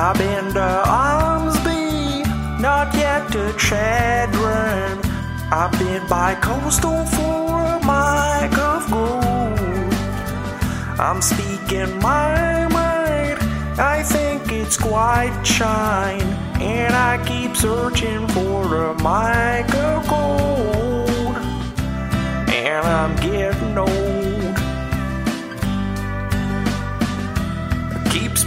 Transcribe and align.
I've 0.00 0.16
been 0.16 0.54
to 0.54 0.62
uh, 0.62 0.84
Armsby, 0.86 2.60
not 2.60 2.94
yet 2.94 3.32
to 3.32 3.52
Chadron. 3.58 5.00
I've 5.50 5.76
been 5.76 6.06
by 6.06 6.36
Coastal 6.36 7.04
for 7.04 7.64
a 7.64 7.80
mic 7.80 8.56
of 8.56 8.88
gold. 8.92 9.92
I'm 11.00 11.20
speaking 11.20 11.98
my 11.98 12.68
mind, 12.68 13.38
I 13.80 14.04
think 14.04 14.52
it's 14.52 14.76
quite 14.76 15.42
shine. 15.42 16.22
And 16.62 16.94
I 16.94 17.20
keep 17.26 17.56
searching 17.56 18.28
for 18.28 18.90
a 18.90 18.94
mic 18.94 19.74
of 19.74 20.06
gold. 20.06 21.36
And 22.54 22.86
I'm 22.86 23.16
getting 23.16 23.76
old. 23.76 24.17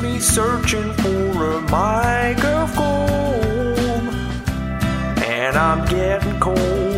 Me 0.02 0.20
searching 0.20 0.94
for 0.94 1.52
a 1.52 1.62
mic 1.62 2.44
of 2.44 2.76
gold. 2.76 4.14
And 5.24 5.56
I'm 5.56 5.86
getting 5.88 6.40
cold. 6.40 6.91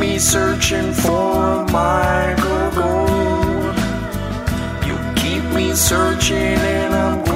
Me 0.00 0.18
searching 0.18 0.94
for 0.94 1.64
my 1.66 2.34
gold. 2.74 3.76
You 4.86 4.96
keep 5.14 5.44
me 5.54 5.74
searching 5.74 6.36
and 6.36 6.94
I'm 6.94 7.29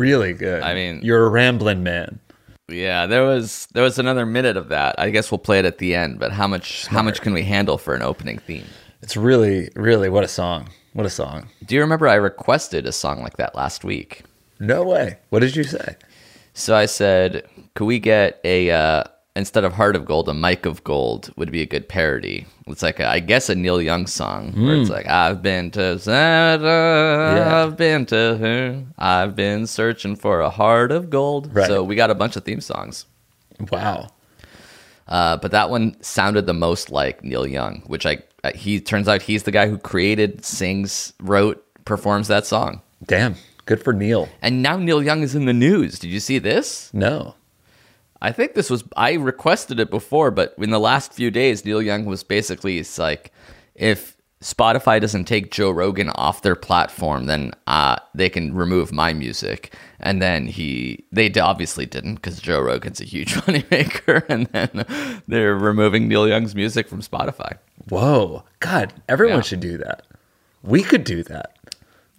Really 0.00 0.32
good. 0.32 0.62
I 0.62 0.74
mean- 0.74 1.00
you're 1.02 1.26
a 1.26 1.28
rambling 1.28 1.82
man. 1.82 2.20
Yeah, 2.68 3.06
there 3.06 3.24
was 3.24 3.66
there 3.74 3.82
was 3.82 3.98
another 3.98 4.24
minute 4.24 4.56
of 4.56 4.68
that. 4.68 4.94
I 4.98 5.10
guess 5.10 5.30
we'll 5.30 5.38
play 5.38 5.58
it 5.58 5.64
at 5.64 5.78
the 5.78 5.94
end. 5.94 6.18
But 6.20 6.32
how 6.32 6.46
much 6.46 6.86
how 6.86 7.02
much 7.02 7.20
can 7.20 7.32
we 7.32 7.42
handle 7.42 7.78
for 7.78 7.94
an 7.94 8.02
opening 8.02 8.38
theme? 8.38 8.64
It's 9.02 9.16
really, 9.16 9.70
really 9.74 10.08
what 10.08 10.24
a 10.24 10.28
song. 10.28 10.68
What 10.92 11.04
a 11.04 11.10
song. 11.10 11.48
Do 11.64 11.74
you 11.74 11.80
remember 11.80 12.06
I 12.08 12.14
requested 12.14 12.86
a 12.86 12.92
song 12.92 13.22
like 13.22 13.36
that 13.38 13.54
last 13.54 13.84
week? 13.84 14.22
No 14.58 14.84
way. 14.84 15.18
What 15.30 15.40
did 15.40 15.56
you 15.56 15.64
say? 15.64 15.96
So 16.54 16.74
I 16.76 16.86
said, 16.86 17.44
could 17.74 17.86
we 17.86 17.98
get 17.98 18.40
a 18.44 18.70
uh, 18.70 19.04
instead 19.36 19.64
of 19.64 19.72
Heart 19.72 19.96
of 19.96 20.04
Gold, 20.04 20.28
a 20.28 20.34
Mic 20.34 20.66
of 20.66 20.82
Gold 20.84 21.32
would 21.36 21.50
be 21.50 21.62
a 21.62 21.66
good 21.66 21.88
parody. 21.88 22.46
It's 22.66 22.82
like 22.82 23.00
a, 23.00 23.08
I 23.08 23.20
guess 23.20 23.48
a 23.48 23.54
Neil 23.54 23.80
Young 23.80 24.06
song 24.06 24.52
where 24.52 24.76
it's 24.76 24.90
like 24.90 25.06
I've 25.06 25.42
been 25.42 25.70
to 25.72 25.98
Santa, 25.98 27.44
I've 27.46 27.76
been 27.76 28.06
to 28.06 28.36
her, 28.36 28.84
I've 28.98 29.36
been 29.36 29.66
searching 29.66 30.16
for 30.16 30.40
a 30.40 30.50
heart 30.50 30.92
of 30.92 31.10
gold. 31.10 31.54
Right. 31.54 31.66
So 31.66 31.82
we 31.82 31.94
got 31.96 32.10
a 32.10 32.14
bunch 32.14 32.36
of 32.36 32.44
theme 32.44 32.60
songs. 32.60 33.06
Wow. 33.70 34.08
Uh, 35.08 35.36
but 35.36 35.50
that 35.50 35.70
one 35.70 36.00
sounded 36.02 36.46
the 36.46 36.54
most 36.54 36.90
like 36.90 37.24
Neil 37.24 37.46
Young, 37.46 37.82
which 37.86 38.06
I 38.06 38.22
he 38.54 38.80
turns 38.80 39.08
out 39.08 39.22
he's 39.22 39.42
the 39.42 39.50
guy 39.50 39.68
who 39.68 39.76
created, 39.76 40.44
sings, 40.44 41.12
wrote, 41.20 41.64
performs 41.84 42.28
that 42.28 42.46
song. 42.46 42.80
Damn. 43.04 43.34
Good 43.66 43.82
for 43.82 43.92
Neil. 43.92 44.28
And 44.40 44.62
now 44.62 44.76
Neil 44.76 45.02
Young 45.02 45.22
is 45.22 45.34
in 45.34 45.44
the 45.44 45.52
news. 45.52 45.98
Did 45.98 46.08
you 46.08 46.20
see 46.20 46.38
this? 46.38 46.92
No. 46.94 47.34
I 48.22 48.32
think 48.32 48.54
this 48.54 48.68
was 48.70 48.84
I 48.96 49.12
requested 49.14 49.80
it 49.80 49.90
before, 49.90 50.30
but 50.30 50.54
in 50.58 50.70
the 50.70 50.80
last 50.80 51.12
few 51.12 51.30
days, 51.30 51.64
Neil 51.64 51.80
Young 51.82 52.04
was 52.04 52.22
basically 52.22 52.84
like 52.98 53.32
if 53.74 54.16
Spotify 54.42 55.00
doesn't 55.00 55.24
take 55.26 55.50
Joe 55.50 55.70
Rogan 55.70 56.08
off 56.10 56.40
their 56.42 56.54
platform, 56.54 57.26
then 57.26 57.52
uh, 57.66 57.96
they 58.14 58.28
can 58.30 58.54
remove 58.54 58.90
my 58.90 59.12
music. 59.12 59.74
And 60.00 60.22
then 60.22 60.46
he, 60.46 61.04
they 61.12 61.30
obviously 61.38 61.84
didn't 61.84 62.14
because 62.16 62.40
Joe 62.40 62.60
Rogan's 62.60 63.02
a 63.02 63.04
huge 63.04 63.34
moneymaker. 63.42 64.24
And 64.30 64.46
then 64.46 65.20
they're 65.28 65.54
removing 65.54 66.08
Neil 66.08 66.26
Young's 66.26 66.54
music 66.54 66.88
from 66.88 67.02
Spotify. 67.02 67.58
Whoa. 67.90 68.44
God, 68.60 68.94
everyone 69.10 69.36
Yeah. 69.38 69.42
should 69.42 69.60
do 69.60 69.76
that. 69.78 70.06
We 70.62 70.82
could 70.82 71.04
do 71.04 71.22
that. 71.24 71.58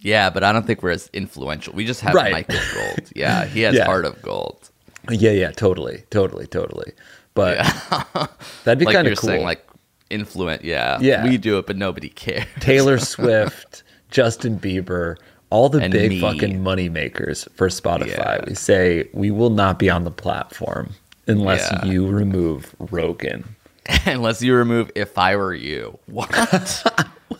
Yeah, 0.00 0.30
but 0.30 0.42
I 0.44 0.52
don't 0.52 0.66
think 0.66 0.82
we're 0.82 0.90
as 0.90 1.08
influential. 1.12 1.74
We 1.74 1.84
just 1.86 2.00
have 2.02 2.14
Right. 2.14 2.32
Michael 2.32 2.58
Gold. 2.74 3.10
Yeah, 3.16 3.46
he 3.46 3.62
has 3.62 3.74
Yeah. 3.74 3.84
Heart 3.84 4.04
of 4.04 4.20
Gold. 4.22 4.70
Yeah, 5.10 5.30
yeah, 5.32 5.50
totally. 5.50 6.04
Totally, 6.10 6.46
totally. 6.46 6.92
But 7.34 7.56
that'd 8.64 8.78
be 8.78 8.84
Like 8.84 8.94
kind 8.94 9.08
of 9.08 9.18
cool. 9.18 9.28
saying, 9.28 9.42
like 9.44 9.66
influent. 10.10 10.64
Yeah, 10.64 10.98
Yeah. 11.00 11.24
we 11.24 11.38
do 11.38 11.58
it, 11.58 11.66
but 11.66 11.76
nobody 11.76 12.08
cares. 12.08 12.46
Taylor 12.60 12.98
Swift, 13.12 13.82
Justin 14.10 14.58
Bieber, 14.58 15.16
all 15.50 15.68
the 15.68 15.78
And 15.80 15.92
big 15.92 16.10
me. 16.10 16.20
fucking 16.20 16.62
money 16.62 16.88
makers 16.88 17.48
for 17.54 17.68
Spotify. 17.68 18.08
Yeah. 18.38 18.44
We 18.46 18.54
say 18.54 19.08
we 19.12 19.30
will 19.30 19.50
not 19.50 19.78
be 19.78 19.88
on 19.90 20.04
the 20.04 20.10
platform 20.10 20.90
unless 21.26 21.70
Yeah. 21.72 21.84
you 21.86 22.06
remove 22.08 22.74
Rogan. 22.78 23.56
Unless 24.06 24.40
you 24.42 24.54
remove 24.54 24.92
"If 24.94 25.18
I 25.18 25.34
Were 25.34 25.52
You." 25.52 25.98
What? 26.06 26.30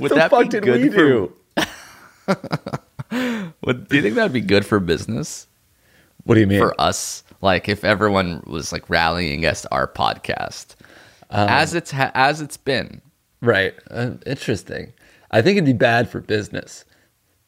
Would 0.01 0.11
the 0.11 0.15
that 0.17 0.31
fuck 0.33 0.43
be 0.43 0.49
did 0.49 0.65
good 0.65 0.81
we 0.83 0.89
for? 0.89 0.97
do? 0.97 1.33
Would, 3.63 3.89
do 3.89 3.97
you 3.97 4.03
think 4.03 4.17
that'd 4.17 4.33
be 4.33 4.41
good 4.41 4.67
for 4.67 4.81
business? 4.81 5.47
What 6.25 6.35
do 6.35 6.41
you 6.41 6.49
mean? 6.49 6.59
for 6.61 6.79
us? 6.81 7.23
Like 7.43 7.69
if 7.69 7.85
everyone 7.85 8.43
was 8.47 8.73
like 8.73 8.89
rallying 8.89 9.39
against 9.41 9.67
our 9.71 9.87
podcast, 9.87 10.77
Um, 11.31 11.49
as 11.49 11.75
it's 11.75 11.91
ha- 11.91 12.13
as 12.15 12.41
it's 12.41 12.57
been. 12.57 13.03
right. 13.41 13.75
Uh, 13.91 14.13
interesting. 14.27 14.93
I 15.31 15.43
think 15.43 15.57
it'd 15.57 15.65
be 15.67 15.73
bad 15.73 16.09
for 16.09 16.21
business. 16.21 16.85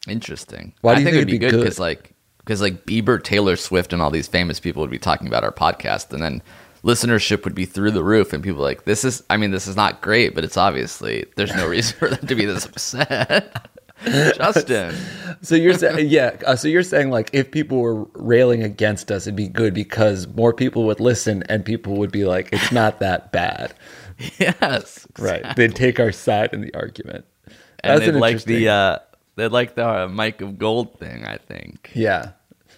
Interesting. 0.08 0.74
Why 0.82 0.94
do 0.94 0.96
I 0.96 0.98
you 1.00 1.04
think 1.04 1.14
think 1.14 1.22
it'd 1.22 1.28
be 1.28 1.36
it'd 1.36 1.40
be 1.40 1.46
good 1.46 1.56
good? 1.56 1.62
because 1.64 1.78
like 1.78 2.10
because 2.38 2.60
like 2.60 2.84
Bieber, 2.84 3.22
Taylor 3.22 3.56
Swift, 3.56 3.92
and 3.94 4.02
all 4.02 4.10
these 4.10 4.28
famous 4.28 4.60
people 4.60 4.82
would 4.82 4.90
be 4.90 4.98
talking 4.98 5.26
about 5.26 5.44
our 5.44 5.52
podcast, 5.52 6.12
and 6.12 6.22
then 6.22 6.42
listenership 6.82 7.44
would 7.44 7.54
be 7.54 7.64
through 7.64 7.90
the 7.92 8.04
roof, 8.04 8.32
and 8.34 8.42
people 8.44 8.60
like 8.62 8.84
this 8.84 9.04
is. 9.04 9.22
I 9.30 9.36
mean, 9.38 9.50
this 9.50 9.66
is 9.66 9.76
not 9.76 10.02
great, 10.02 10.34
but 10.34 10.44
it's 10.44 10.56
obviously 10.58 11.24
there's 11.36 11.54
no 11.54 11.66
reason 11.66 11.96
for 11.98 12.08
them 12.10 12.26
to 12.26 12.34
be 12.34 12.44
this 12.44 12.66
upset. 12.66 13.56
Justin, 14.04 14.94
So 15.42 15.54
you're 15.54 15.74
saying, 15.74 16.08
yeah. 16.08 16.36
Uh, 16.46 16.56
so 16.56 16.68
you're 16.68 16.82
saying 16.82 17.10
like 17.10 17.30
if 17.32 17.50
people 17.50 17.80
were 17.80 18.04
railing 18.14 18.62
against 18.62 19.10
us, 19.10 19.26
it'd 19.26 19.36
be 19.36 19.48
good 19.48 19.74
because 19.74 20.26
more 20.28 20.52
people 20.52 20.84
would 20.84 21.00
listen 21.00 21.42
and 21.48 21.64
people 21.64 21.96
would 21.96 22.12
be 22.12 22.24
like, 22.24 22.48
it's 22.52 22.72
not 22.72 23.00
that 23.00 23.30
bad, 23.32 23.74
yes, 24.38 25.06
right? 25.18 25.44
They'd 25.56 25.74
take 25.74 26.00
our 26.00 26.12
side 26.12 26.52
in 26.52 26.60
the 26.62 26.74
argument. 26.74 27.24
and 27.46 27.54
That's 27.82 28.00
they'd 28.00 28.14
an 28.14 28.20
like 28.20 28.44
the 28.44 28.68
uh, 28.68 28.98
they'd 29.36 29.48
like 29.48 29.74
the 29.74 29.86
uh, 29.86 30.08
Mic 30.08 30.40
of 30.40 30.58
Gold 30.58 30.98
thing. 30.98 31.24
I 31.24 31.36
think. 31.36 31.90
yeah. 31.94 32.32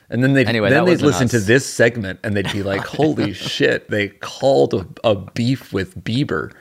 And 0.09 0.23
then 0.23 0.35
they'd 0.35 0.49
Anyway, 0.49 0.71
then 0.71 0.85
they'd 0.85 1.03
listen 1.03 1.27
to 1.29 1.41
this 1.41 1.67
segment 1.67 2.21
and 2.23 2.37
they'd 2.37 2.53
be 2.53 2.63
like, 2.63 2.83
"Holy 2.83 3.33
shit!" 3.33 3.91
They 3.91 4.09
called 4.09 4.73
a, 4.75 4.87
a 5.03 5.17
beef 5.17 5.73
with 5.73 5.97
Bieber. 6.05 6.53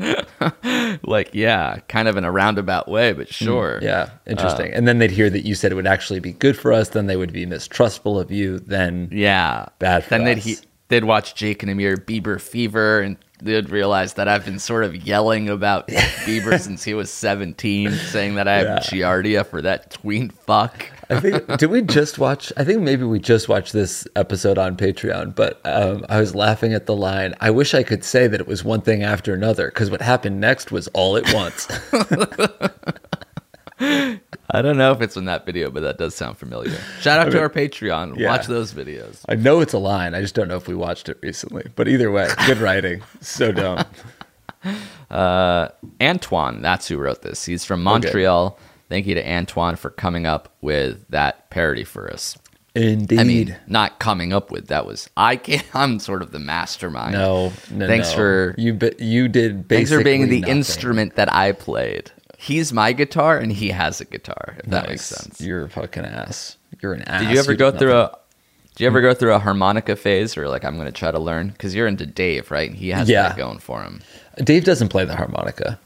Like, 1.02 1.30
yeah, 1.32 1.78
kind 1.88 2.08
of 2.08 2.16
in 2.16 2.24
a 2.24 2.30
roundabout 2.32 2.88
way, 2.88 3.12
but 3.12 3.32
sure. 3.32 3.78
Hmm, 3.78 3.84
Yeah, 3.84 4.10
interesting. 4.26 4.72
and 4.72 4.86
then 4.88 4.98
they'd 4.98 5.10
hear 5.10 5.30
that 5.30 5.44
you 5.46 5.54
said 5.54 5.72
it 5.72 5.74
would 5.76 5.86
actually 5.86 6.20
be 6.20 6.32
good 6.32 6.58
for 6.58 6.72
us. 6.72 6.90
Then 6.90 7.06
they 7.06 7.16
would 7.16 7.32
be 7.32 7.46
mistrustful 7.46 8.18
of 8.18 8.30
you. 8.30 8.58
Then 8.58 9.08
Yeah. 9.12 9.66
Bad 9.78 10.04
for 10.04 10.10
then 10.10 10.24
they'd 10.24 10.38
he, 10.38 10.56
they'd 10.88 11.04
watch 11.04 11.34
Jake 11.34 11.62
and 11.62 11.70
Amir 11.70 11.96
Bieber 11.96 12.40
Fever 12.40 13.00
and 13.00 13.16
they'd 13.42 13.70
realize 13.70 14.14
that 14.14 14.28
I've 14.28 14.44
been 14.44 14.58
sort 14.58 14.84
of 14.84 14.94
yelling 15.06 15.48
about 15.48 15.88
Bieber 15.88 16.58
since 16.60 16.84
he 16.84 16.92
was 16.94 17.10
17, 17.10 17.90
saying 17.92 18.34
that 18.34 18.46
I 18.48 18.56
have 18.56 18.66
Yeah. 18.66 18.78
Giardia 18.80 19.46
for 19.46 19.62
that 19.62 19.90
tween 19.90 20.30
fuck. 20.30 20.86
I 21.10 21.20
think 21.20 21.58
did 21.58 21.70
we 21.70 21.82
just 21.82 22.18
watch? 22.18 22.52
I 22.56 22.64
think 22.64 22.82
maybe 22.82 23.04
we 23.04 23.18
just 23.18 23.48
watched 23.48 23.72
this 23.72 24.06
episode 24.16 24.58
on 24.58 24.76
Patreon. 24.76 25.34
But 25.34 25.60
um, 25.64 26.04
I 26.08 26.20
was 26.20 26.34
laughing 26.34 26.72
at 26.72 26.86
the 26.86 26.94
line. 26.94 27.34
I 27.40 27.50
wish 27.50 27.74
I 27.74 27.82
could 27.82 28.04
say 28.04 28.26
that 28.28 28.40
it 28.40 28.46
was 28.46 28.64
one 28.64 28.80
thing 28.80 29.02
after 29.02 29.34
another 29.34 29.68
because 29.68 29.90
what 29.90 30.00
happened 30.02 30.40
next 30.40 30.70
was 30.70 30.88
all 30.88 31.16
at 31.16 31.32
once. 31.34 31.66
I 34.52 34.62
don't 34.62 34.76
know 34.76 34.92
if 34.92 35.00
it's 35.00 35.16
in 35.16 35.24
that 35.26 35.46
video, 35.46 35.70
but 35.70 35.80
that 35.82 35.96
does 35.96 36.14
sound 36.14 36.36
familiar. 36.36 36.76
Shout 37.00 37.18
out 37.18 37.32
to 37.32 37.40
our 37.40 37.48
Patreon. 37.48 38.18
yeah. 38.18 38.28
Watch 38.28 38.46
those 38.46 38.72
videos. 38.74 39.24
I 39.28 39.36
know 39.36 39.60
it's 39.60 39.72
a 39.72 39.78
line. 39.78 40.14
I 40.14 40.20
just 40.20 40.34
don't 40.34 40.48
know 40.48 40.56
if 40.56 40.68
we 40.68 40.74
watched 40.74 41.08
it 41.08 41.18
recently. 41.22 41.70
But 41.76 41.88
either 41.88 42.10
way, 42.10 42.28
good 42.46 42.58
writing. 42.66 43.02
So 43.20 43.52
dumb. 43.52 43.84
Antoine, 45.10 46.62
that's 46.62 46.88
who 46.88 46.98
wrote 46.98 47.22
this. 47.22 47.44
He's 47.44 47.64
from 47.64 47.82
Montreal. 47.82 48.58
Thank 48.90 49.06
you 49.06 49.14
to 49.14 49.26
Antoine 49.26 49.76
for 49.76 49.88
coming 49.88 50.26
up 50.26 50.52
with 50.60 51.06
that 51.08 51.48
parody 51.48 51.84
for 51.84 52.12
us. 52.12 52.36
Indeed. 52.74 53.18
I 53.18 53.24
mean, 53.24 53.56
not 53.66 53.98
coming 53.98 54.32
up 54.32 54.50
with 54.50 54.68
that 54.68 54.84
was 54.86 55.08
I 55.16 55.36
can 55.36 55.62
I'm 55.74 55.98
sort 55.98 56.22
of 56.22 56.32
the 56.32 56.38
mastermind. 56.38 57.12
no, 57.12 57.52
no. 57.70 57.86
Thanks 57.86 58.10
no. 58.10 58.16
for 58.16 58.54
you. 58.58 58.78
You 58.98 59.28
did. 59.28 59.66
Basically 59.66 59.76
thanks 59.76 59.90
for 59.90 60.04
being 60.04 60.28
the 60.28 60.40
nothing. 60.40 60.56
instrument 60.56 61.14
that 61.16 61.32
I 61.32 61.52
played. 61.52 62.10
He's 62.38 62.72
my 62.72 62.92
guitar 62.92 63.38
and 63.38 63.52
he 63.52 63.68
has 63.70 64.00
a 64.00 64.04
guitar. 64.04 64.56
If 64.58 64.66
that 64.70 64.88
makes 64.88 65.04
sense. 65.04 65.40
You're 65.40 65.64
a 65.64 65.68
fucking 65.68 66.04
ass. 66.04 66.56
You're 66.80 66.94
an 66.94 67.02
ass. 67.02 67.22
Did 67.22 67.30
you 67.32 67.38
ever 67.38 67.52
did 67.52 67.58
go 67.58 67.70
through 67.70 67.92
nothing. 67.92 68.14
a 68.14 68.74
Do 68.76 68.84
you 68.84 68.88
ever 68.88 69.00
go 69.00 69.14
through 69.14 69.34
a 69.34 69.38
harmonica 69.38 69.94
phase 69.96 70.36
or 70.36 70.48
like 70.48 70.64
I'm 70.64 70.76
going 70.76 70.86
to 70.86 70.92
try 70.92 71.10
to 71.10 71.18
learn 71.18 71.48
because 71.48 71.74
you're 71.74 71.86
into 71.86 72.06
Dave, 72.06 72.50
right? 72.50 72.72
He 72.72 72.88
has 72.90 73.08
Yeah. 73.08 73.28
that 73.28 73.36
going 73.36 73.58
for 73.58 73.82
him. 73.82 74.00
Dave 74.42 74.64
doesn't 74.64 74.88
play 74.88 75.04
the 75.04 75.16
harmonica. 75.16 75.78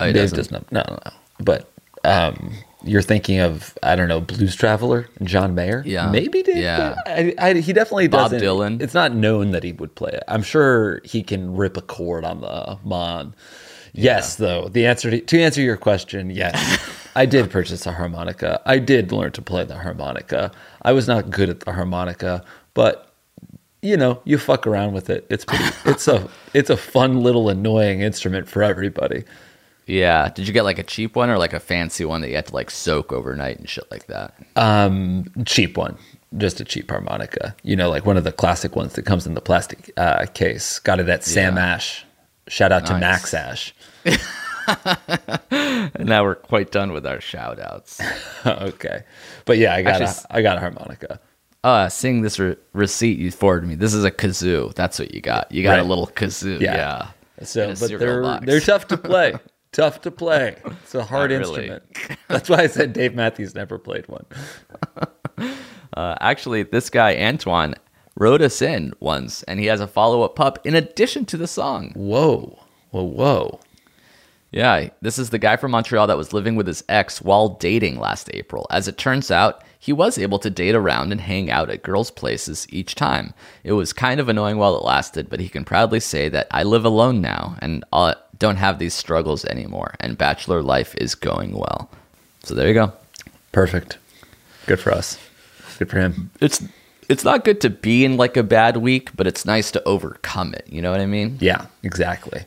Oh, 0.00 0.06
Dave 0.06 0.14
doesn't? 0.14 0.36
does 0.36 0.50
not. 0.50 0.70
No, 0.72 0.84
no, 0.88 0.98
no. 1.04 1.12
But 1.40 1.70
um, 2.04 2.52
you're 2.84 3.02
thinking 3.02 3.40
of 3.40 3.76
I 3.82 3.96
don't 3.96 4.08
know 4.08 4.20
Blues 4.20 4.54
Traveler, 4.54 5.08
John 5.22 5.54
Mayer. 5.54 5.82
Yeah. 5.86 6.10
maybe. 6.10 6.42
Yeah. 6.46 6.96
I, 7.06 7.34
I, 7.38 7.54
he 7.54 7.72
definitely 7.72 8.08
Bob 8.08 8.30
doesn't. 8.30 8.46
Dylan. 8.46 8.80
It's 8.80 8.94
not 8.94 9.14
known 9.14 9.52
that 9.52 9.62
he 9.62 9.72
would 9.72 9.94
play 9.94 10.10
it. 10.12 10.22
I'm 10.28 10.42
sure 10.42 11.00
he 11.04 11.22
can 11.22 11.56
rip 11.56 11.76
a 11.76 11.82
chord 11.82 12.24
on 12.24 12.40
the 12.40 12.78
mon. 12.84 13.34
Yes, 13.96 14.36
though 14.36 14.68
the 14.68 14.86
answer 14.86 15.10
to, 15.10 15.20
to 15.20 15.40
answer 15.40 15.62
your 15.62 15.76
question, 15.76 16.28
yes, 16.30 16.88
I 17.16 17.26
did 17.26 17.50
purchase 17.50 17.86
a 17.86 17.92
harmonica. 17.92 18.60
I 18.66 18.78
did 18.78 19.12
learn 19.12 19.30
to 19.32 19.42
play 19.42 19.64
the 19.64 19.78
harmonica. 19.78 20.50
I 20.82 20.92
was 20.92 21.06
not 21.06 21.30
good 21.30 21.48
at 21.48 21.60
the 21.60 21.72
harmonica, 21.72 22.44
but 22.74 23.12
you 23.82 23.96
know, 23.96 24.20
you 24.24 24.38
fuck 24.38 24.66
around 24.66 24.94
with 24.94 25.10
it. 25.10 25.26
It's 25.30 25.44
pretty. 25.44 25.64
It's 25.84 26.08
a 26.08 26.28
it's 26.54 26.70
a 26.70 26.76
fun 26.76 27.20
little 27.20 27.48
annoying 27.48 28.00
instrument 28.00 28.48
for 28.48 28.62
everybody. 28.62 29.24
Yeah. 29.86 30.28
Did 30.30 30.46
you 30.46 30.54
get 30.54 30.64
like 30.64 30.78
a 30.78 30.82
cheap 30.82 31.16
one 31.16 31.30
or 31.30 31.38
like 31.38 31.52
a 31.52 31.60
fancy 31.60 32.04
one 32.04 32.20
that 32.22 32.28
you 32.30 32.36
had 32.36 32.46
to 32.46 32.54
like 32.54 32.70
soak 32.70 33.12
overnight 33.12 33.58
and 33.58 33.68
shit 33.68 33.90
like 33.90 34.06
that? 34.06 34.34
Um, 34.56 35.26
cheap 35.46 35.76
one, 35.76 35.96
just 36.38 36.60
a 36.60 36.64
cheap 36.64 36.90
harmonica. 36.90 37.54
You 37.62 37.76
know, 37.76 37.90
like 37.90 38.06
one 38.06 38.16
of 38.16 38.24
the 38.24 38.32
classic 38.32 38.76
ones 38.76 38.94
that 38.94 39.02
comes 39.02 39.26
in 39.26 39.34
the 39.34 39.40
plastic 39.40 39.90
uh, 39.96 40.26
case. 40.32 40.78
Got 40.78 41.00
it 41.00 41.08
at 41.08 41.24
Sam 41.24 41.56
Yeah. 41.56 41.74
Ash. 41.74 42.04
Shout 42.48 42.72
out 42.72 42.86
to 42.86 42.92
Nice. 42.92 43.00
Max 43.00 43.34
Ash. 43.34 43.74
And 45.50 45.98
now 46.08 46.24
we're 46.24 46.34
quite 46.34 46.70
done 46.70 46.92
with 46.92 47.06
our 47.06 47.20
shout 47.20 47.58
outs. 47.58 48.00
okay, 48.46 49.02
but 49.44 49.58
yeah, 49.58 49.74
I 49.74 49.82
got 49.82 50.00
Actually, 50.02 50.26
a, 50.30 50.36
I 50.36 50.42
got 50.42 50.56
a 50.56 50.60
harmonica. 50.60 51.20
Uh, 51.62 51.88
seeing 51.88 52.20
this 52.22 52.38
re- 52.38 52.56
receipt 52.74 53.18
you 53.18 53.30
forwarded 53.30 53.68
me. 53.68 53.74
This 53.74 53.94
is 53.94 54.04
a 54.04 54.10
kazoo. 54.10 54.74
That's 54.74 54.98
what 54.98 55.14
you 55.14 55.20
got. 55.22 55.50
You 55.50 55.62
got 55.62 55.78
a 55.78 55.82
little 55.84 56.06
kazoo. 56.08 56.60
Yeah. 56.60 56.74
Yeah. 57.38 57.44
So, 57.44 57.74
but 57.80 57.88
they're 57.98 58.22
box. 58.22 58.46
they're 58.46 58.60
tough 58.60 58.86
to 58.88 58.96
play. 58.98 59.34
tough 59.74 60.00
to 60.02 60.10
play. 60.10 60.56
It's 60.64 60.94
a 60.94 61.04
hard 61.04 61.30
really. 61.30 61.68
instrument. 61.68 62.18
That's 62.28 62.48
why 62.48 62.58
I 62.58 62.66
said 62.68 62.94
Dave 62.94 63.14
Matthews 63.14 63.54
never 63.54 63.78
played 63.78 64.08
one. 64.08 64.24
Uh, 65.96 66.16
actually, 66.20 66.64
this 66.64 66.90
guy 66.90 67.16
Antoine 67.16 67.72
wrote 68.16 68.42
us 68.42 68.60
in 68.60 68.92
once, 68.98 69.44
and 69.44 69.60
he 69.60 69.66
has 69.66 69.80
a 69.80 69.86
follow 69.86 70.22
up 70.22 70.34
pup 70.34 70.58
in 70.64 70.74
addition 70.74 71.24
to 71.24 71.36
the 71.36 71.46
song. 71.46 71.92
Whoa, 71.94 72.58
whoa, 72.90 73.04
whoa. 73.04 73.60
Yeah, 74.50 74.90
this 75.02 75.18
is 75.18 75.30
the 75.30 75.38
guy 75.38 75.56
from 75.56 75.72
Montreal 75.72 76.08
that 76.08 76.16
was 76.16 76.32
living 76.32 76.56
with 76.56 76.66
his 76.66 76.84
ex 76.88 77.22
while 77.22 77.48
dating 77.48 77.98
last 77.98 78.30
April. 78.34 78.66
As 78.70 78.88
it 78.88 78.98
turns 78.98 79.30
out, 79.30 79.62
he 79.78 79.92
was 79.92 80.16
able 80.16 80.38
to 80.38 80.48
date 80.50 80.74
around 80.74 81.12
and 81.12 81.20
hang 81.20 81.50
out 81.50 81.70
at 81.70 81.82
girls' 81.82 82.10
places 82.10 82.66
each 82.70 82.94
time. 82.94 83.34
It 83.64 83.72
was 83.72 83.92
kind 83.92 84.18
of 84.18 84.28
annoying 84.28 84.56
while 84.56 84.76
it 84.76 84.84
lasted, 84.84 85.28
but 85.28 85.40
he 85.40 85.48
can 85.48 85.64
proudly 85.64 86.00
say 86.00 86.28
that 86.28 86.46
I 86.50 86.62
live 86.62 86.84
alone 86.84 87.20
now 87.20 87.56
and 87.60 87.84
uh, 87.92 88.14
don't 88.44 88.56
have 88.56 88.78
these 88.78 88.92
struggles 88.92 89.44
anymore, 89.46 89.94
and 90.00 90.18
bachelor 90.18 90.62
life 90.62 90.94
is 90.98 91.14
going 91.14 91.52
well. 91.56 91.88
So 92.42 92.54
there 92.54 92.68
you 92.68 92.74
go. 92.74 92.92
Perfect. 93.52 93.96
Good 94.66 94.80
for 94.80 94.92
us. 94.92 95.18
Good 95.78 95.88
for 95.90 95.98
him. 95.98 96.30
It's 96.40 96.62
it's 97.08 97.24
not 97.24 97.44
good 97.44 97.60
to 97.62 97.70
be 97.70 98.04
in 98.04 98.16
like 98.18 98.36
a 98.36 98.42
bad 98.42 98.76
week, 98.76 99.16
but 99.16 99.26
it's 99.26 99.46
nice 99.46 99.70
to 99.72 99.82
overcome 99.84 100.52
it. 100.52 100.66
You 100.68 100.82
know 100.82 100.90
what 100.90 101.00
I 101.00 101.06
mean? 101.06 101.38
Yeah, 101.40 101.66
exactly. 101.82 102.44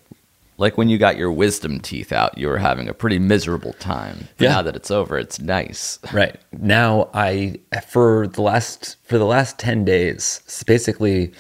Like 0.60 0.77
when 0.77 0.88
you 0.89 0.98
got 1.00 1.18
your 1.18 1.32
wisdom 1.32 1.80
teeth 1.80 2.12
out, 2.12 2.38
you 2.38 2.48
were 2.48 2.58
having 2.60 2.88
a 2.89 2.94
pretty 2.94 3.20
miserable 3.20 3.74
time. 3.74 4.27
But 4.38 4.46
Yeah. 4.46 4.51
Now 4.54 4.62
that 4.63 4.75
it's 4.75 4.92
over, 4.92 5.18
it's 5.18 5.39
nice. 5.39 5.98
Right. 6.13 6.36
Now 6.51 7.10
I 7.13 7.60
for 7.89 8.27
the 8.27 8.42
last 8.44 8.98
for 9.04 9.18
the 9.18 9.25
last 9.25 9.58
10 9.58 9.84
days, 9.86 10.42
basically 10.68 11.32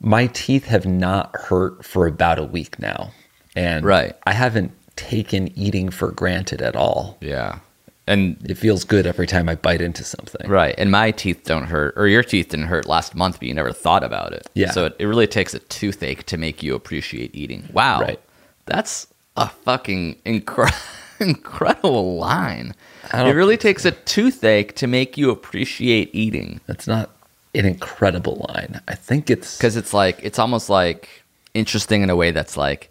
my 0.00 0.28
teeth 0.28 0.64
have 0.66 0.86
not 0.86 1.34
hurt 1.36 1.84
for 1.84 2.06
about 2.06 2.38
a 2.38 2.44
week 2.44 2.78
now. 2.78 3.12
And 3.56 3.84
Right. 3.84 4.14
I 4.26 4.32
haven't 4.32 4.72
taken 4.96 5.56
eating 5.58 5.90
for 5.90 6.10
granted 6.10 6.62
at 6.62 6.76
all. 6.76 7.18
Yeah. 7.20 7.58
And 8.06 8.36
It 8.48 8.58
feels 8.58 8.82
good 8.84 9.06
every 9.06 9.26
time 9.26 9.48
I 9.48 9.54
bite 9.54 9.80
into 9.80 10.02
something. 10.04 10.50
right, 10.50 10.74
and 10.76 10.90
my 10.90 11.12
teeth 11.12 11.42
don't 11.44 11.66
hurt, 11.66 11.94
or 11.96 12.08
your 12.08 12.24
teeth 12.24 12.48
didn't 12.48 12.66
hurt 12.66 12.86
last 12.86 13.14
month, 13.14 13.38
but 13.38 13.46
you 13.48 13.54
never 13.54 13.72
thought 13.72 14.02
about 14.02 14.32
it. 14.32 14.48
Yeah. 14.54 14.70
So 14.72 14.86
it, 14.86 14.96
it 14.98 15.06
really 15.06 15.28
takes 15.28 15.54
a 15.54 15.60
toothache 15.60 16.24
to 16.26 16.36
make 16.36 16.62
you 16.64 16.74
appreciate 16.74 17.30
eating. 17.34 17.68
Wow. 17.72 18.00
Right. 18.00 18.20
That's 18.66 19.06
a 19.36 19.48
fucking 19.48 20.16
incre- 20.26 20.74
incredible 21.20 22.16
line. 22.16 22.74
I 23.12 23.28
It 23.28 23.32
really 23.34 23.56
takes 23.56 23.84
a 23.84 23.92
toothache 23.92 24.74
to 24.76 24.86
make 24.86 25.16
you 25.16 25.30
appreciate 25.30 26.10
eating. 26.12 26.60
That's 26.66 26.86
not 26.86 27.10
an 27.54 27.66
incredible 27.66 28.46
line. 28.48 28.80
I 28.88 28.94
think 28.94 29.30
it's 29.30 29.56
because 29.58 29.76
it's 29.76 29.92
like 29.94 30.18
it's 30.22 30.38
almost 30.38 30.68
like 30.70 31.08
interesting 31.54 32.02
in 32.02 32.10
a 32.10 32.16
way 32.16 32.30
that's 32.30 32.56
like 32.56 32.90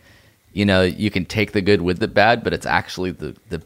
you 0.54 0.66
know 0.66 0.82
you 0.82 1.10
can 1.10 1.26
take 1.26 1.52
the 1.52 1.62
good 1.62 1.82
with 1.82 2.00
the 2.00 2.08
bad 2.08 2.44
but 2.44 2.54
it's 2.54 2.66
actually 2.66 3.12
the 3.12 3.36
the 3.50 3.62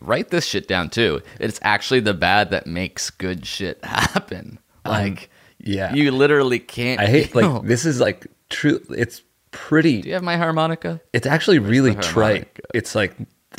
write 0.00 0.30
this 0.30 0.44
shit 0.44 0.66
down 0.66 0.90
too 0.90 1.20
it's 1.38 1.60
actually 1.62 2.00
the 2.00 2.14
bad 2.14 2.50
that 2.50 2.66
makes 2.66 3.10
good 3.10 3.46
shit 3.46 3.82
happen 3.84 4.58
um, 4.84 4.92
like 4.92 5.30
yeah. 5.58 5.94
you 5.94 6.10
literally 6.10 6.58
can't 6.58 7.00
I 7.00 7.06
hate 7.06 7.34
like 7.34 7.62
this 7.64 7.84
is 7.84 8.00
like 8.00 8.26
true 8.48 8.80
it's 8.90 9.22
pretty 9.52 10.02
do 10.02 10.08
you 10.08 10.14
have 10.14 10.22
my 10.22 10.36
harmonica 10.36 11.00
It's 11.12 11.26
actually 11.26 11.58
really 11.58 11.94
the 11.94 12.02
trite. 12.02 12.58
It's 12.74 12.94
like 12.94 13.14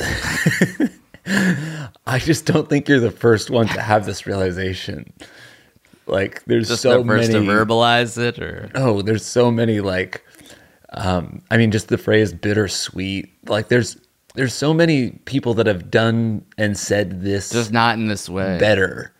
I 1.26 2.18
just 2.18 2.46
don't 2.46 2.68
think 2.68 2.88
you're 2.88 3.00
the 3.00 3.10
first 3.10 3.50
one 3.50 3.66
to 3.68 3.80
have 3.80 4.04
this 4.04 4.26
realization. 4.26 5.12
Like 6.06 6.44
there's 6.44 6.68
Just 6.68 6.82
so 6.82 7.02
the 7.02 7.06
first 7.06 7.32
many 7.32 7.46
to 7.46 7.50
verbalize 7.50 8.18
it, 8.18 8.38
or 8.38 8.70
Oh, 8.74 9.00
there's 9.02 9.24
so 9.24 9.50
many 9.50 9.80
like 9.80 10.22
um 10.94 11.42
I 11.50 11.56
mean 11.56 11.70
just 11.70 11.88
the 11.88 11.98
phrase 11.98 12.32
bittersweet. 12.32 13.30
Like 13.48 13.68
there's 13.68 13.96
there's 14.34 14.54
so 14.54 14.74
many 14.74 15.10
people 15.26 15.54
that 15.54 15.66
have 15.66 15.90
done 15.90 16.44
and 16.58 16.76
said 16.76 17.22
this 17.22 17.50
just 17.50 17.72
not 17.72 17.96
in 17.96 18.08
this 18.08 18.28
way. 18.28 18.58
better. 18.58 19.12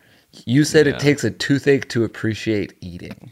You 0.46 0.64
said 0.64 0.86
Yeah. 0.86 0.94
it 0.94 0.98
takes 0.98 1.22
a 1.24 1.30
toothache 1.30 1.88
to 1.90 2.02
appreciate 2.04 2.74
eating. 2.80 3.30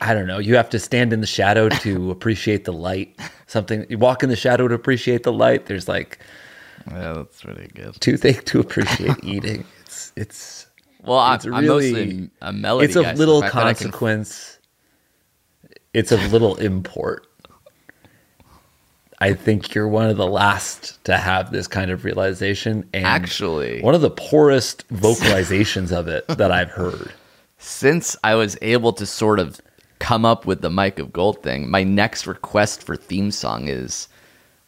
I 0.00 0.12
don't 0.12 0.26
know. 0.26 0.38
You 0.38 0.56
have 0.56 0.68
to 0.70 0.78
stand 0.78 1.12
in 1.12 1.20
the 1.20 1.26
shadow 1.26 1.68
to 1.68 2.10
appreciate 2.16 2.64
the 2.64 2.72
light. 2.72 3.18
Something 3.46 3.86
you 3.88 3.98
walk 3.98 4.22
in 4.22 4.28
the 4.28 4.36
shadow 4.36 4.68
to 4.68 4.74
appreciate 4.74 5.22
the 5.22 5.32
light. 5.32 5.66
There's 5.66 5.88
like 5.88 6.18
Yeah, 6.90 7.12
that's 7.14 7.44
really 7.44 7.70
good. 7.74 7.94
toothache 8.00 8.44
to 8.46 8.60
appreciate 8.60 9.16
eating. 9.22 9.64
It's 9.82 10.12
it's 10.16 10.66
Well, 11.04 11.18
I'm, 11.18 11.36
it's 11.36 11.46
I'm 11.46 11.66
mostly 11.66 12.30
a 12.42 12.52
melody. 12.52 12.86
it's 12.86 12.96
of 12.96 13.04
guy, 13.04 13.14
little 13.14 13.42
I 13.44 13.48
consequence. 13.48 14.58
It's 15.94 16.12
of 16.12 16.32
little 16.32 16.56
import. 16.56 17.26
I 19.20 19.32
think 19.32 19.74
you're 19.74 19.88
one 19.88 20.10
of 20.10 20.16
the 20.16 20.26
last 20.26 21.02
to 21.04 21.16
have 21.16 21.52
this 21.52 21.66
kind 21.68 21.90
of 21.90 22.04
realization, 22.04 22.84
and 22.92 23.06
Actually- 23.06 23.80
one 23.80 23.94
of 23.94 24.00
the 24.00 24.10
poorest 24.10 24.86
vocalizations 24.88 25.92
of 25.92 26.08
it 26.08 26.26
that 26.28 26.50
I've 26.50 26.70
heard. 26.70 27.12
since 27.58 28.16
I 28.22 28.34
was 28.34 28.58
able 28.60 28.92
to 28.94 29.06
sort 29.06 29.38
of 29.38 29.60
come 30.00 30.24
up 30.26 30.44
with 30.44 30.60
the 30.60 30.68
Mic 30.68 30.98
of 30.98 31.12
Gold 31.12 31.42
thing, 31.42 31.70
my 31.70 31.82
next 31.84 32.26
request 32.26 32.82
for 32.82 32.96
theme 32.96 33.30
song 33.30 33.68
is 33.68 34.08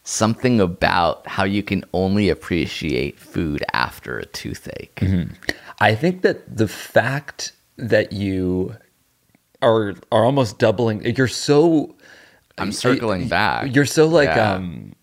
something 0.04 0.60
about 0.60 1.26
how 1.26 1.44
you 1.44 1.62
can 1.62 1.84
only 1.92 2.28
appreciate 2.30 3.18
food 3.18 3.62
after 3.74 4.18
a 4.18 4.24
toothache. 4.24 4.94
Mm-hmm. 5.02 5.34
I 5.80 5.94
think 5.94 6.22
that 6.22 6.56
the 6.56 6.68
fact 6.68 7.52
that 7.76 8.12
you 8.12 8.76
are 9.66 9.94
are 10.12 10.24
almost 10.24 10.58
doubling, 10.58 11.04
you're 11.16 11.28
so 11.28 11.94
I'm 12.58 12.72
circling 12.72 13.28
back. 13.28 13.74
You're 13.74 13.84
so 13.86 14.06
like 14.06 14.28
Yeah. 14.28 14.52
um 14.54 14.94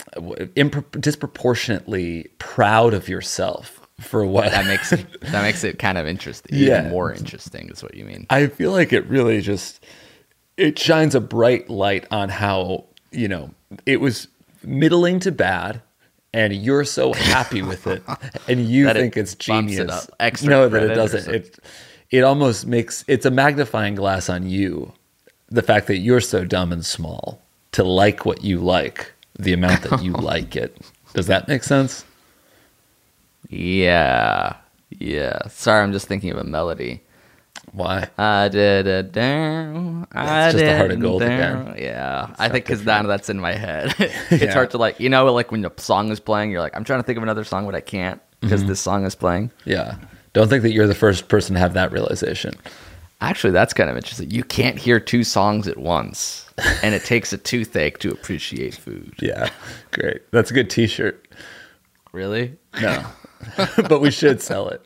impro- 0.56 1.00
disproportionately 1.00 2.28
proud 2.40 2.94
of 2.94 3.08
yourself 3.10 3.80
for 4.00 4.26
what 4.26 4.52
that 4.52 4.66
makes 4.66 4.92
it 4.92 5.06
that 5.32 5.42
makes 5.44 5.64
it 5.64 5.80
kind 5.80 5.98
of 5.98 6.08
interesting. 6.08 6.58
Yeah. 6.58 6.80
Even 6.80 6.92
more 6.92 7.14
interesting 7.14 7.70
is 7.70 7.84
what 7.84 7.94
you 7.96 8.06
mean. 8.06 8.26
I 8.30 8.48
feel 8.48 8.72
like 8.72 8.94
it 8.94 9.06
really 9.08 9.42
just 9.42 9.84
it 10.58 10.78
shines 10.80 11.16
a 11.16 11.20
bright 11.22 11.70
light 11.70 12.06
on 12.12 12.30
how, 12.30 12.86
you 13.12 13.28
know, 13.28 13.52
it 13.86 14.00
was 14.02 14.28
middling 14.64 15.20
to 15.22 15.32
bad 15.32 15.82
and 16.34 16.54
you're 16.54 16.86
so 16.86 17.14
happy 17.14 17.62
with 17.62 17.86
it 17.88 18.02
and 18.48 18.66
you 18.68 18.86
That 18.86 18.98
it 18.98 19.02
think 19.02 19.18
it's 19.18 19.34
it 19.34 19.40
genius. 19.40 19.92
up. 19.92 20.10
Extra 20.20 20.50
no, 20.50 20.70
that 20.70 20.84
it 20.84 20.96
doesn't. 20.96 21.34
It 21.34 21.60
it 22.14 22.24
almost 22.24 22.66
makes 22.68 23.04
it's 23.08 23.26
a 23.26 23.32
magnifying 23.32 23.96
glass 23.96 24.30
on 24.30 24.48
you. 24.48 24.94
The 25.50 25.62
fact 25.64 25.88
that 25.88 25.98
you're 25.98 26.22
so 26.22 26.46
dumb 26.46 26.72
and 26.72 26.86
small 26.86 27.42
to 27.74 27.84
like 27.84 28.26
what 28.26 28.44
you 28.44 28.60
like, 28.60 29.12
the 29.38 29.54
amount 29.54 29.82
that 29.84 30.04
you 30.04 30.12
like 30.32 30.56
it. 30.56 30.78
Does 31.14 31.28
that 31.28 31.48
make 31.48 31.64
sense? 31.64 32.06
Yeah. 33.50 34.56
Yeah. 35.00 35.48
Sorry, 35.50 35.82
I'm 35.84 35.92
just 35.92 36.08
thinking 36.08 36.32
of 36.32 36.38
a 36.38 36.44
melody. 36.44 37.02
Why? 37.72 38.10
I 38.18 38.50
did 38.50 38.88
it 38.88 39.12
down. 39.12 40.08
I 40.12 40.46
It's 40.50 40.54
just 40.54 40.66
a 40.66 40.78
heart 40.78 40.92
of 40.92 40.98
did 40.98 41.02
gold 41.02 41.22
down. 41.22 41.68
again. 41.70 41.84
Yeah, 41.84 42.36
I 42.38 42.50
think 42.50 42.66
because 42.66 42.86
now 42.86 43.02
that's 43.04 43.30
in 43.30 43.40
my 43.40 43.54
head. 43.54 43.96
it's 44.00 44.44
Yeah. 44.44 44.54
hard 44.54 44.72
to 44.72 44.78
like, 44.78 45.00
you 45.00 45.10
know, 45.10 45.32
like 45.34 45.52
when 45.52 45.62
the 45.62 45.72
song 45.78 46.12
is 46.12 46.20
playing, 46.20 46.52
you're 46.52 46.62
like, 46.62 46.76
I'm 46.76 46.84
trying 46.84 47.00
to 47.00 47.04
think 47.04 47.18
of 47.18 47.24
another 47.24 47.44
song, 47.44 47.66
but 47.66 47.76
I 47.76 47.82
can't 47.82 48.22
because 48.42 48.62
Mm-hmm. 48.62 48.70
this 48.70 48.80
song 48.82 49.06
is 49.06 49.16
playing. 49.16 49.52
Yeah. 49.66 49.96
Don't 50.34 50.50
think 50.50 50.64
that 50.64 50.72
you're 50.72 50.88
the 50.88 50.96
first 50.96 51.28
person 51.28 51.54
to 51.54 51.60
have 51.60 51.74
that 51.74 51.92
realization. 51.92 52.56
Actually, 53.22 53.52
that's 53.52 53.74
kind 53.74 53.90
of 53.90 53.96
interesting. 53.96 54.32
You 54.32 54.44
can't 54.44 54.78
hear 54.78 55.00
two 55.00 55.24
songs 55.24 55.68
at 55.68 55.78
once, 55.78 56.50
and 56.84 56.94
it 56.94 57.06
takes 57.06 57.32
a 57.32 57.38
toothache 57.38 58.00
to 58.00 58.12
appreciate 58.12 58.76
food. 58.76 59.14
Yeah. 59.22 59.50
Great. 59.92 60.30
That's 60.32 60.52
a 60.52 60.54
good 60.54 60.70
t-shirt. 60.70 61.26
Really? 62.12 62.58
No. 62.82 63.06
but 63.88 64.02
we 64.02 64.12
should 64.12 64.42
sell 64.42 64.70
it. 64.70 64.86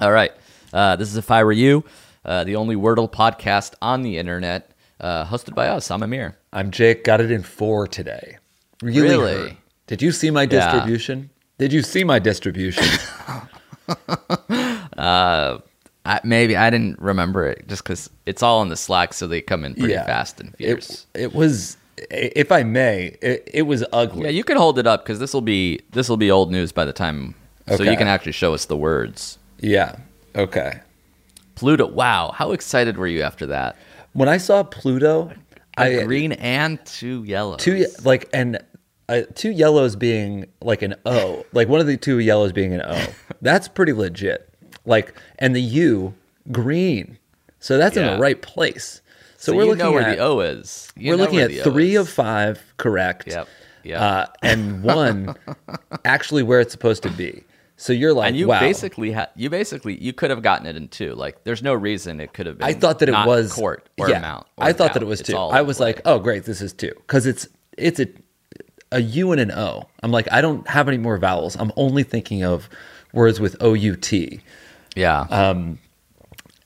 All 0.00 0.12
right. 0.12 0.32
Uh, 0.72 0.96
this 0.96 1.08
is 1.08 1.16
If 1.16 1.30
I 1.30 1.44
Were 1.44 1.52
You, 1.52 1.84
uh, 2.24 2.44
the 2.44 2.56
only 2.56 2.76
Wordle 2.76 3.10
podcast 3.10 3.74
on 3.80 4.02
the 4.02 4.18
internet, 4.18 4.72
uh, 5.00 5.24
hosted 5.24 5.54
by 5.54 5.68
us. 5.68 5.90
I'm 5.90 6.02
Amir. 6.02 6.36
I'm 6.52 6.70
Jake. 6.70 7.04
Got 7.04 7.20
it 7.20 7.30
in 7.30 7.42
four 7.42 7.86
today. 7.86 8.36
Really? 8.82 9.08
Really? 9.08 9.56
Did 9.86 10.02
you 10.02 10.12
see 10.12 10.30
my 10.30 10.46
distribution? 10.46 11.30
Did 11.60 11.72
you 11.74 11.82
see 11.82 12.02
my 12.04 12.18
distribution? 12.18 12.84
Uh, 14.98 15.58
I, 16.04 16.20
maybe 16.24 16.56
I 16.56 16.68
didn't 16.68 16.98
remember 17.00 17.46
it 17.46 17.66
just 17.68 17.82
because 17.82 18.10
it's 18.26 18.42
all 18.42 18.60
in 18.60 18.68
the 18.68 18.76
Slack, 18.76 19.14
so 19.14 19.26
they 19.26 19.40
come 19.40 19.64
in 19.64 19.74
pretty 19.74 19.94
fast 19.94 20.40
and 20.40 20.54
fierce. 20.56 21.06
It, 21.14 21.22
it 21.22 21.34
was, 21.34 21.78
if 22.10 22.52
I 22.52 22.64
may, 22.64 23.16
it, 23.22 23.48
it 23.52 23.62
was 23.62 23.82
ugly. 23.92 24.24
yeah, 24.24 24.30
you 24.30 24.44
can 24.44 24.58
hold 24.58 24.78
it 24.78 24.86
up 24.86 25.02
because 25.02 25.18
this 25.18 25.32
will 25.32 25.40
be 25.40 25.80
this 25.92 26.08
will 26.10 26.18
be 26.18 26.30
old 26.30 26.52
news 26.52 26.70
by 26.72 26.84
the 26.84 26.92
time, 26.92 27.34
so 27.76 27.82
you 27.82 27.96
can 27.96 28.08
actually 28.08 28.32
show 28.32 28.52
us 28.52 28.66
the 28.66 28.76
words. 28.76 29.38
yeah. 29.58 29.96
Okay. 30.36 30.80
Pluto. 31.54 31.86
Wow, 31.86 32.32
how 32.34 32.52
excited 32.52 32.98
were 32.98 33.06
you 33.06 33.22
after 33.22 33.46
that? 33.46 33.76
When 34.12 34.28
I 34.28 34.36
saw 34.36 34.62
Pluto, 34.62 35.32
A 35.78 36.00
I 36.00 36.04
green 36.04 36.32
and 36.32 36.78
two 36.84 37.24
yellows. 37.24 37.60
two 37.62 37.86
like 38.04 38.28
and 38.34 38.58
uh, 39.10 39.22
two 39.34 39.50
yellows 39.50 39.96
being 39.96 40.46
like 40.60 40.82
an 40.82 40.94
O, 41.04 41.44
like 41.52 41.68
one 41.68 41.80
of 41.80 41.86
the 41.86 41.96
two 41.96 42.20
yellows 42.20 42.52
being 42.52 42.72
an 42.72 42.82
O. 42.82 43.06
That's 43.42 43.66
pretty 43.68 43.92
legit. 43.92 44.48
Like 44.86 45.14
and 45.38 45.54
the 45.54 45.60
U 45.60 46.14
green, 46.50 47.18
so 47.58 47.76
that's 47.76 47.96
in 47.96 48.06
the 48.06 48.18
right 48.18 48.40
place. 48.40 49.02
So, 49.36 49.52
So, 49.52 49.56
we're 49.56 49.64
you 49.64 49.68
looking 49.70 49.84
know 49.84 49.92
where 49.92 50.02
at 50.02 50.16
the 50.16 50.22
O 50.22 50.40
is. 50.40 50.90
You 50.96 51.10
we're 51.10 51.16
looking 51.16 51.40
at 51.40 51.52
three 51.52 51.96
of 51.96 52.08
five 52.08 52.62
correct. 52.78 53.26
Yep. 53.26 53.48
Yep. 53.84 54.00
Uh, 54.00 54.26
and 54.42 54.82
one 54.84 55.34
actually 56.04 56.42
where 56.42 56.60
it's 56.60 56.72
supposed 56.72 57.02
to 57.02 57.10
be. 57.10 57.44
So 57.76 57.92
you're 57.92 58.12
like, 58.12 58.28
and 58.28 58.36
you 58.36 58.48
wow. 58.48 58.60
basically 58.60 59.10
had 59.12 59.30
you 59.36 59.48
basically 59.50 59.96
you 60.02 60.12
could 60.12 60.30
have 60.30 60.42
gotten 60.42 60.66
it 60.66 60.76
in 60.76 60.88
two. 60.88 61.14
Like, 61.14 61.44
there's 61.44 61.62
no 61.62 61.74
reason 61.74 62.20
it 62.20 62.32
could 62.32 62.46
have 62.46 62.58
been. 62.58 62.68
I 62.68 62.74
thought 62.74 62.98
that 63.00 63.08
it 63.08 63.12
was 63.12 63.52
court 63.52 63.88
or 63.98 64.08
yeah, 64.08 64.20
mount. 64.20 64.46
or 64.56 64.64
I 64.64 64.72
thought 64.72 64.94
that 64.94 65.02
it 65.02 65.06
was 65.06 65.20
It's 65.20 65.30
two. 65.30 65.36
I 65.36 65.62
was 65.62 65.80
like, 65.80 66.00
oh 66.04 66.18
great, 66.18 66.44
this 66.44 66.60
is 66.60 66.72
two 66.72 66.92
because 66.96 67.26
it's 67.26 67.48
it's 67.78 68.00
a 68.00 68.06
a 68.92 69.00
U 69.00 69.32
and 69.32 69.40
an 69.40 69.52
O. 69.52 69.88
I'm 70.02 70.10
like, 70.12 70.26
I 70.32 70.40
don't 70.40 70.66
have 70.68 70.88
any 70.88 70.98
more 70.98 71.16
vowels. 71.18 71.56
I'm 71.56 71.72
only 71.76 72.02
thinking 72.02 72.42
of 72.44 72.68
words 73.12 73.40
with 73.40 73.56
O 73.60 73.74
U 73.74 73.96
T. 73.96 74.40
yeah. 74.96 75.20
uh, 75.30 75.74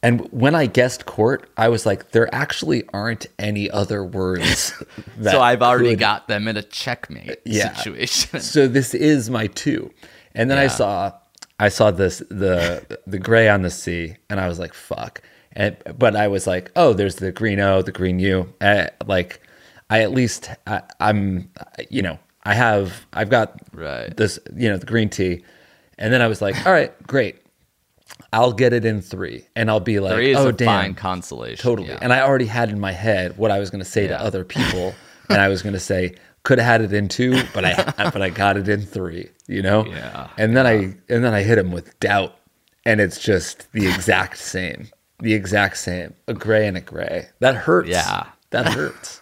And 0.03 0.21
when 0.33 0.55
I 0.55 0.67
guessed 0.67 1.07
court, 1.07 1.49
I 1.57 1.69
was 1.69 1.87
like, 1.87 2.11
there 2.11 2.29
actually 2.35 2.85
aren't 2.93 3.27
any 3.39 3.71
other 3.71 4.05
words. 4.05 4.73
that 5.19 5.33
so 5.33 5.41
I've 5.41 5.63
already 5.63 5.91
could- 5.91 6.01
got 6.01 6.29
them 6.29 6.47
in 6.49 6.57
a 6.59 6.63
checkmate 6.63 7.41
Yeah. 7.47 7.73
situation. 7.75 8.41
so 8.41 8.69
this 8.69 8.95
is 8.95 9.31
my 9.31 9.47
two 9.49 9.91
and 10.35 10.51
then 10.51 10.59
i 10.59 10.67
saw 10.67 11.13
i 11.61 11.69
saw 11.69 11.91
this 11.93 12.19
the 12.29 12.99
the 13.07 13.19
gray 13.21 13.49
on 13.49 13.63
the 13.63 13.71
sea 13.71 14.17
and 14.29 14.41
i 14.41 14.49
was 14.49 14.59
like 14.59 14.75
fuck 14.75 15.23
and 15.53 15.77
but 15.97 16.17
i 16.17 16.27
was 16.27 16.45
like 16.49 16.73
oh 16.75 16.93
there's 16.93 17.15
the 17.17 17.31
green 17.31 17.61
o 17.61 17.83
the 17.83 17.93
green 17.93 18.19
u 18.19 18.53
uh, 18.61 18.87
like 19.07 19.41
i 19.91 20.01
at 20.03 20.13
least 20.13 20.51
I, 20.67 20.83
i'm 21.01 21.51
you 21.91 22.03
know 22.03 22.19
i 22.45 22.55
have 22.55 23.07
i've 23.13 23.31
got 23.31 23.59
Right. 23.73 24.17
this 24.17 24.39
you 24.57 24.69
know 24.69 24.77
the 24.79 24.87
green 24.87 25.09
tea 25.11 25.45
and 25.99 26.13
then 26.13 26.23
i 26.23 26.27
was 26.27 26.41
like 26.43 26.67
all 26.67 26.73
right 26.73 26.93
great 27.07 27.37
i'll 28.33 28.53
get 28.53 28.73
it 28.73 28.85
in 28.85 29.01
three 29.01 29.47
and 29.57 29.71
i'll 29.71 29.81
be 29.81 29.99
like 30.01 30.13
oh 30.37 30.49
a 30.49 30.53
damn 30.53 30.67
fine 30.67 30.95
consolation. 30.95 31.63
Totally. 31.63 31.89
yeah. 31.89 31.99
And 32.01 32.13
I 32.13 32.21
already 32.21 32.47
had 32.47 32.71
in 32.71 32.79
my 32.79 32.93
head 32.93 33.37
what 33.37 33.51
I 33.51 33.59
was 33.59 33.71
going 33.71 33.83
to 33.83 33.89
say 33.91 34.03
Yeah. 34.03 34.19
to 34.19 34.21
other 34.21 34.45
people, 34.45 34.95
and 35.29 35.41
I 35.41 35.49
was 35.49 35.63
going 35.63 35.73
to 35.73 35.81
say 35.81 36.15
could 36.43 36.59
have 36.59 36.67
had 36.67 36.81
it 36.83 36.93
in 36.93 37.09
two, 37.09 37.43
but 37.55 37.65
I 37.65 37.75
but 38.13 38.21
I 38.23 38.29
got 38.31 38.57
it 38.57 38.69
in 38.69 38.83
three. 38.83 39.31
You 39.49 39.63
know. 39.63 39.87
Yeah. 39.87 40.29
And 40.37 40.57
then 40.57 40.67
I 40.67 40.75
and 41.09 41.25
then 41.25 41.33
I 41.35 41.43
hit 41.43 41.57
him 41.59 41.73
with 41.73 41.99
doubt, 42.01 42.37
and 42.85 43.01
it's 43.01 43.19
just 43.19 43.71
the 43.73 43.87
exact 43.89 44.37
same, 44.39 44.89
the 45.21 45.33
exact 45.35 45.79
same, 45.79 46.15
a 46.29 46.35
gray 46.35 46.69
and 46.69 46.77
a 46.77 46.81
gray. 46.83 47.27
That 47.41 47.55
hurts. 47.57 47.89
Yeah. 47.89 48.27
That 48.51 48.69
hurts. 48.69 49.21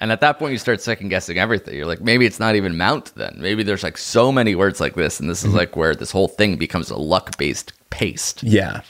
And 0.00 0.10
at 0.10 0.20
that 0.22 0.38
point, 0.38 0.52
you 0.52 0.58
start 0.58 0.80
second 0.80 1.10
guessing 1.10 1.38
everything. 1.38 1.74
You're 1.76 1.84
like, 1.86 2.00
maybe 2.00 2.24
it's 2.24 2.40
not 2.40 2.56
even 2.56 2.76
mount 2.78 3.14
then. 3.16 3.36
Maybe 3.38 3.62
there's 3.62 3.82
like 3.82 3.98
so 3.98 4.32
many 4.32 4.54
words 4.54 4.80
like 4.80 4.94
this, 4.94 5.20
and 5.20 5.28
this 5.28 5.40
Mm-hmm. 5.40 5.48
is 5.50 5.54
like 5.54 5.76
where 5.76 5.94
this 5.94 6.10
whole 6.10 6.28
thing 6.28 6.56
becomes 6.56 6.90
a 6.90 6.96
luck 6.96 7.36
based 7.36 7.72
paste. 7.90 8.42
yeah. 8.42 8.80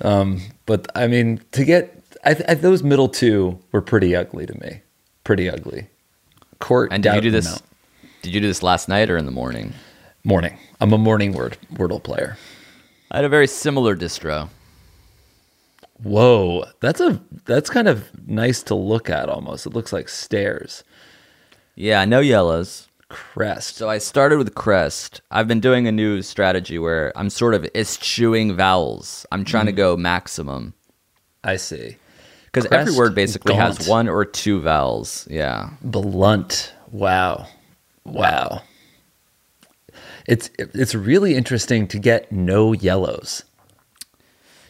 Um. 0.00 0.40
But 0.66 0.88
I 0.96 1.06
mean, 1.06 1.40
to 1.52 1.64
get 1.64 2.02
I, 2.24 2.36
I, 2.48 2.54
those 2.54 2.82
middle 2.82 3.08
two 3.08 3.58
were 3.72 3.80
pretty 3.82 4.16
ugly 4.16 4.46
to 4.46 4.54
me. 4.60 4.80
Pretty 5.24 5.48
ugly. 5.48 5.86
Court. 6.58 6.92
And 6.92 7.02
did 7.02 7.14
you 7.14 7.20
do 7.20 7.30
this? 7.30 7.44
mount. 7.46 7.62
Did 8.22 8.34
you 8.34 8.40
do 8.40 8.46
this 8.46 8.62
last 8.62 8.88
night 8.88 9.10
or 9.10 9.16
in 9.16 9.26
the 9.26 9.32
morning? 9.32 9.72
Morning. 10.24 10.56
I'm 10.80 10.92
a 10.92 10.98
morning 10.98 11.32
word 11.32 11.56
Wordle 11.74 12.02
player. 12.02 12.36
I 13.10 13.16
had 13.18 13.24
a 13.24 13.28
very 13.28 13.46
similar 13.48 13.96
distro. 13.96 14.48
Whoa, 16.02 16.64
that's 16.80 17.00
a 17.00 17.20
that's 17.44 17.70
kind 17.70 17.88
of 17.88 18.10
nice 18.26 18.62
to 18.64 18.74
look 18.74 19.08
at 19.08 19.28
almost. 19.28 19.66
It 19.66 19.74
looks 19.74 19.92
like 19.92 20.08
stairs. 20.08 20.82
Yeah, 21.74 22.04
no 22.04 22.20
yellows. 22.20 22.88
Crest. 23.08 23.76
So 23.76 23.88
I 23.88 23.98
started 23.98 24.38
with 24.38 24.54
crest. 24.54 25.20
I've 25.30 25.46
been 25.46 25.60
doing 25.60 25.86
a 25.86 25.92
new 25.92 26.22
strategy 26.22 26.78
where 26.78 27.12
I'm 27.14 27.30
sort 27.30 27.54
of 27.54 27.68
eschewing 27.74 28.56
vowels. 28.56 29.26
I'm 29.30 29.44
trying 29.44 29.66
to 29.66 29.72
mm. 29.72 29.76
go 29.76 29.96
maximum 29.96 30.74
I 31.44 31.56
see. 31.56 31.96
because 32.46 32.66
every 32.72 32.94
word 32.94 33.14
basically 33.14 33.54
has 33.54 33.86
one 33.86 34.08
or 34.08 34.24
two 34.24 34.60
vowels. 34.60 35.28
Yeah. 35.30 35.70
Blunt. 35.82 36.72
Wow. 36.90 37.46
Wow. 38.04 38.62
It's 40.26 40.50
it's 40.58 40.94
really 40.94 41.34
interesting 41.34 41.88
to 41.88 41.98
get 41.98 42.30
no 42.32 42.72
yellows. 42.72 43.44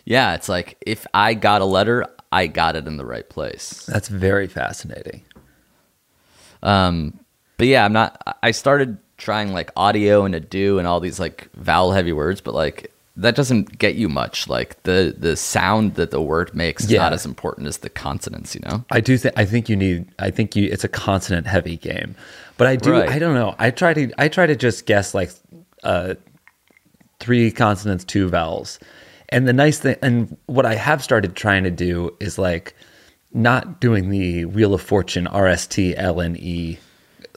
Yeah, 0.04 0.34
it's 0.34 0.48
like 0.48 0.76
if 0.80 1.06
I 1.14 1.34
got 1.34 1.62
a 1.62 1.64
letter, 1.64 2.06
I 2.32 2.46
got 2.46 2.76
it 2.76 2.86
in 2.86 2.96
the 2.96 3.04
right 3.06 3.28
place. 3.28 3.86
That's 3.86 4.08
very 4.08 4.46
fascinating. 4.48 5.22
Um, 6.62 7.18
but 7.56 7.66
yeah, 7.66 7.84
I'm 7.84 7.92
not. 7.92 8.20
I- 8.42 8.50
started 8.50 8.98
trying 9.16 9.52
like 9.52 9.70
audio 9.76 10.24
and 10.24 10.34
a 10.34 10.40
do 10.40 10.78
and 10.78 10.88
all 10.88 10.98
these 10.98 11.20
like 11.20 11.48
vowel 11.54 11.92
heavy 11.92 12.12
words, 12.12 12.40
but 12.40 12.54
like 12.54 12.92
that 13.16 13.36
doesn't 13.36 13.78
get 13.78 13.94
you 13.94 14.08
much. 14.08 14.48
Like 14.48 14.82
the 14.82 15.14
the 15.16 15.36
sound 15.36 15.94
that 15.94 16.10
the 16.10 16.20
word 16.20 16.54
makes 16.54 16.84
is 16.84 16.92
not 16.92 17.12
as 17.12 17.24
important 17.24 17.68
as 17.68 17.78
the 17.78 17.90
consonants. 17.90 18.54
You 18.54 18.62
know. 18.64 18.84
I 18.90 19.00
do 19.00 19.16
think 19.16 19.38
I 19.38 19.44
think 19.44 19.68
you 19.68 19.76
need 19.76 20.08
I 20.18 20.30
think 20.30 20.56
you 20.56 20.68
it's 20.70 20.84
a 20.84 20.88
consonant 20.88 21.46
heavy 21.46 21.76
game. 21.76 22.14
But 22.56 22.66
I 22.66 22.76
do 22.76 22.92
Right. 22.92 23.08
I 23.08 23.18
don't 23.18 23.34
know. 23.34 23.54
I 23.58 23.70
try 23.70 23.94
to 23.94 24.12
I 24.18 24.28
try 24.28 24.46
to 24.46 24.56
just 24.56 24.86
guess 24.86 25.14
like 25.14 25.30
uh 25.84 26.14
three 27.20 27.50
consonants, 27.52 28.04
two 28.04 28.28
vowels. 28.28 28.78
And 29.32 29.48
the 29.48 29.52
nice 29.52 29.78
thing 29.78 29.96
and 30.02 30.36
what 30.46 30.66
I 30.66 30.74
have 30.74 31.02
started 31.02 31.34
trying 31.36 31.64
to 31.64 31.70
do 31.70 32.14
is 32.20 32.38
like 32.38 32.74
not 33.32 33.80
doing 33.80 34.10
the 34.10 34.44
Wheel 34.44 34.74
of 34.74 34.82
Fortune 34.82 35.26
RST 35.26 35.98
LNE 35.98 36.78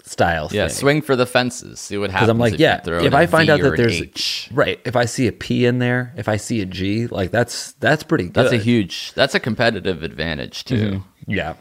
style 0.04 0.50
Yeah, 0.52 0.68
thing. 0.68 0.76
swing 0.76 1.02
for 1.02 1.16
the 1.16 1.26
fences. 1.26 1.80
See 1.80 1.98
what 1.98 2.12
happens. 2.12 2.30
I'm 2.30 2.38
like, 2.38 2.54
if 2.54 2.60
yeah, 2.60 2.82
if 2.86 3.14
I 3.14 3.26
find 3.26 3.48
V 3.48 3.54
out 3.54 3.62
that 3.62 3.78
there's 3.78 4.02
H. 4.02 4.50
right, 4.52 4.80
if 4.86 4.96
I 4.96 5.06
see 5.06 5.28
a 5.28 5.32
P 5.32 5.66
in 5.66 5.80
there, 5.80 6.14
if 6.18 6.28
I 6.30 6.38
see 6.38 6.62
a 6.62 6.66
G, 6.66 7.08
like 7.08 7.32
that's 7.32 7.72
that's 7.74 8.04
pretty 8.04 8.26
good. 8.26 8.34
that's 8.34 8.52
a 8.54 8.58
huge. 8.58 9.14
That's 9.14 9.36
a 9.36 9.40
competitive 9.40 10.04
advantage 10.04 10.66
too. 10.66 10.76
Mm-hmm. 10.92 11.32
yeah. 11.32 11.54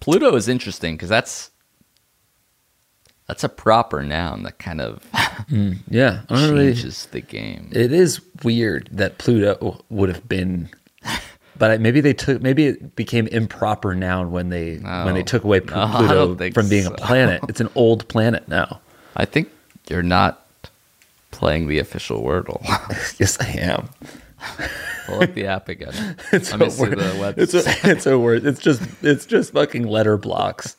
Pluto 0.00 0.34
is 0.34 0.48
interesting 0.48 0.96
because 0.96 1.08
that's 1.08 1.51
that's 3.32 3.44
a 3.44 3.48
proper 3.48 4.02
noun 4.02 4.42
that 4.42 4.58
kind 4.58 4.78
of 4.82 5.02
mm, 5.48 5.78
Yeah. 5.88 6.20
I 6.28 6.34
don't 6.34 6.50
really- 6.54 6.74
changes 6.74 7.06
the 7.06 7.22
game. 7.22 7.70
It 7.72 7.90
is 7.90 8.20
weird 8.44 8.90
that 8.92 9.16
Pluto 9.16 9.82
would 9.88 10.10
have 10.10 10.28
been, 10.28 10.68
but 11.56 11.80
maybe 11.80 12.02
they 12.02 12.12
took 12.12 12.42
maybe 12.42 12.66
it 12.66 12.94
became 12.94 13.26
improper 13.28 13.94
noun 13.94 14.32
when 14.32 14.50
they 14.50 14.76
when 14.76 15.14
they 15.14 15.22
took 15.22 15.44
away 15.44 15.60
No, 15.60 15.88
Pluto 15.96 16.34
think 16.34 16.54
from 16.54 16.68
being 16.68 16.84
so. 16.84 16.92
a 16.92 16.96
planet. 16.96 17.40
It's 17.48 17.60
an 17.62 17.70
old 17.74 18.06
planet 18.08 18.48
now. 18.48 18.80
I 19.16 19.24
think 19.24 19.48
you're 19.88 20.02
not 20.02 20.46
playing 21.30 21.68
the 21.68 21.78
official 21.78 22.22
Wordle. 22.22 22.60
yes, 23.18 23.38
I 23.40 23.46
am. 23.60 23.88
Pull 25.06 25.22
up 25.22 25.32
the 25.34 25.46
app 25.46 25.68
again. 25.70 26.16
It's 26.32 26.54
me 26.54 26.66
a 26.66 26.70
word. 26.78 26.98
It's 27.38 27.54
a, 27.54 27.62
it's 27.90 28.06
a 28.06 28.18
word. 28.18 28.44
It's 28.44 28.60
just 28.60 28.82
it's 29.02 29.24
just 29.24 29.52
fucking 29.54 29.86
letter 29.86 30.18
blocks. 30.18 30.76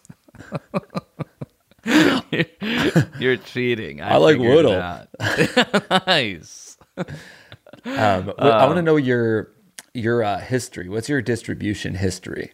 You're 3.20 3.38
cheating. 3.38 4.02
I, 4.02 4.14
I 4.14 4.18
like 4.18 4.38
that. 4.40 6.04
nice. 6.08 6.78
Um, 6.98 8.34
I 8.38 8.66
want 8.66 8.78
to 8.78 8.82
know 8.82 8.96
your 8.96 9.52
your 9.94 10.24
uh, 10.24 10.40
history. 10.40 10.90
What's 10.90 11.10
your 11.10 11.22
distribution 11.22 11.96
history? 11.96 12.54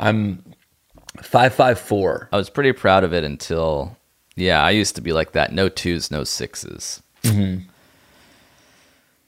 I'm 0.00 0.42
five 1.22 1.54
five 1.54 1.78
four. 1.78 2.28
I 2.32 2.36
was 2.36 2.50
pretty 2.50 2.72
proud 2.72 3.04
of 3.04 3.12
it 3.12 3.24
until, 3.24 3.96
yeah, 4.36 4.62
I 4.62 4.70
used 4.70 4.94
to 4.96 5.00
be 5.00 5.12
like 5.12 5.32
that. 5.32 5.52
No 5.52 5.68
twos, 5.68 6.10
no 6.10 6.22
6s 6.22 7.02
Mm-hmm. 7.22 7.68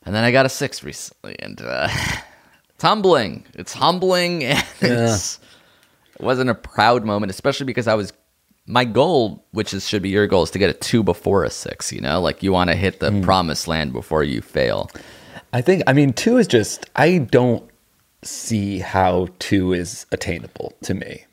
And 0.07 0.15
then 0.15 0.25
I 0.25 0.31
got 0.31 0.47
a 0.47 0.49
six 0.49 0.83
recently, 0.83 1.37
and 1.41 1.61
uh, 1.61 1.89
it's 2.75 2.83
humbling. 2.83 3.45
It's 3.55 3.73
humbling, 3.75 4.45
and 4.45 4.65
it's, 4.81 5.39
it 6.15 6.23
wasn't 6.23 6.51
a 6.51 6.55
proud 6.55 7.05
moment, 7.05 7.31
especially 7.31 7.67
because 7.67 7.87
I 7.87 7.95
was. 7.95 8.13
My 8.67 8.85
goal, 8.85 9.45
which 9.53 9.75
is 9.75 9.89
should 9.89 10.03
be 10.03 10.11
your 10.11 10.27
goal, 10.27 10.43
is 10.45 10.51
to 10.53 10.59
get 10.59 10.71
a 10.71 10.75
two 10.75 11.03
before 11.03 11.45
a 11.45 11.51
six. 11.51 11.93
You 11.93 12.01
know, 12.01 12.21
like 12.21 12.43
you 12.43 12.53
want 12.53 12.71
to 12.71 12.77
hit 12.77 13.01
the 13.01 13.11
Mm. 13.11 13.23
promised 13.23 13.67
land 13.67 13.93
before 13.93 14.23
you 14.23 14.41
fail. 14.43 14.91
I 15.53 15.61
think. 15.61 15.83
I 15.87 15.93
mean, 15.93 16.13
two 16.13 16.37
is 16.37 16.47
just. 16.47 16.89
I 16.95 17.19
don't 17.19 17.69
see 18.23 18.79
how 18.79 19.29
two 19.39 19.73
is 19.73 20.07
attainable 20.13 20.75
to 20.83 20.95
me. 20.95 21.25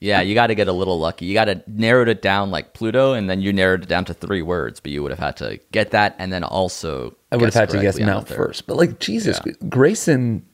Yeah, 0.00 0.20
you 0.20 0.34
got 0.34 0.48
to 0.48 0.54
get 0.56 0.66
a 0.66 0.72
little 0.72 0.98
lucky. 0.98 1.26
You 1.26 1.34
got 1.34 1.44
to 1.44 1.62
narrow 1.68 2.08
it 2.08 2.22
down 2.22 2.50
like 2.50 2.72
Pluto, 2.74 3.12
and 3.12 3.28
then 3.30 3.40
you 3.40 3.52
narrowed 3.52 3.82
it 3.84 3.88
down 3.88 4.04
to 4.06 4.14
three 4.14 4.42
words. 4.42 4.80
But 4.80 4.90
you 4.92 5.02
would 5.02 5.10
have 5.12 5.18
had 5.20 5.36
to 5.38 5.60
get 5.72 5.90
that, 5.90 6.16
and 6.18 6.32
then 6.32 6.42
also 6.42 7.14
I 7.30 7.36
would 7.36 7.44
have 7.46 7.54
had 7.54 7.70
to 7.70 7.80
guess 7.82 8.00
Mount 8.00 8.26
first, 8.28 8.66
but 8.66 8.76
like 8.76 8.98
Jesus, 8.98 9.38
Yeah. 9.44 9.52
Grayson. 9.68 10.44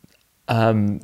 Um. 0.49 1.01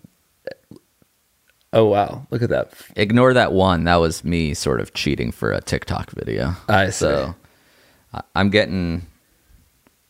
Oh 1.74 1.86
wow! 1.86 2.26
Look 2.30 2.40
at 2.40 2.48
that. 2.50 2.72
Ignore 2.96 3.34
that 3.34 3.52
one. 3.52 3.84
That 3.84 3.96
was 3.96 4.24
me 4.24 4.54
sort 4.54 4.80
of 4.80 4.94
cheating 4.94 5.32
for 5.32 5.52
a 5.52 5.60
TikTok 5.60 6.12
video. 6.12 6.54
I 6.68 6.86
see. 6.86 6.92
So 6.92 7.34
I'm 8.34 8.50
getting, 8.50 9.06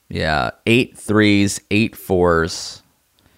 yeah, 0.09 0.50
eight 0.66 0.96
threes, 0.96 1.61
eight 1.70 1.96
fours. 1.96 2.83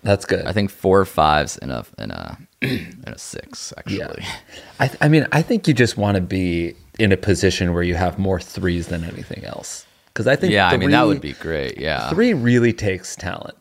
That's 0.03 0.25
good. 0.25 0.45
I 0.45 0.53
think 0.53 0.71
four 0.71 1.05
fives 1.05 1.57
and 1.59 1.71
a 1.71 1.87
and 1.99 2.13
a 2.13 2.37
and 2.63 3.09
a 3.09 3.19
six 3.19 3.73
actually. 3.77 3.99
Yeah. 3.99 4.37
I, 4.81 4.89
th- 4.89 4.99
I 5.01 5.09
mean, 5.09 5.27
I 5.33 5.43
think 5.43 5.67
you 5.69 5.75
just 5.75 5.97
want 5.97 6.17
to 6.17 6.21
be 6.21 6.75
in 6.99 7.13
a 7.13 7.17
position 7.17 7.75
where 7.75 7.83
you 7.83 7.95
have 7.95 8.19
more 8.19 8.41
threes 8.41 8.89
than 8.89 9.05
anything 9.05 9.45
else. 9.45 9.87
Because 10.07 10.27
I 10.27 10.35
think 10.37 10.53
Yeah, 10.53 10.69
I 10.69 10.77
mean 10.77 10.91
that 10.91 11.07
would 11.07 11.21
be 11.21 11.35
great. 11.35 11.79
Yeah, 11.79 12.09
three 12.11 12.35
really 12.35 12.73
takes 12.73 13.15
talent. 13.17 13.57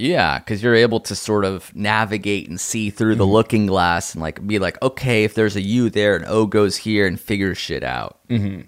Yeah, 0.00 0.38
because 0.38 0.62
you're 0.62 0.76
able 0.76 1.00
to 1.00 1.16
sort 1.16 1.44
of 1.44 1.74
navigate 1.74 2.48
and 2.48 2.60
see 2.60 2.88
through 2.90 3.14
Mm-hmm. 3.14 3.18
the 3.18 3.26
looking 3.26 3.66
glass 3.66 4.14
and 4.14 4.22
like 4.22 4.46
be 4.46 4.60
like, 4.60 4.80
okay, 4.80 5.24
if 5.24 5.34
there's 5.34 5.56
a 5.56 5.60
U 5.60 5.90
there, 5.90 6.14
an 6.14 6.24
O 6.28 6.46
goes 6.46 6.76
here, 6.76 7.04
and 7.06 7.20
figure 7.20 7.54
shit 7.54 7.82
out. 7.82 8.20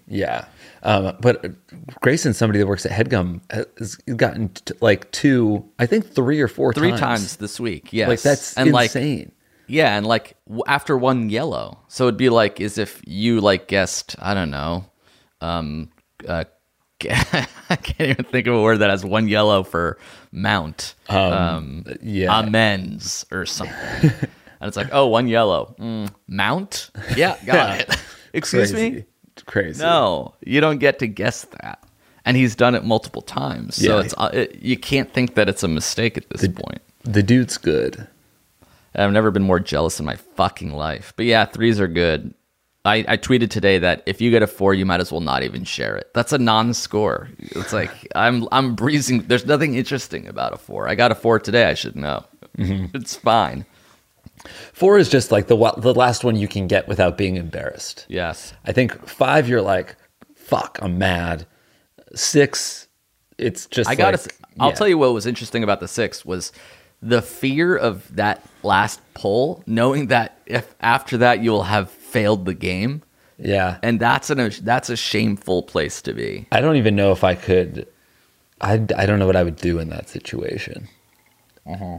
Yeah. 0.09 0.47
Um, 0.83 1.17
but 1.21 1.45
Grayson, 2.01 2.33
somebody 2.35 2.59
that 2.59 2.67
works 2.67 2.85
at 2.85 2.91
Headgum, 2.93 3.41
has 3.79 3.95
gotten 3.97 4.49
t- 4.49 4.75
like 4.81 5.11
two, 5.13 5.65
I 5.79 5.87
think 5.87 6.11
three 6.13 6.41
or 6.41 6.49
four 6.49 6.73
Three 6.73 6.89
times. 6.91 7.01
times 7.01 7.37
this 7.37 7.61
week, 7.61 7.93
yes. 7.93 8.09
Like 8.09 8.23
that's 8.23 8.57
and 8.57 8.73
like 8.73 8.87
insane. 8.97 9.31
yeah, 9.69 9.97
and 9.97 10.07
like 10.07 10.37
w- 10.49 10.65
after 10.67 10.97
one 10.97 11.29
yellow, 11.31 11.79
so 11.89 12.05
it'd 12.05 12.17
be 12.17 12.31
like 12.31 12.61
as 12.63 12.77
if 12.79 13.03
you 13.07 13.41
like 13.43 13.69
guessed, 13.69 14.17
I 14.19 14.33
don't 14.35 14.51
know, 14.51 14.87
um, 15.43 15.91
uh, 16.27 16.45
I 17.71 17.77
can't 17.77 18.11
even 18.11 18.25
think 18.25 18.47
of 18.47 18.55
a 18.55 18.63
word 18.63 18.79
that 18.79 18.91
has 18.91 19.05
one 19.05 19.29
yellow 19.29 19.63
for 19.63 19.99
mount, 20.33 20.95
um, 21.09 21.85
yeah. 22.03 22.39
amends 22.41 23.25
or 23.31 23.47
something. 23.47 23.77
and 24.03 24.69
it's 24.69 24.77
like, 24.77 24.89
oh, 24.93 25.07
one 25.07 25.29
yellow, 25.29 25.75
mm, 25.79 26.13
mount, 26.29 26.91
yeah, 27.17 27.37
got 27.47 27.81
it. 27.81 27.97
Excuse 28.33 28.73
Crazy. 28.73 28.91
me. 28.97 29.05
Crazy. 29.47 29.83
No, 29.83 30.35
you 30.45 30.61
don't 30.61 30.79
get 30.79 30.99
to 31.01 31.07
guess 31.07 31.43
that. 31.63 31.83
And 32.27 32.37
he's 32.37 32.55
done 32.55 32.75
it 32.75 32.85
multiple 32.85 33.23
times, 33.23 33.77
so 33.77 33.97
Yeah. 33.99 34.05
it's 34.05 34.15
uh, 34.19 34.31
it, 34.33 34.57
you 34.63 34.77
can't 34.77 35.13
think 35.13 35.35
that 35.37 35.49
it's 35.49 35.63
a 35.63 35.69
mistake 35.69 36.19
at 36.19 36.29
this 36.29 36.47
point. 36.47 36.83
The 37.03 37.23
dude's 37.23 37.57
good. 37.57 38.07
I've 38.95 39.13
never 39.13 39.31
been 39.31 39.43
more 39.45 39.61
jealous 39.61 39.99
in 40.01 40.07
my 40.07 40.17
fucking 40.17 40.73
life. 40.73 41.13
But 41.17 41.27
yeah, 41.27 41.45
threes 41.47 41.81
are 41.81 41.89
good. 41.89 42.35
I, 42.85 43.05
I 43.09 43.17
tweeted 43.19 43.51
today 43.51 43.79
that 43.79 44.03
if 44.07 44.21
you 44.21 44.31
get 44.31 44.43
a 44.43 44.47
four, 44.47 44.73
you 44.73 44.87
might 44.87 45.01
as 45.01 45.13
well 45.13 45.21
not 45.21 45.43
even 45.43 45.65
share 45.65 45.97
it. 45.97 46.11
That's 46.15 46.33
a 46.33 46.39
non-score. 46.39 47.29
It's 47.39 47.73
like 47.73 47.91
I'm 48.15 48.49
I'm 48.53 48.75
breezing. 48.75 49.23
There's 49.23 49.45
nothing 49.45 49.75
interesting 49.75 50.27
about 50.27 50.55
a 50.55 50.57
four. 50.57 50.89
I 50.89 50.95
got 50.95 51.13
a 51.13 51.15
four 51.15 51.39
today. 51.39 51.65
I 51.65 51.75
should 51.75 51.97
know. 51.97 52.25
Mm-hmm. 52.57 52.97
It's 52.97 53.17
fine. 53.17 53.67
Four 54.73 54.99
is 54.99 55.11
just 55.11 55.31
like 55.31 55.49
the 55.49 55.57
the 55.77 55.95
last 55.95 56.25
one 56.25 56.37
you 56.37 56.49
can 56.49 56.67
get 56.67 56.89
without 56.89 57.19
being 57.19 57.37
embarrassed. 57.37 58.07
Yes. 58.09 58.55
I 58.65 58.73
think 58.73 59.07
five, 59.07 59.49
you're 59.49 59.61
like, 59.61 59.97
fuck, 60.35 60.79
I'm 60.81 60.97
mad. 60.97 61.47
Six, 62.15 62.89
it's 63.37 63.67
just 63.67 63.91
I 63.91 63.95
gotta. 63.95 64.17
like, 64.17 64.37
I'll 64.59 64.71
yeah. 64.71 64.75
tell 64.75 64.89
you 64.89 64.97
what 64.97 65.13
was 65.13 65.27
interesting 65.27 65.63
about 65.63 65.81
the 65.81 65.89
six 65.89 66.25
was 66.25 66.53
the 67.03 67.23
fear 67.23 67.77
of 67.77 68.15
that 68.17 68.45
last 68.63 69.01
pull, 69.15 69.63
knowing 69.67 70.09
that 70.09 70.39
if 70.47 70.75
after 70.81 71.19
that 71.19 71.43
you'll 71.43 71.65
have 71.65 71.91
failed 72.11 72.45
the 72.45 72.55
game, 72.55 73.03
Yeah. 73.39 73.79
and 73.83 73.99
that's 74.01 74.31
an 74.31 74.51
that's 74.63 74.91
a 74.91 74.97
shameful 74.97 75.63
place 75.63 76.03
to 76.03 76.13
be. 76.13 76.47
I 76.53 76.61
don't 76.61 76.77
even 76.77 76.97
know 76.97 77.13
if 77.13 77.23
I 77.25 77.35
could. 77.35 77.87
I, 78.61 78.75
I 78.75 79.07
don't 79.07 79.19
know 79.19 79.27
what 79.27 79.37
I 79.37 79.43
would 79.43 79.57
do 79.57 79.79
in 79.79 79.89
that 79.89 80.09
situation. 80.09 80.89
Uh-huh. 81.67 81.99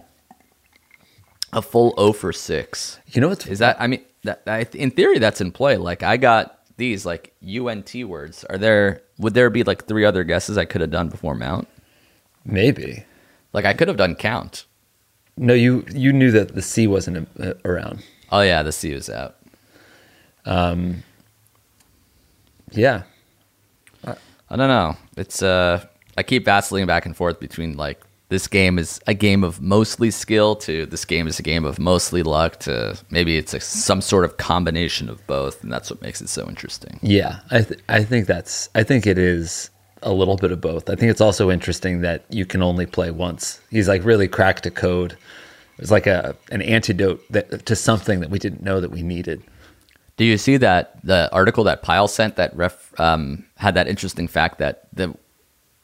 A 1.53 1.61
full 1.61 1.93
O 1.97 2.13
for 2.13 2.31
six. 2.31 2.99
You 3.07 3.19
know 3.21 3.29
what's 3.29 3.45
Is 3.47 3.59
that? 3.59 3.75
I 3.81 3.87
mean, 3.87 4.03
that, 4.23 4.43
I, 4.47 4.65
in 4.73 4.91
theory, 4.91 5.19
that's 5.19 5.41
in 5.41 5.51
play. 5.51 5.77
Like 5.77 6.03
I 6.03 6.17
got 6.17 6.59
these 6.77 7.05
like 7.05 7.33
UNT 7.43 7.93
words. 8.05 8.43
Are 8.45 8.57
there? 8.57 9.01
Would 9.17 9.33
there 9.33 9.49
be 9.49 9.63
like 9.63 9.85
three 9.87 10.05
other 10.05 10.23
guesses 10.23 10.57
I 10.57 10.65
could 10.65 10.81
have 10.81 10.91
done 10.91 11.09
before 11.09 11.35
mount? 11.35 11.67
maybe? 12.45 13.05
Like 13.53 13.65
I 13.65 13.73
could 13.73 13.87
have 13.87 13.97
done 13.97 14.15
count. 14.15 14.65
No, 15.37 15.53
you 15.53 15.85
you 15.93 16.13
knew 16.13 16.31
that 16.31 16.55
the 16.55 16.61
C 16.61 16.87
wasn't 16.87 17.27
uh, 17.39 17.53
around. 17.65 18.03
Oh 18.31 18.41
yeah, 18.41 18.63
the 18.63 18.71
C 18.71 18.93
was 18.93 19.09
out. 19.09 19.35
Yeah, 22.71 23.03
I 24.51 24.55
don't 24.55 24.67
know. 24.67 24.97
It's 25.17 25.41
uh, 25.41 25.85
I 26.17 26.23
keep 26.23 26.45
vacillating 26.45 26.87
back 26.87 27.05
and 27.05 27.15
forth 27.15 27.39
between 27.39 27.77
like 27.77 28.01
this 28.29 28.47
game 28.47 28.79
is 28.79 28.99
a 29.07 29.13
game 29.13 29.43
of 29.43 29.61
mostly 29.61 30.09
skill 30.11 30.55
to 30.55 30.85
this 30.85 31.03
game 31.03 31.27
is 31.27 31.39
a 31.39 31.43
game 31.43 31.65
of 31.65 31.79
mostly 31.79 32.23
luck 32.23 32.59
to 32.61 32.97
maybe 33.09 33.37
it's 33.37 33.53
a, 33.53 33.59
some 33.59 34.01
sort 34.01 34.23
of 34.23 34.37
combination 34.37 35.09
of 35.09 35.25
both, 35.27 35.61
and 35.63 35.71
that's 35.71 35.89
what 35.89 36.01
makes 36.01 36.21
it 36.21 36.29
so 36.29 36.47
interesting. 36.47 36.99
Yeah, 37.01 37.39
I 37.49 37.61
th- 37.61 37.79
I 37.89 38.03
think 38.03 38.27
that's 38.27 38.69
I 38.73 38.83
think 38.83 39.05
it 39.05 39.17
is 39.17 39.69
a 40.01 40.13
little 40.13 40.37
bit 40.37 40.51
of 40.51 40.61
both. 40.61 40.89
I 40.89 40.95
think 40.95 41.11
it's 41.11 41.21
also 41.21 41.51
interesting 41.51 42.01
that 42.01 42.25
you 42.29 42.45
can 42.45 42.63
only 42.63 42.85
play 42.85 43.11
once. 43.11 43.59
He's 43.69 43.87
like 43.87 44.03
really 44.03 44.27
cracked 44.27 44.65
a 44.65 44.71
code. 44.71 45.17
It's 45.77 45.91
like 45.91 46.07
a 46.07 46.35
an 46.51 46.61
antidote 46.61 47.21
that, 47.31 47.65
to 47.65 47.75
something 47.75 48.19
that 48.21 48.29
we 48.29 48.39
didn't 48.39 48.63
know 48.63 48.79
that 48.81 48.91
we 48.91 49.01
needed. 49.01 49.43
Do 50.17 50.25
you 50.25 50.37
see 50.37 50.57
that 50.57 51.03
the 51.03 51.31
article 51.31 51.63
that 51.63 51.81
Pyle 51.81 52.07
sent 52.07 52.35
that 52.35 52.55
ref 52.55 52.99
um, 52.99 53.45
had 53.57 53.73
that 53.75 53.87
interesting 53.87 54.27
fact 54.27 54.59
that 54.59 54.87
the 54.93 55.15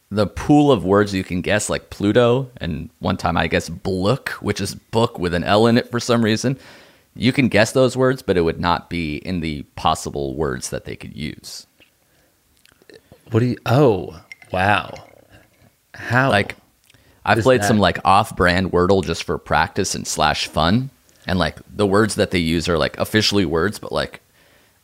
the 0.10 0.28
pool 0.28 0.72
of 0.72 0.86
words 0.86 1.14
you 1.14 1.24
can 1.24 1.42
guess, 1.42 1.70
like 1.70 1.90
Pluto, 1.90 2.50
and 2.58 2.90
one 3.00 3.18
time 3.18 3.36
I 3.36 3.48
guess 3.48 3.70
Blook, 3.70 4.30
which 4.42 4.62
is 4.62 4.76
book 4.76 5.20
with 5.20 5.34
an 5.34 5.44
L 5.44 5.68
in 5.68 5.78
it 5.78 5.92
for 5.92 6.00
some 6.00 6.24
reason. 6.24 6.58
You 7.16 7.34
can 7.34 7.48
guess 7.48 7.72
those 7.72 7.98
words, 7.98 8.22
but 8.22 8.38
it 8.38 8.42
would 8.42 8.60
not 8.60 8.90
be 8.90 9.18
in 9.18 9.40
the 9.40 9.64
possible 9.76 10.36
words 10.36 10.70
that 10.70 10.86
they 10.86 10.96
could 10.96 11.16
use. 11.16 11.66
What 13.32 13.40
do 13.40 13.48
you? 13.48 13.58
Oh, 13.66 14.22
wow! 14.52 14.94
How? 15.96 16.30
Like, 16.30 16.56
I've 17.26 17.42
played 17.44 17.64
some 17.64 17.80
like 17.80 18.00
off-brand 18.06 18.72
Wordle 18.72 19.04
just 19.04 19.24
for 19.24 19.38
practice 19.38 19.96
and 19.96 20.08
slash 20.08 20.48
fun, 20.48 20.92
and 21.28 21.38
like 21.38 21.58
the 21.70 21.86
words 21.86 22.16
that 22.16 22.32
they 22.32 22.40
use 22.40 22.68
are 22.68 22.78
like 22.78 22.98
officially 22.98 23.46
words, 23.46 23.78
but 23.80 23.92
like 23.92 24.22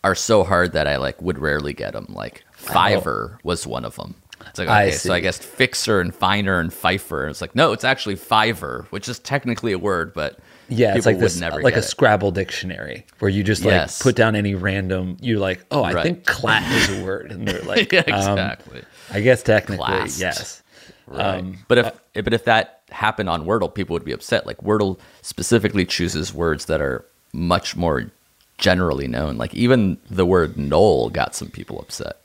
are 0.03 0.15
so 0.15 0.43
hard 0.43 0.73
that 0.73 0.87
I 0.87 0.97
like 0.97 1.21
would 1.21 1.39
rarely 1.39 1.73
get 1.73 1.93
them. 1.93 2.07
Like 2.09 2.43
fiver 2.51 3.39
was 3.43 3.65
one 3.65 3.85
of 3.85 3.95
them. 3.95 4.15
It's 4.49 4.59
like 4.59 4.67
I 4.67 4.87
okay, 4.87 4.91
so 4.97 5.13
I 5.13 5.21
guess 5.21 5.37
fixer 5.37 6.01
and 6.01 6.13
finer 6.13 6.59
and 6.59 6.71
fifer. 6.73 7.27
It's 7.27 7.39
like 7.41 7.55
no, 7.55 7.71
it's 7.71 7.85
actually 7.85 8.15
fiver, 8.17 8.85
which 8.89 9.07
is 9.07 9.19
technically 9.19 9.71
a 9.71 9.79
word, 9.79 10.13
but 10.13 10.37
yeah, 10.69 10.95
it's 10.95 11.05
like 11.05 11.19
this, 11.19 11.39
like 11.39 11.75
a 11.75 11.79
it. 11.79 11.83
Scrabble 11.83 12.31
dictionary 12.31 13.05
where 13.19 13.29
you 13.29 13.43
just 13.43 13.63
like 13.63 13.71
Yes. 13.71 14.01
put 14.01 14.15
down 14.15 14.35
any 14.35 14.55
random. 14.55 15.17
You're 15.21 15.39
like, 15.39 15.63
oh, 15.71 15.83
I 15.83 15.93
Right. 15.93 16.03
think 16.03 16.25
clat 16.25 16.63
is 16.71 16.97
a 16.99 17.03
word, 17.05 17.31
and 17.31 17.47
they're 17.47 17.61
like, 17.63 17.91
Yeah, 17.91 17.99
um, 18.01 18.07
exactly. 18.37 18.81
I 19.11 19.21
guess 19.21 19.43
technically, 19.43 19.85
Classed. 19.85 20.19
yes. 20.19 20.62
Right. 21.07 21.39
Um, 21.39 21.57
but 21.67 21.77
if 21.77 21.85
uh, 21.85 21.91
eh, 22.15 22.21
but 22.21 22.33
if 22.33 22.45
that 22.45 22.81
happened 22.89 23.29
on 23.29 23.45
Wordle, 23.45 23.73
people 23.73 23.93
would 23.93 24.05
be 24.05 24.11
upset. 24.11 24.45
Like 24.45 24.57
Wordle 24.57 24.99
specifically 25.21 25.85
chooses 25.85 26.33
words 26.33 26.65
that 26.65 26.81
are 26.81 27.05
much 27.33 27.75
more 27.75 28.11
generally 28.57 29.07
known. 29.07 29.37
Like 29.37 29.53
even 29.53 29.97
the 30.09 30.25
word 30.25 30.57
knoll 30.57 31.09
got 31.09 31.35
some 31.35 31.49
people 31.49 31.79
upset. 31.79 32.17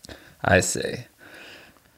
I 0.45 0.61
see. 0.61 0.95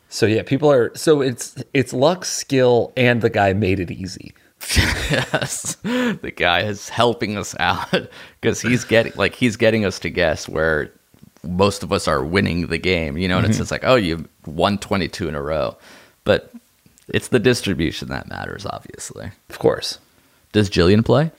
So 0.09 0.27
yeah, 0.27 0.43
people 0.43 0.71
are 0.71 0.95
so 0.97 1.21
it's 1.21 1.63
it's 1.73 1.93
luck, 1.93 2.25
skill, 2.25 2.93
and 2.97 3.23
the 3.23 3.31
guy 3.31 3.53
made 3.53 3.79
it 3.79 3.91
easy. 3.91 4.33
yes, 4.77 5.77
the 5.77 6.33
guy 6.35 6.63
is 6.63 6.89
helping 6.89 7.37
us 7.39 7.55
out 7.61 7.89
because 8.41 8.61
he's 8.61 8.85
getting 8.85 9.13
like 9.17 9.35
he's 9.35 9.57
getting 9.57 9.85
us 9.85 9.99
to 10.01 10.11
guess 10.11 10.49
where 10.49 10.91
most 11.43 11.83
of 11.83 11.93
us 11.93 12.09
are 12.09 12.25
winning 12.25 12.67
the 12.67 12.79
game. 12.79 13.17
You 13.17 13.29
know, 13.29 13.39
and 13.39 13.47
it's 13.47 13.55
mm-hmm. 13.55 13.63
just 13.63 13.71
like, 13.71 13.85
oh, 13.85 13.95
you 13.95 14.29
won 14.47 14.79
twenty 14.79 15.07
two 15.07 15.29
in 15.29 15.35
a 15.35 15.43
row, 15.43 15.77
but 16.25 16.53
it's 17.13 17.29
the 17.29 17.39
distribution 17.39 18.09
that 18.09 18.29
matters. 18.29 18.67
Obviously, 18.67 19.31
Of 19.49 19.59
course. 19.59 19.99
does 20.53 20.71
Jillian 20.71 21.05
play? 21.05 21.31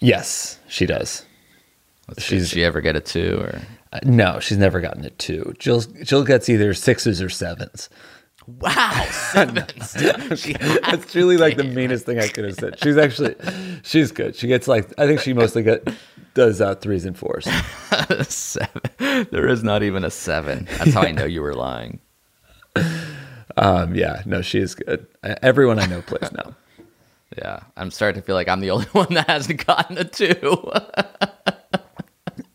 Yes, 0.00 0.58
she 0.68 0.86
does. 0.86 1.24
Let's 2.08 2.24
see, 2.24 2.36
She's- 2.36 2.42
Did 2.50 2.54
she 2.54 2.64
ever 2.64 2.80
get 2.80 2.96
a 2.96 3.00
two 3.00 3.38
or? 3.40 3.60
Uh, 3.92 4.00
no, 4.04 4.38
she's 4.40 4.58
never 4.58 4.80
gotten 4.80 5.04
a 5.04 5.10
two. 5.10 5.54
Jill 5.58 5.80
Jill 5.80 6.22
gets 6.24 6.48
either 6.48 6.74
sixes 6.74 7.20
or 7.22 7.28
sevens. 7.30 7.88
Wow, 8.46 9.06
sevens. 9.10 9.92
She 10.40 10.52
That's 10.84 11.10
truly 11.10 11.36
like 11.38 11.56
the 11.56 11.64
meanest 11.64 12.04
thing 12.06 12.18
I 12.18 12.28
could 12.28 12.44
have 12.44 12.54
said. 12.54 12.78
She's 12.82 12.96
actually 12.98 13.34
she's 13.82 14.12
good. 14.12 14.36
She 14.36 14.46
gets 14.46 14.68
like 14.68 14.92
I 14.98 15.06
think 15.06 15.20
she 15.20 15.32
mostly 15.32 15.62
get 15.62 15.88
does 16.34 16.60
uh, 16.60 16.74
threes 16.76 17.04
and 17.06 17.16
fours. 17.16 17.46
seven. 18.28 18.82
There 18.98 19.48
is 19.48 19.62
not 19.64 19.82
even 19.82 20.04
a 20.04 20.10
seven. 20.10 20.66
That's 20.78 20.92
how 20.94 21.02
I 21.02 21.10
know 21.12 21.24
you 21.24 21.40
were 21.42 21.54
lying. 21.54 21.98
Um, 23.58 23.94
yeah, 23.94 24.22
no, 24.24 24.42
she 24.42 24.58
is 24.60 24.74
good. 24.74 25.06
Everyone 25.22 25.78
I 25.78 25.86
know 25.86 26.02
plays 26.02 26.30
now. 26.44 26.54
Yeah, 27.36 27.60
I'm 27.76 27.90
starting 27.90 28.20
to 28.22 28.26
feel 28.26 28.34
like 28.34 28.48
I'm 28.48 28.60
the 28.60 28.70
only 28.70 28.86
one 28.92 29.12
that 29.14 29.28
hasn't 29.28 29.64
gotten 29.66 29.98
a 29.98 30.04
two. 30.04 30.70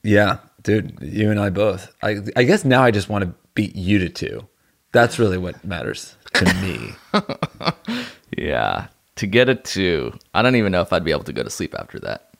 Yeah, 0.06 0.40
dude, 0.64 0.98
you 1.02 1.32
and 1.32 1.40
I 1.40 1.50
both. 1.50 1.90
I 2.04 2.18
I 2.36 2.44
guess 2.44 2.66
now 2.66 2.84
I 2.84 2.92
just 2.92 3.08
want 3.08 3.24
to 3.24 3.34
beat 3.54 3.74
you 3.74 4.00
to 4.00 4.10
two. 4.10 4.48
That's 4.92 5.18
really 5.18 5.38
what 5.38 5.64
matters 5.64 6.18
to 6.34 6.46
me. 6.56 6.94
yeah, 8.38 8.88
to 9.16 9.26
get 9.28 9.48
a 9.48 9.56
two, 9.56 10.14
I 10.34 10.42
don't 10.42 10.58
even 10.58 10.74
know 10.74 10.82
if 10.82 10.92
I'd 10.92 11.06
be 11.06 11.12
able 11.12 11.24
to 11.24 11.32
go 11.34 11.42
to 11.42 11.50
sleep 11.50 11.74
after 11.80 12.00
that. 12.00 12.34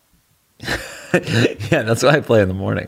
yeah, 1.72 1.84
that's 1.84 2.04
why 2.04 2.10
I 2.12 2.20
play 2.20 2.42
in 2.42 2.50
the 2.50 2.54
morning. 2.54 2.88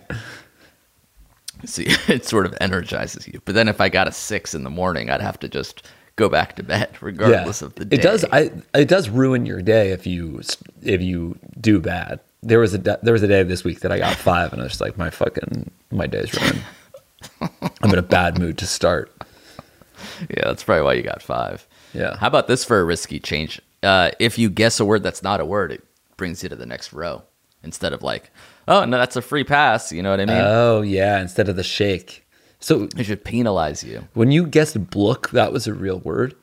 See, 1.63 1.86
it 2.08 2.26
sort 2.26 2.46
of 2.46 2.56
energizes 2.60 3.28
you. 3.28 3.41
But 3.46 3.56
then 3.56 3.68
if 3.68 3.80
I 3.80 3.89
got 3.89 4.08
a 4.08 4.12
six 4.12 4.54
in 4.54 4.63
the 4.63 4.70
morning, 4.70 5.10
I'd 5.10 5.22
have 5.22 5.39
to 5.39 5.48
just 5.48 5.88
go 6.15 6.30
back 6.30 6.56
to 6.58 6.63
bed, 6.63 6.98
regardless 7.02 7.62
of 7.62 7.76
the 7.76 7.86
day. 7.86 7.98
It 7.98 8.02
does. 8.02 8.26
I 8.32 8.52
it 8.74 8.88
does 8.88 9.10
ruin 9.10 9.46
your 9.46 9.62
day 9.62 9.91
if 9.91 10.06
you 10.06 10.41
if 10.82 11.02
you 11.02 11.38
do 11.60 11.80
bad. 11.80 12.20
There 12.44 12.60
was 12.60 12.74
a 12.74 12.78
there 12.78 13.13
was 13.13 13.24
a 13.24 13.28
day 13.28 13.44
this 13.44 13.63
week 13.63 13.80
that 13.82 13.91
I 13.91 13.98
got 14.00 14.15
five, 14.18 14.54
and 14.54 14.62
I 14.62 14.65
was 14.65 14.82
like, 14.82 14.98
my 14.98 15.10
fucking 15.10 15.72
my 15.91 16.08
day's 16.08 16.34
ruined. 16.39 16.62
I'm 17.82 17.91
in 17.91 17.98
a 17.98 18.04
bad 18.04 18.38
mood 18.39 18.58
to 18.60 18.68
start. 18.68 19.12
Yeah, 20.30 20.46
that's 20.46 20.63
probably 20.63 20.84
why 20.84 20.94
you 20.94 21.02
got 21.02 21.22
five. 21.22 21.68
Yeah. 21.94 22.18
How 22.18 22.28
about 22.28 22.48
this 22.48 22.63
for 22.63 22.80
a 22.80 22.84
risky 22.84 23.20
change? 23.20 23.62
Uh, 23.82 24.12
if 24.20 24.38
you 24.38 24.50
guess 24.50 24.80
a 24.80 24.86
word 24.86 25.02
that's 25.04 25.24
not 25.24 25.39
a 25.39 25.46
word, 25.46 25.72
it 25.72 25.84
brings 26.18 26.44
you 26.44 26.50
to 26.50 26.56
the 26.56 26.65
next 26.65 26.94
row 26.94 27.24
instead 27.63 27.94
of 27.94 28.04
like, 28.04 28.32
oh 28.67 28.86
no, 28.86 28.97
that's 28.97 29.15
a 29.15 29.21
free 29.21 29.43
pass. 29.43 29.91
You 29.91 30.04
know 30.04 30.12
what 30.12 30.19
I 30.19 30.25
mean? 30.25 30.38
Oh 30.38 30.82
yeah, 30.82 31.19
instead 31.19 31.49
of 31.49 31.56
the 31.56 31.63
shake. 31.63 32.25
So 32.60 32.88
it 32.97 33.04
should 33.04 33.23
penalize 33.23 33.84
you. 33.84 34.08
when 34.13 34.32
you 34.32 34.47
guessed 34.47 34.89
blook, 34.89 35.30
that 35.32 35.51
was 35.51 35.67
a 35.67 35.73
real 35.73 35.99
word. 35.99 36.36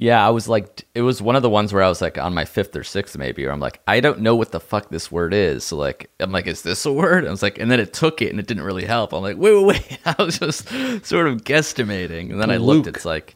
Yeah, 0.00 0.24
I 0.24 0.30
was 0.30 0.48
like, 0.48 0.84
it 0.94 1.02
was 1.02 1.20
one 1.20 1.34
of 1.34 1.42
the 1.42 1.50
ones 1.50 1.72
where 1.72 1.82
I 1.82 1.88
was 1.88 2.00
like 2.00 2.18
on 2.18 2.32
my 2.32 2.44
fifth 2.44 2.76
or 2.76 2.84
sixth 2.84 3.18
maybe, 3.18 3.44
or 3.44 3.50
I'm 3.50 3.58
like, 3.58 3.80
I 3.88 3.98
don't 3.98 4.20
know 4.20 4.36
what 4.36 4.52
the 4.52 4.60
fuck 4.60 4.90
this 4.90 5.10
word 5.10 5.34
is. 5.34 5.64
So 5.64 5.76
like, 5.76 6.08
I'm 6.20 6.30
like, 6.30 6.46
is 6.46 6.62
this 6.62 6.86
a 6.86 6.92
word? 6.92 7.26
I 7.26 7.30
was 7.30 7.42
like, 7.42 7.58
and 7.58 7.68
then 7.68 7.80
it 7.80 7.92
took 7.92 8.22
it 8.22 8.30
and 8.30 8.38
it 8.38 8.46
didn't 8.46 8.62
really 8.62 8.84
help. 8.84 9.12
I'm 9.12 9.22
like, 9.22 9.38
wait, 9.38 9.54
wait, 9.54 9.66
wait. 9.66 9.98
I 10.06 10.22
was 10.22 10.38
just 10.38 10.68
sort 11.04 11.26
of 11.26 11.42
guesstimating, 11.42 12.30
and 12.30 12.40
then 12.40 12.50
I 12.50 12.58
looked. 12.58 12.86
Luke. 12.86 12.96
It's 12.96 13.04
like, 13.04 13.34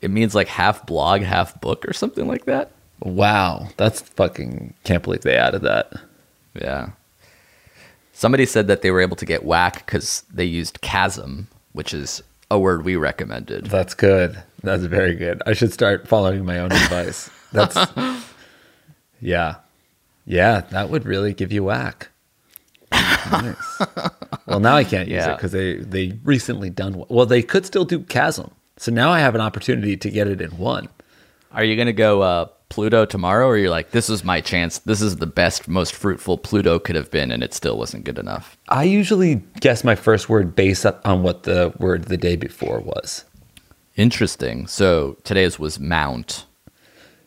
it 0.00 0.10
means 0.10 0.34
like 0.34 0.48
half 0.48 0.86
blog, 0.86 1.20
half 1.20 1.60
book, 1.60 1.84
or 1.86 1.92
something 1.92 2.26
like 2.26 2.46
that. 2.46 2.70
Wow, 3.00 3.68
that's 3.76 4.00
fucking 4.00 4.72
can't 4.84 5.02
believe 5.02 5.20
they 5.20 5.36
added 5.36 5.62
that. 5.62 5.92
Yeah. 6.54 6.90
Somebody 8.20 8.44
said 8.44 8.66
that 8.66 8.82
they 8.82 8.90
were 8.90 9.00
able 9.00 9.16
to 9.16 9.24
get 9.24 9.46
whack 9.46 9.86
because 9.86 10.24
they 10.30 10.44
used 10.44 10.82
chasm, 10.82 11.48
which 11.72 11.94
is 11.94 12.22
a 12.50 12.58
word 12.58 12.84
we 12.84 12.94
recommended. 12.94 13.64
That's 13.64 13.94
good. 13.94 14.42
That's 14.62 14.82
very 14.82 15.14
good. 15.14 15.42
I 15.46 15.54
should 15.54 15.72
start 15.72 16.06
following 16.06 16.44
my 16.44 16.58
own 16.58 16.70
advice. 16.70 17.30
That's 17.52 17.78
yeah, 19.22 19.54
yeah. 20.26 20.60
That 20.68 20.90
would 20.90 21.06
really 21.06 21.32
give 21.32 21.50
you 21.50 21.64
whack. 21.64 22.10
Nice. 22.92 23.80
Well, 24.44 24.60
now 24.60 24.76
I 24.76 24.84
can't 24.84 25.08
use 25.08 25.24
it 25.24 25.36
because 25.38 25.52
they 25.52 25.76
they 25.76 26.18
recently 26.22 26.68
done 26.68 27.02
well. 27.08 27.24
They 27.24 27.42
could 27.42 27.64
still 27.64 27.86
do 27.86 28.00
chasm. 28.00 28.50
So 28.76 28.92
now 28.92 29.08
I 29.08 29.20
have 29.20 29.34
an 29.34 29.40
opportunity 29.40 29.96
to 29.96 30.10
get 30.10 30.28
it 30.28 30.42
in 30.42 30.50
one. 30.58 30.90
Are 31.52 31.64
you 31.64 31.74
gonna 31.74 31.94
go 31.94 32.20
uh, 32.20 32.48
Pluto 32.70 33.04
tomorrow, 33.04 33.46
or 33.46 33.58
you're 33.58 33.68
like, 33.68 33.90
this 33.90 34.08
is 34.08 34.24
my 34.24 34.40
chance. 34.40 34.78
This 34.78 35.02
is 35.02 35.16
the 35.16 35.26
best, 35.26 35.68
most 35.68 35.92
fruitful 35.92 36.38
Pluto 36.38 36.78
could 36.78 36.96
have 36.96 37.10
been, 37.10 37.30
and 37.30 37.42
it 37.42 37.52
still 37.52 37.76
wasn't 37.76 38.04
good 38.04 38.18
enough. 38.18 38.56
I 38.68 38.84
usually 38.84 39.42
guess 39.60 39.84
my 39.84 39.96
first 39.96 40.28
word 40.28 40.56
based 40.56 40.86
on 40.86 41.22
what 41.22 41.42
the 41.42 41.74
word 41.78 42.04
the 42.04 42.16
day 42.16 42.36
before 42.36 42.80
was. 42.80 43.24
Interesting. 43.96 44.66
So 44.66 45.18
today's 45.24 45.58
was 45.58 45.78
mount. 45.78 46.46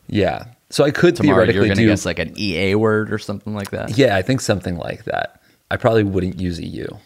Yeah. 0.08 0.46
So 0.70 0.82
I 0.82 0.90
could 0.90 1.14
Tomorrow 1.14 1.44
you're 1.44 1.52
theoretically 1.52 1.68
gonna 1.68 1.80
do 1.80 1.88
guess 1.88 2.04
like 2.04 2.18
an 2.18 2.34
EA 2.36 2.74
word 2.74 3.12
or 3.12 3.18
something 3.18 3.54
like 3.54 3.70
that. 3.70 3.96
Yeah, 3.96 4.16
I 4.16 4.22
think 4.22 4.40
something 4.40 4.76
like 4.76 5.04
that. 5.04 5.40
I 5.70 5.76
probably 5.76 6.02
wouldn't 6.02 6.40
use 6.40 6.58
a 6.58 6.66
U. 6.66 6.98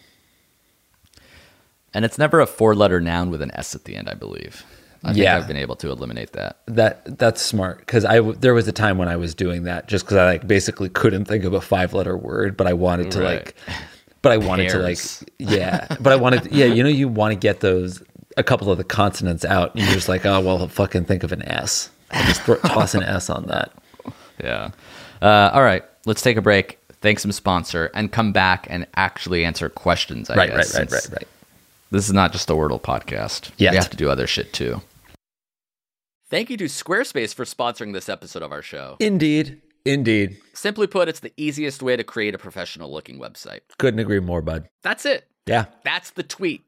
And 1.92 2.04
it's 2.04 2.18
never 2.18 2.40
a 2.40 2.46
four-letter 2.46 3.00
noun 3.00 3.30
with 3.30 3.42
an 3.42 3.50
S 3.54 3.74
at 3.74 3.84
the 3.84 3.96
end, 3.96 4.08
I 4.08 4.14
believe. 4.14 4.64
I 5.04 5.12
think 5.12 5.22
Yeah. 5.24 5.36
I've 5.36 5.46
been 5.46 5.56
able 5.56 5.76
to 5.76 5.90
eliminate 5.90 6.32
that. 6.32 6.58
That 6.66 7.18
that's 7.18 7.40
smart 7.42 7.78
because 7.78 8.04
I 8.04 8.20
there 8.20 8.54
was 8.54 8.66
a 8.68 8.72
time 8.72 8.98
when 8.98 9.08
I 9.08 9.16
was 9.16 9.34
doing 9.34 9.64
that 9.64 9.86
just 9.88 10.04
because 10.04 10.16
I 10.18 10.24
like 10.26 10.46
basically 10.46 10.88
couldn't 10.88 11.26
think 11.26 11.44
of 11.44 11.52
a 11.54 11.60
five 11.60 11.94
letter 11.94 12.16
word, 12.16 12.56
but 12.56 12.66
I 12.66 12.72
wanted 12.72 13.10
to 13.12 13.20
Right. 13.20 13.44
like, 13.44 13.54
but 14.22 14.32
I 14.32 14.36
wanted 14.38 14.70
to 14.70 14.78
like 14.78 14.98
yeah, 15.38 15.86
but 16.00 16.12
I 16.12 16.16
wanted 16.16 16.52
yeah, 16.52 16.66
you 16.66 16.82
know 16.82 16.88
you 16.88 17.08
want 17.08 17.32
to 17.32 17.38
get 17.38 17.60
those 17.60 18.02
a 18.36 18.42
couple 18.42 18.70
of 18.70 18.78
the 18.78 18.84
consonants 18.84 19.44
out, 19.44 19.74
and 19.74 19.84
you're 19.84 19.94
just 19.94 20.08
like 20.08 20.24
oh 20.26 20.40
well, 20.40 20.66
fucking 20.68 21.04
think 21.04 21.22
of 21.22 21.32
an 21.32 21.42
S, 21.42 21.90
I'll 22.10 22.24
just 22.26 22.42
throw, 22.42 22.56
toss 22.56 22.94
an 22.94 23.02
S 23.02 23.30
on 23.30 23.46
that. 23.46 23.72
Yeah. 24.42 24.70
Uh, 25.20 25.50
all 25.52 25.62
right. 25.64 25.84
Let's 26.06 26.22
take 26.22 26.36
a 26.36 26.40
break. 26.40 26.78
Thank 27.00 27.18
some 27.18 27.32
sponsor 27.32 27.90
and 27.92 28.12
come 28.12 28.32
back 28.32 28.68
and 28.70 28.86
actually 28.94 29.44
answer 29.44 29.68
questions. 29.68 30.30
I 30.30 30.36
Right, 30.36 30.48
guess, 30.50 30.78
right, 30.78 30.88
right, 30.90 30.92
right, 30.92 31.12
right. 31.12 31.28
This 31.90 32.06
is 32.06 32.12
not 32.12 32.32
just 32.32 32.50
a 32.50 32.52
Wordle 32.52 32.80
podcast. 32.80 33.50
Yet. 33.56 33.70
We 33.72 33.76
have 33.76 33.90
to 33.90 33.96
do 33.96 34.10
other 34.10 34.26
shit 34.26 34.52
too. 34.52 34.82
Thank 36.30 36.50
you 36.50 36.58
to 36.58 36.66
Squarespace 36.66 37.34
for 37.34 37.44
sponsoring 37.44 37.94
this 37.94 38.08
episode 38.10 38.42
of 38.42 38.52
our 38.52 38.60
show. 38.60 38.96
Indeed. 39.00 39.62
Indeed. 39.86 40.36
Simply 40.52 40.86
put, 40.86 41.08
it's 41.08 41.20
the 41.20 41.32
easiest 41.38 41.82
way 41.82 41.96
to 41.96 42.04
create 42.04 42.34
a 42.34 42.38
professional 42.38 42.92
looking 42.92 43.18
website. 43.18 43.60
Couldn't 43.78 44.00
agree 44.00 44.20
more, 44.20 44.42
bud. 44.42 44.68
That's 44.82 45.06
it. 45.06 45.26
Yeah. 45.46 45.66
That's 45.84 46.10
the 46.10 46.22
tweet. 46.22 46.67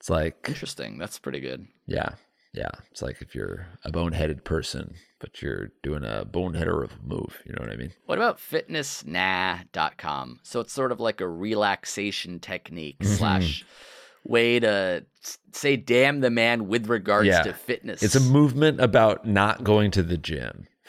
It's 0.00 0.10
like, 0.10 0.46
Interesting. 0.48 0.98
That's 0.98 1.18
pretty 1.18 1.40
good. 1.40 1.66
yeah, 1.86 2.10
yeah. 2.54 2.70
It's 2.90 3.02
like 3.02 3.20
if 3.20 3.34
you're 3.34 3.66
a 3.84 3.92
boneheaded 3.92 4.44
person, 4.44 4.94
but 5.18 5.42
you're 5.42 5.70
doing 5.82 6.04
a 6.04 6.24
boneheader 6.24 6.82
of 6.82 6.92
a 6.92 7.06
move. 7.06 7.38
You 7.44 7.52
know 7.52 7.58
what 7.60 7.70
I 7.70 7.76
mean? 7.76 7.92
What 8.06 8.16
about 8.18 8.38
fitnessnah.com? 8.40 10.40
So 10.42 10.60
it's 10.60 10.72
sort 10.72 10.92
of 10.92 11.00
like 11.00 11.20
a 11.20 11.28
relaxation 11.28 12.40
technique 12.40 12.98
Mm-hmm. 13.00 13.14
slash 13.14 13.64
way 14.24 14.60
to 14.60 15.04
say 15.52 15.76
damn 15.76 16.20
the 16.20 16.30
man 16.30 16.68
with 16.68 16.88
regards 16.88 17.28
Yeah. 17.28 17.42
to 17.42 17.52
fitness. 17.52 18.02
It's 18.02 18.14
a 18.14 18.20
movement 18.20 18.80
about 18.80 19.26
not 19.26 19.64
going 19.64 19.90
to 19.92 20.02
the 20.02 20.16
gym. 20.18 20.66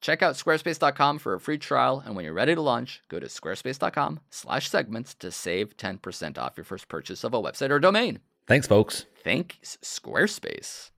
check 0.00 0.22
out 0.22 0.34
squarespace.com 0.34 1.18
for 1.18 1.34
a 1.34 1.40
free 1.40 1.58
trial. 1.58 2.02
And 2.04 2.14
when 2.16 2.24
you're 2.24 2.34
ready 2.34 2.54
to 2.54 2.60
launch, 2.60 3.02
go 3.08 3.18
to 3.20 3.26
squarespace.com 3.26 4.20
slash 4.30 4.68
segments 4.68 5.14
to 5.16 5.30
save 5.30 5.76
10% 5.76 6.38
off 6.38 6.56
your 6.56 6.64
first 6.64 6.88
purchase 6.88 7.24
of 7.24 7.34
a 7.34 7.40
website 7.42 7.70
or 7.70 7.78
domain. 7.78 8.20
Thanks, 8.46 8.66
folks. 8.66 9.06
Thanks, 9.24 9.76
Squarespace. 9.82 10.90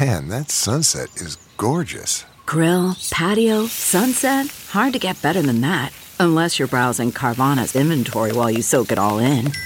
Man, 0.00 0.28
that 0.28 0.50
sunset 0.50 1.08
is 1.16 1.36
gorgeous. 1.56 2.24
Grill, 2.46 2.96
patio, 3.10 3.66
sunset. 3.66 4.46
Hard 4.70 4.92
to 4.92 4.98
get 5.00 5.20
better 5.20 5.42
than 5.42 5.60
that. 5.62 5.92
Unless 6.20 6.58
you're 6.58 6.68
browsing 6.68 7.10
Carvana's 7.12 7.74
inventory 7.76 8.32
while 8.32 8.50
you 8.50 8.62
soak 8.62 8.92
it 8.92 8.98
all 8.98 9.18
in. 9.18 9.52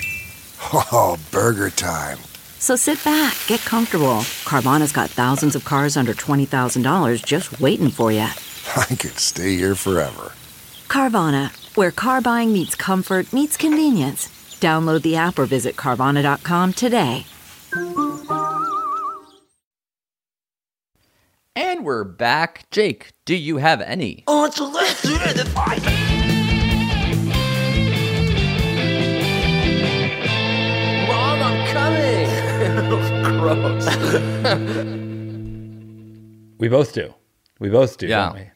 Oh, 0.73 1.19
burger 1.33 1.71
time. 1.71 2.19
So 2.61 2.77
sit 2.77 3.03
back, 3.05 3.37
get 3.47 3.61
comfortable. 3.61 4.21
Carvana's 4.45 4.93
got 4.93 5.09
thousands 5.09 5.57
of 5.57 5.65
cars 5.65 5.97
under 5.97 6.13
$20,000 6.13 7.25
just 7.25 7.59
waiting 7.59 7.91
for 7.91 8.13
you. 8.13 8.21
I 8.77 8.85
could 8.85 9.19
stay 9.19 9.57
here 9.57 9.75
forever. 9.75 10.33
Carvana, 10.87 11.51
where 11.75 11.91
car 11.91 12.21
buying 12.21 12.53
meets 12.53 12.75
comfort, 12.75 13.33
meets 13.33 13.57
convenience. 13.57 14.29
Download 14.61 15.01
the 15.01 15.17
app 15.17 15.39
or 15.39 15.47
visit 15.47 15.77
Carvana.com 15.77 16.75
today. 16.75 17.25
And 21.57 21.85
we're 21.85 22.05
back. 22.05 22.67
Jake, 22.71 23.13
do 23.25 23.35
you 23.35 23.57
have 23.57 23.81
any? 23.81 24.25
Mom, 24.29 24.51
Gross. 33.41 33.87
We 36.59 36.69
both 36.69 36.93
do. 36.93 37.15
We 37.59 37.71
both 37.71 37.97
do, 37.97 38.07
Yeah. 38.07 38.27
don't 38.27 38.35
we? 38.35 38.51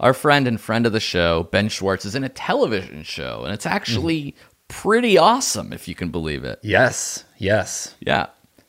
Our 0.00 0.12
friend 0.12 0.48
and 0.48 0.60
friend 0.60 0.86
of 0.86 0.92
the 0.92 0.98
show, 0.98 1.44
Ben 1.52 1.68
Schwartz, 1.68 2.04
is 2.04 2.16
in 2.16 2.24
a 2.24 2.28
television 2.28 3.04
show, 3.04 3.42
and 3.44 3.54
it's 3.54 3.64
actually 3.64 4.34
pretty 4.66 5.16
awesome, 5.16 5.72
if 5.72 5.86
you 5.86 5.94
can 5.94 6.08
believe 6.10 6.42
it. 6.42 6.58
Yes. 6.64 7.22
Yes. 7.38 7.94
Yeah. 8.00 8.26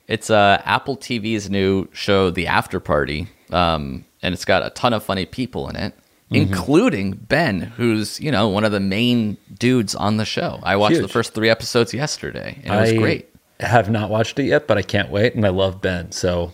It's 0.08 0.30
uh, 0.30 0.62
Apple 0.66 0.98
TV's 0.98 1.50
new 1.50 1.88
show, 1.94 2.30
The 2.30 2.46
Afterparty, 2.46 3.28
um, 3.52 4.06
and 4.22 4.36
it's 4.36 4.46
got 4.46 4.64
a 4.64 4.70
ton 4.70 4.94
of 4.94 5.02
funny 5.04 5.26
people 5.26 5.68
in 5.70 5.76
it, 5.76 5.96
including 6.30 7.14
Ben, 7.14 7.62
who's, 7.62 8.20
you 8.20 8.32
know, 8.32 8.48
one 8.50 8.64
of 8.66 8.72
the 8.72 8.80
main 8.80 9.38
dudes 9.58 9.96
on 9.96 10.18
the 10.18 10.26
show. 10.26 10.60
I 10.62 10.76
watched 10.76 11.02
the 11.02 11.08
first 11.08 11.34
three 11.34 11.50
episodes 11.50 11.92
yesterday, 11.92 12.62
and 12.64 12.76
it 12.76 12.80
was 12.80 12.94
great. 12.94 13.30
Have 13.60 13.90
not 13.90 14.10
watched 14.10 14.40
it 14.40 14.46
yet, 14.46 14.68
but 14.68 14.78
I 14.78 14.82
can't 14.82 15.10
wait, 15.10 15.36
and 15.36 15.46
I 15.46 15.50
love 15.50 15.82
Ben, 15.82 16.12
so 16.12 16.54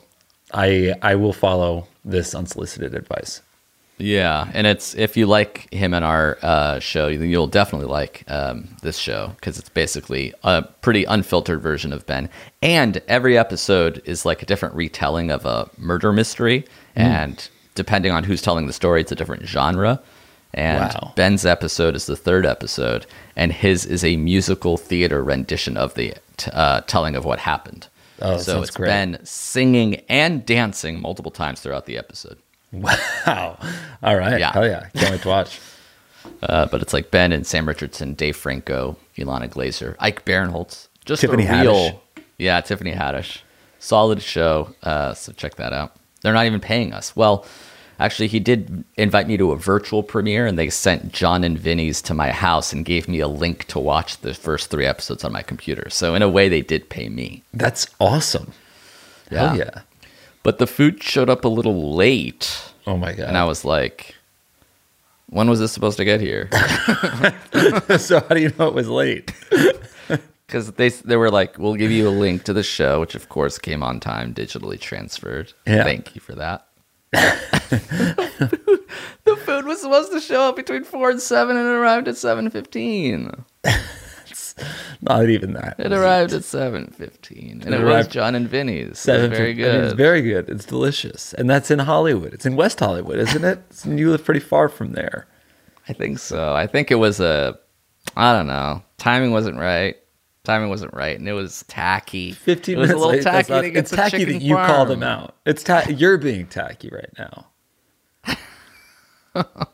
I 0.53 0.93
I 1.01 1.15
will 1.15 1.33
follow 1.33 1.87
this 2.05 2.33
unsolicited 2.35 2.93
advice. 2.93 3.41
Yeah, 3.97 4.49
and 4.53 4.65
it's 4.65 4.95
if 4.95 5.15
you 5.15 5.27
like 5.27 5.71
him 5.71 5.93
in 5.93 6.03
our 6.03 6.37
uh, 6.41 6.79
show, 6.79 7.07
you'll 7.07 7.47
definitely 7.47 7.87
like 7.87 8.23
um, 8.27 8.75
this 8.81 8.97
show 8.97 9.33
because 9.35 9.59
it's 9.59 9.69
basically 9.69 10.33
a 10.43 10.63
pretty 10.81 11.05
unfiltered 11.05 11.61
version 11.61 11.93
of 11.93 12.05
Ben. 12.05 12.29
And 12.61 13.01
every 13.07 13.37
episode 13.37 14.01
is 14.05 14.25
like 14.25 14.41
a 14.41 14.45
different 14.45 14.75
retelling 14.75 15.29
of 15.29 15.45
a 15.45 15.69
murder 15.77 16.11
mystery, 16.11 16.65
and 16.95 17.47
depending 17.75 18.11
on 18.11 18.23
who's 18.23 18.41
telling 18.41 18.67
the 18.67 18.73
story, 18.73 19.01
it's 19.01 19.11
a 19.11 19.15
different 19.15 19.45
genre. 19.45 20.01
And 20.53 20.79
Wow. 20.93 21.13
Ben's 21.15 21.45
episode 21.45 21.95
is 21.95 22.05
the 22.05 22.15
third 22.15 22.45
episode, 22.45 23.05
and 23.35 23.51
his 23.51 23.85
is 23.85 24.03
a 24.03 24.17
musical 24.17 24.77
theater 24.77 25.23
rendition 25.23 25.77
of 25.77 25.95
the 25.95 26.13
t- 26.37 26.51
uh, 26.53 26.81
telling 26.81 27.15
of 27.15 27.25
what 27.25 27.39
happened. 27.39 27.87
Oh, 28.21 28.37
so 28.37 28.61
it's 28.61 28.71
great. 28.71 28.87
Ben 28.87 29.19
singing 29.25 29.95
and 30.07 30.45
dancing 30.45 31.01
multiple 31.01 31.31
times 31.31 31.59
throughout 31.61 31.87
the 31.87 31.97
episode. 31.97 32.37
Wow. 32.71 33.57
All 34.03 34.15
right. 34.15 34.39
Yeah. 34.39 34.51
Hell 34.53 34.67
yeah. 34.67 34.87
Can't 34.95 35.11
wait 35.11 35.21
to 35.23 35.27
watch. 35.27 35.59
Uh, 36.41 36.65
but 36.67 36.81
it's 36.81 36.93
like 36.93 37.11
Ben 37.11 37.33
and 37.33 37.45
Sam 37.45 37.67
Richardson, 37.67 38.13
Dave 38.13 38.37
Franco, 38.37 38.95
Ilana 39.17 39.49
Glazer, 39.49 39.97
Ike 39.99 40.23
Barinholtz. 40.23 40.87
Just 41.03 41.19
Tiffany 41.19 41.45
a 41.45 41.61
real, 41.61 41.73
Haddish. 41.73 41.99
yeah, 42.37 42.61
Tiffany 42.61 42.93
Haddish. 42.93 43.39
Solid 43.79 44.21
show. 44.21 44.73
Uh, 44.81 45.13
so 45.13 45.33
check 45.33 45.55
that 45.55 45.73
out. 45.73 45.97
They're 46.21 46.31
not 46.31 46.45
even 46.45 46.61
paying 46.61 46.93
us. 46.93 47.13
Well, 47.13 47.45
actually, 47.99 48.27
he 48.27 48.39
did 48.39 48.83
invite 48.97 49.27
me 49.27 49.37
to 49.37 49.51
a 49.51 49.57
virtual 49.57 50.03
premiere, 50.03 50.45
and 50.45 50.57
they 50.57 50.69
sent 50.69 51.11
Jon 51.11 51.43
and 51.43 51.57
Vinny's 51.57 52.01
to 52.03 52.13
my 52.13 52.31
house 52.31 52.73
and 52.73 52.85
gave 52.85 53.07
me 53.07 53.19
a 53.19 53.27
link 53.27 53.65
to 53.67 53.79
watch 53.79 54.17
the 54.21 54.33
first 54.33 54.69
three 54.69 54.85
episodes 54.85 55.23
on 55.23 55.31
my 55.31 55.41
computer. 55.41 55.89
So 55.89 56.15
in 56.15 56.21
a 56.21 56.29
way, 56.29 56.49
they 56.49 56.61
did 56.61 56.89
pay 56.89 57.09
me. 57.09 57.43
That's 57.53 57.87
awesome. 57.99 58.51
Hell 59.29 59.57
Yeah. 59.57 59.65
yeah. 59.65 59.81
But 60.43 60.57
the 60.59 60.67
food 60.67 61.01
showed 61.01 61.29
up 61.29 61.45
a 61.45 61.47
little 61.47 61.95
late, 61.95 62.61
Oh 62.85 62.97
my 62.97 63.13
god. 63.13 63.29
and 63.29 63.37
I 63.37 63.45
was 63.45 63.63
like, 63.63 64.13
"When 65.29 65.49
was 65.49 65.59
this 65.61 65.71
supposed 65.71 65.95
to 65.97 66.03
get 66.05 66.19
here?" 66.19 66.49
so 67.97 68.19
how 68.19 68.35
do 68.35 68.41
you 68.41 68.51
know 68.59 68.67
it 68.67 68.73
was 68.73 68.89
late? 68.89 69.31
because 70.47 70.71
they 70.73 70.89
they 70.89 71.15
were 71.15 71.31
like, 71.31 71.57
"We'll 71.57 71.75
give 71.75 71.91
you 71.91 72.07
a 72.07 72.11
link 72.11 72.43
to 72.43 72.53
the 72.53 72.61
show," 72.63 72.99
which 72.99 73.15
of 73.15 73.29
course 73.29 73.57
came 73.57 73.81
on 73.83 73.99
time, 74.01 74.33
digitally 74.33 74.77
transferred. 74.79 75.53
Yeah. 75.65 75.83
Thank 75.85 76.13
you 76.13 76.19
for 76.21 76.35
that. 76.35 76.67
the 79.23 79.35
food 79.45 79.65
was 79.65 79.81
supposed 79.81 80.11
to 80.11 80.19
show 80.19 80.41
up 80.49 80.55
between 80.55 80.83
four 80.83 81.09
and 81.11 81.21
seven, 81.21 81.55
and 81.57 81.67
it 81.67 81.71
arrived 81.71 82.07
at 82.07 82.17
seven 82.17 82.49
fifteen. 82.49 83.29
Not 85.01 85.29
even 85.29 85.53
that. 85.53 85.75
It 85.79 85.91
arrived 85.91 86.33
at 86.33 86.43
seven 86.43 86.87
fifteen, 86.87 87.61
and 87.65 87.73
It 87.73 87.81
it, 87.81 87.83
was 87.83 88.07
Jon 88.07 88.35
and 88.35 88.47
Vinny's. 88.47 88.99
Seven 88.99 89.31
very 89.31 89.55
fif- 89.55 89.65
I 89.65 89.69
mean, 89.69 89.75
good. 89.77 89.83
it's 89.85 89.93
very 89.93 90.21
good. 90.21 90.49
It's 90.49 90.65
delicious, 90.65 91.33
and 91.33 91.49
that's 91.49 91.71
in 91.71 91.79
Hollywood. 91.79 92.33
It's 92.33 92.45
in 92.45 92.55
West 92.55 92.79
Hollywood, 92.79 93.19
isn't 93.19 93.43
it? 93.43 93.59
You 93.85 94.11
live 94.11 94.23
pretty 94.23 94.39
far 94.39 94.69
from 94.69 94.93
there. 94.93 95.27
I 95.89 95.93
think 95.93 96.19
so. 96.19 96.53
I 96.53 96.65
think 96.67 96.91
it 96.91 96.95
was 96.95 97.19
a, 97.19 97.59
I 98.15 98.33
don't 98.33 98.47
know. 98.47 98.81
Timing 98.97 99.31
wasn't 99.31 99.57
right. 99.57 99.97
Timing 100.43 100.67
wasn't 100.69 100.93
right, 100.93 101.17
and 101.17 101.27
it 101.29 101.33
was 101.33 101.63
tacky. 101.69 102.33
15 102.33 102.75
it 102.75 102.77
was 102.77 102.89
minutes 102.89 102.97
a 103.03 103.07
little 103.07 103.11
late, 103.15 103.23
tacky. 103.23 103.53
not- 103.53 103.63
it's 103.65 103.91
tacky 103.91 104.25
that 104.25 104.41
you 104.41 104.55
called 104.55 104.91
him 104.91 105.01
out. 105.03 105.35
It's 105.45 105.63
ta- 105.63 105.85
you're 105.89 106.17
being 106.17 106.47
tacky 106.47 106.89
right 106.89 107.09
now. 107.17 107.47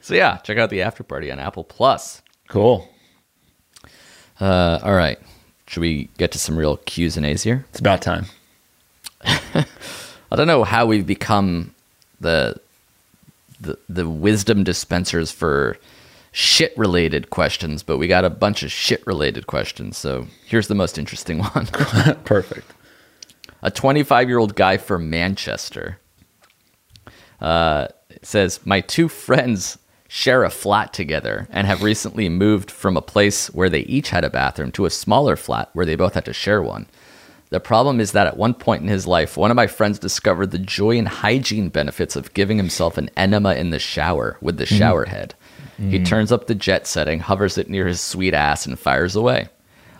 So 0.00 0.14
yeah, 0.14 0.38
check 0.38 0.58
out 0.58 0.70
the 0.70 0.78
Afterparty 0.80 1.30
on 1.30 1.38
Apple 1.38 1.62
Plus. 1.64 2.22
Cool. 2.48 2.88
Uh, 4.40 4.78
all 4.82 4.94
right, 4.94 5.18
should 5.68 5.80
we 5.80 6.08
get 6.18 6.32
to 6.32 6.38
some 6.38 6.56
real 6.56 6.78
Q's 6.78 7.16
and 7.16 7.26
A's 7.26 7.42
here? 7.42 7.64
It's 7.70 7.78
about 7.78 8.00
time. 8.02 8.26
I 9.24 9.64
don't 10.34 10.46
know 10.46 10.64
how 10.64 10.86
we've 10.86 11.06
become 11.06 11.74
the 12.20 12.56
the 13.60 13.78
the 13.88 14.08
wisdom 14.08 14.64
dispensers 14.64 15.30
for 15.30 15.76
shit 16.32 16.76
related 16.76 17.30
questions, 17.30 17.82
but 17.82 17.98
we 17.98 18.06
got 18.06 18.24
a 18.24 18.30
bunch 18.30 18.62
of 18.62 18.70
shit 18.70 19.06
related 19.06 19.46
questions. 19.46 19.96
So 19.96 20.26
here's 20.46 20.68
the 20.68 20.74
most 20.74 20.98
interesting 20.98 21.38
one. 21.54 21.66
Perfect. 22.24 22.72
a 23.62 23.70
25 23.70 24.28
year 24.28 24.38
old 24.38 24.54
guy 24.54 24.76
from 24.76 25.10
Manchester 25.10 25.98
uh, 27.40 27.88
says, 28.22 28.60
My 28.64 28.80
two 28.80 29.08
friends 29.08 29.78
share 30.08 30.42
a 30.42 30.50
flat 30.50 30.92
together 30.92 31.46
and 31.50 31.66
have 31.66 31.82
recently 31.82 32.28
moved 32.28 32.70
from 32.70 32.96
a 32.96 33.02
place 33.02 33.48
where 33.48 33.68
they 33.68 33.80
each 33.80 34.08
had 34.10 34.24
a 34.24 34.30
bathroom 34.30 34.72
to 34.72 34.86
a 34.86 34.90
smaller 34.90 35.36
flat 35.36 35.68
where 35.74 35.84
they 35.84 35.96
both 35.96 36.14
had 36.14 36.24
to 36.24 36.32
share 36.32 36.62
one. 36.62 36.86
The 37.50 37.60
problem 37.60 38.00
is 38.00 38.12
that 38.12 38.26
at 38.26 38.36
one 38.36 38.54
point 38.54 38.82
in 38.82 38.88
his 38.88 39.06
life, 39.06 39.36
one 39.36 39.50
of 39.50 39.56
my 39.56 39.66
friends 39.66 39.98
discovered 39.98 40.50
the 40.50 40.58
joy 40.58 40.98
and 40.98 41.08
hygiene 41.08 41.70
benefits 41.70 42.14
of 42.14 42.34
giving 42.34 42.58
himself 42.58 42.98
an 42.98 43.10
enema 43.16 43.54
in 43.54 43.70
the 43.70 43.78
shower 43.78 44.36
with 44.42 44.58
the 44.58 44.66
shower 44.66 45.06
head. 45.06 45.34
He 45.78 46.02
turns 46.02 46.32
up 46.32 46.46
the 46.48 46.56
jet 46.56 46.88
setting, 46.88 47.20
hovers 47.20 47.56
it 47.56 47.70
near 47.70 47.86
his 47.86 48.00
sweet 48.00 48.34
ass, 48.34 48.66
and 48.66 48.76
fires 48.76 49.14
away. 49.14 49.48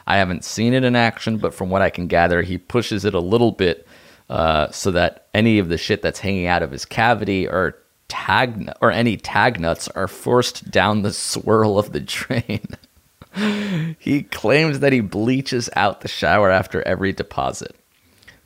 I 0.09 0.17
haven't 0.17 0.45
seen 0.45 0.75
it 0.75 0.83
in 0.83 0.97
action, 0.97 1.39
but 1.39 1.55
from 1.55 1.71
what 1.71 1.83
I 1.83 1.91
can 1.91 2.09
gather, 2.09 2.43
he 2.43 2.59
pushes 2.59 3.05
it 3.05 3.15
a 3.15 3.21
little 3.21 3.53
bit 3.53 3.87
uh, 4.29 4.71
so 4.71 4.91
that 4.91 5.29
any 5.35 5.59
of 5.59 5.69
the 5.69 5.79
shit 5.79 6.03
that's 6.03 6.19
hanging 6.19 6.47
out 6.47 6.63
of 6.63 6.73
his 6.73 6.85
cavity 6.85 7.47
or 7.47 7.77
tag 8.09 8.71
or 8.81 8.91
any 8.91 9.17
tag 9.17 9.61
nuts 9.61 9.87
are 9.89 10.09
forced 10.09 10.71
down 10.71 11.03
the 11.03 11.13
swirl 11.13 11.79
of 11.79 11.93
the 11.93 12.01
drain. 12.01 12.67
he 13.99 14.23
claims 14.25 14.81
that 14.81 14.93
he 14.93 15.01
bleaches 15.01 15.71
out 15.77 16.01
the 16.01 16.09
shower 16.09 16.51
after 16.51 16.83
every 16.83 17.13
deposit. 17.13 17.77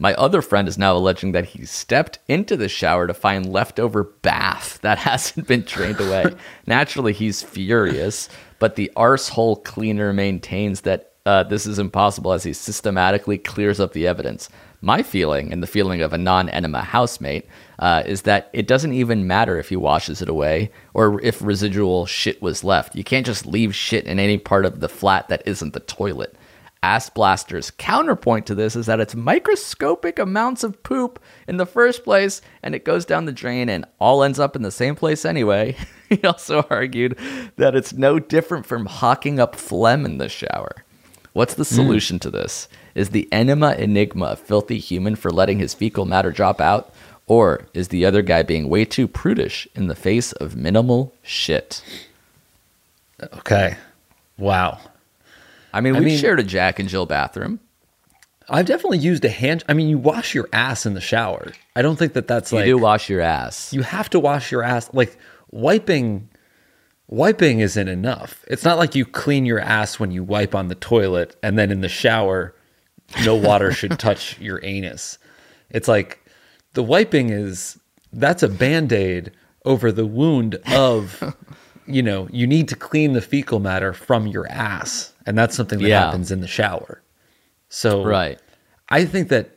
My 0.03 0.15
other 0.15 0.43
friend 0.43 0.67
is 0.67 0.77
now 0.77 0.97
alleging 0.97 1.31
that 1.31 1.45
he 1.45 1.65
stepped 1.65 2.19
into 2.27 2.57
the 2.57 2.69
shower 2.69 3.07
to 3.07 3.15
find 3.15 3.47
leftover 3.47 4.03
bath 4.03 4.81
that 4.83 4.99
hasn't 5.09 5.47
been 5.47 5.63
drained 5.63 6.01
away. 6.01 6.25
Naturally, 6.67 7.13
he's 7.13 7.45
furious, 7.45 8.29
but 8.59 8.75
the 8.75 8.91
arsehole 8.97 9.63
cleaner 9.63 10.13
maintains 10.13 10.81
that 10.81 11.13
uh, 11.25 11.45
this 11.45 11.67
is 11.67 11.79
impossible 11.79 12.33
as 12.33 12.43
he 12.43 12.53
systematically 12.53 13.39
clears 13.39 13.79
up 13.79 13.93
the 13.93 14.09
evidence. 14.09 14.49
My 14.81 15.05
feeling, 15.05 15.53
and 15.53 15.63
the 15.63 15.69
feeling 15.69 16.03
of 16.03 16.13
a 16.13 16.19
non 16.19 16.49
enema 16.49 16.83
housemate, 16.83 17.47
uh, 17.79 18.03
is 18.05 18.23
that 18.23 18.51
it 18.53 18.67
doesn't 18.67 18.95
even 18.95 19.29
matter 19.29 19.57
if 19.57 19.69
he 19.69 19.77
washes 19.77 20.21
it 20.21 20.29
away 20.29 20.73
or 20.95 21.21
if 21.21 21.41
residual 21.41 22.07
shit 22.07 22.43
was 22.43 22.65
left. 22.65 22.97
You 22.97 23.05
can't 23.05 23.25
just 23.25 23.47
leave 23.47 23.73
shit 23.73 24.07
in 24.07 24.19
any 24.19 24.37
part 24.37 24.67
of 24.67 24.81
the 24.81 24.89
flat 24.89 25.29
that 25.29 25.45
isn't 25.47 25.75
the 25.75 25.79
toilet. 25.79 26.35
Ass 26.83 27.09
Blaster's 27.11 27.71
counterpoint 27.71 28.47
to 28.47 28.55
this 28.55 28.75
is 28.75 28.87
that 28.87 28.99
it's 28.99 29.15
microscopic 29.15 30.19
amounts 30.19 30.65
of 30.65 30.83
poop 30.83 31.23
in 31.47 31.57
the 31.57 31.67
first 31.67 32.03
place 32.03 32.43
and 32.63 32.75
it 32.75 32.85
goes 32.85 33.05
down 33.05 33.25
the 33.25 33.33
drain 33.33 33.69
and 33.69 33.85
all 34.01 34.25
ends 34.25 34.41
up 34.41 34.57
in 34.57 34.63
the 34.63 34.71
same 34.71 34.97
place 34.97 35.25
anyway. 35.25 35.77
he 36.09 36.21
also 36.25 36.67
argued 36.71 37.17
that 37.57 37.77
it's 37.77 37.93
no 37.93 38.19
different 38.19 38.67
from 38.67 38.87
hawking 38.87 39.39
up 39.39 39.55
phlegm 39.55 40.05
in 40.05 40.19
the 40.19 40.29
shower. 40.29 40.85
What's 41.35 41.55
the 41.55 41.65
hmm. 41.65 41.75
solution 41.75 42.19
to 42.19 42.31
this? 42.31 42.69
Is 42.95 43.11
the 43.11 43.29
enema 43.33 43.73
enigma 43.75 44.27
a 44.27 44.37
filthy 44.37 44.79
human 44.79 45.15
for 45.15 45.31
letting 45.31 45.61
his 45.61 45.75
fecal 45.75 46.05
matter 46.05 46.33
drop 46.33 46.61
out? 46.61 46.93
Or 47.29 47.67
is 47.73 47.89
the 47.89 48.05
other 48.05 48.23
guy 48.23 48.43
being 48.43 48.69
way 48.69 48.85
too 48.85 49.07
prudish 49.07 49.69
in 49.77 49.87
the 49.87 49.95
face 49.95 50.33
of 50.33 50.57
minimal 50.57 51.15
shit? 51.23 51.83
Okay. 53.23 53.77
Wow. 54.37 54.81
I 55.73 55.81
mean, 55.81 55.97
I 55.97 56.01
we 56.01 56.07
mean- 56.07 56.19
shared 56.19 56.41
a 56.41 56.43
Jack 56.45 56.79
and 56.79 56.89
Jill 56.89 57.07
bathroom. 57.07 57.61
I've 58.49 58.67
definitely 58.67 58.99
used 58.99 59.25
a 59.25 59.29
hand. 59.31 59.63
I 59.69 59.73
mean, 59.73 59.89
you 59.89 59.99
wash 59.99 60.35
your 60.35 60.49
ass 60.53 60.85
in 60.85 60.95
the 60.95 61.01
shower. 61.01 61.53
I 61.77 61.81
don't 61.83 61.97
think 61.97 62.13
that 62.15 62.27
that's 62.27 62.51
You 62.53 62.59
like 62.59 62.67
you 62.67 62.75
do 62.77 62.83
wash 62.83 63.09
your 63.09 63.21
ass. 63.21 63.73
you 63.73 63.83
have 63.83 64.11
to 64.11 64.21
wash 64.21 64.51
your 64.51 64.63
ass. 64.65 64.91
Like 64.93 65.17
wiping, 65.53 66.29
wiping 67.07 67.61
isn't 67.61 67.89
enough. 67.89 68.45
It's 68.49 68.65
not 68.65 68.79
like 68.79 68.95
you 68.95 69.05
clean 69.07 69.47
your 69.47 69.61
ass 69.61 70.01
when 70.01 70.11
you 70.11 70.25
wipe 70.25 70.55
on 70.55 70.69
the 70.69 70.75
toilet 70.75 71.37
and 71.43 71.57
then 71.57 71.71
in 71.71 71.81
the 71.83 71.89
shower, 71.89 72.55
no 73.25 73.37
water 73.37 73.73
should 73.73 73.99
touch 73.99 74.39
your 74.41 74.61
anus. 74.65 75.19
It's 75.71 75.89
like 75.89 76.19
the 76.75 76.83
wiping 76.83 77.31
is 77.31 77.79
that's 78.13 78.43
a 78.43 78.49
band 78.49 78.93
aid 78.93 79.31
over 79.65 79.93
the 79.93 80.05
wound 80.05 80.57
of, 80.67 81.35
you 81.93 82.03
know, 82.03 82.29
you 82.33 82.47
need 82.47 82.69
to 82.69 82.77
clean 82.77 83.13
the 83.13 83.21
fecal 83.21 83.61
matter 83.61 83.93
from 83.93 84.27
your 84.27 84.47
ass, 84.51 85.13
and 85.27 85.37
that's 85.39 85.55
something 85.57 85.79
that 85.81 85.89
Yeah. 85.89 86.05
happens 86.07 86.31
in 86.31 86.41
the 86.41 86.47
shower. 86.49 87.03
So 87.69 88.05
Right. 88.05 88.39
I 88.89 89.05
think 89.05 89.29
that 89.29 89.51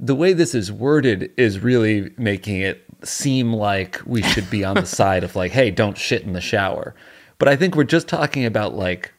the 0.00 0.14
way 0.14 0.32
this 0.32 0.54
is 0.54 0.72
worded 0.72 1.30
is 1.36 1.60
really 1.60 2.10
making 2.18 2.60
it 2.60 2.82
seem 3.04 3.52
like 3.52 4.00
we 4.06 4.22
should 4.22 4.50
be 4.50 4.64
on 4.64 4.74
the 4.76 4.86
side 5.00 5.22
of 5.24 5.36
like, 5.36 5.52
hey, 5.52 5.70
don't 5.70 5.96
shit 5.96 6.22
in 6.22 6.32
the 6.32 6.40
shower. 6.40 6.94
But 7.38 7.48
I 7.48 7.56
think 7.56 7.76
we're 7.76 7.84
just 7.84 8.08
talking 8.08 8.44
about 8.44 8.74
like 8.74 9.12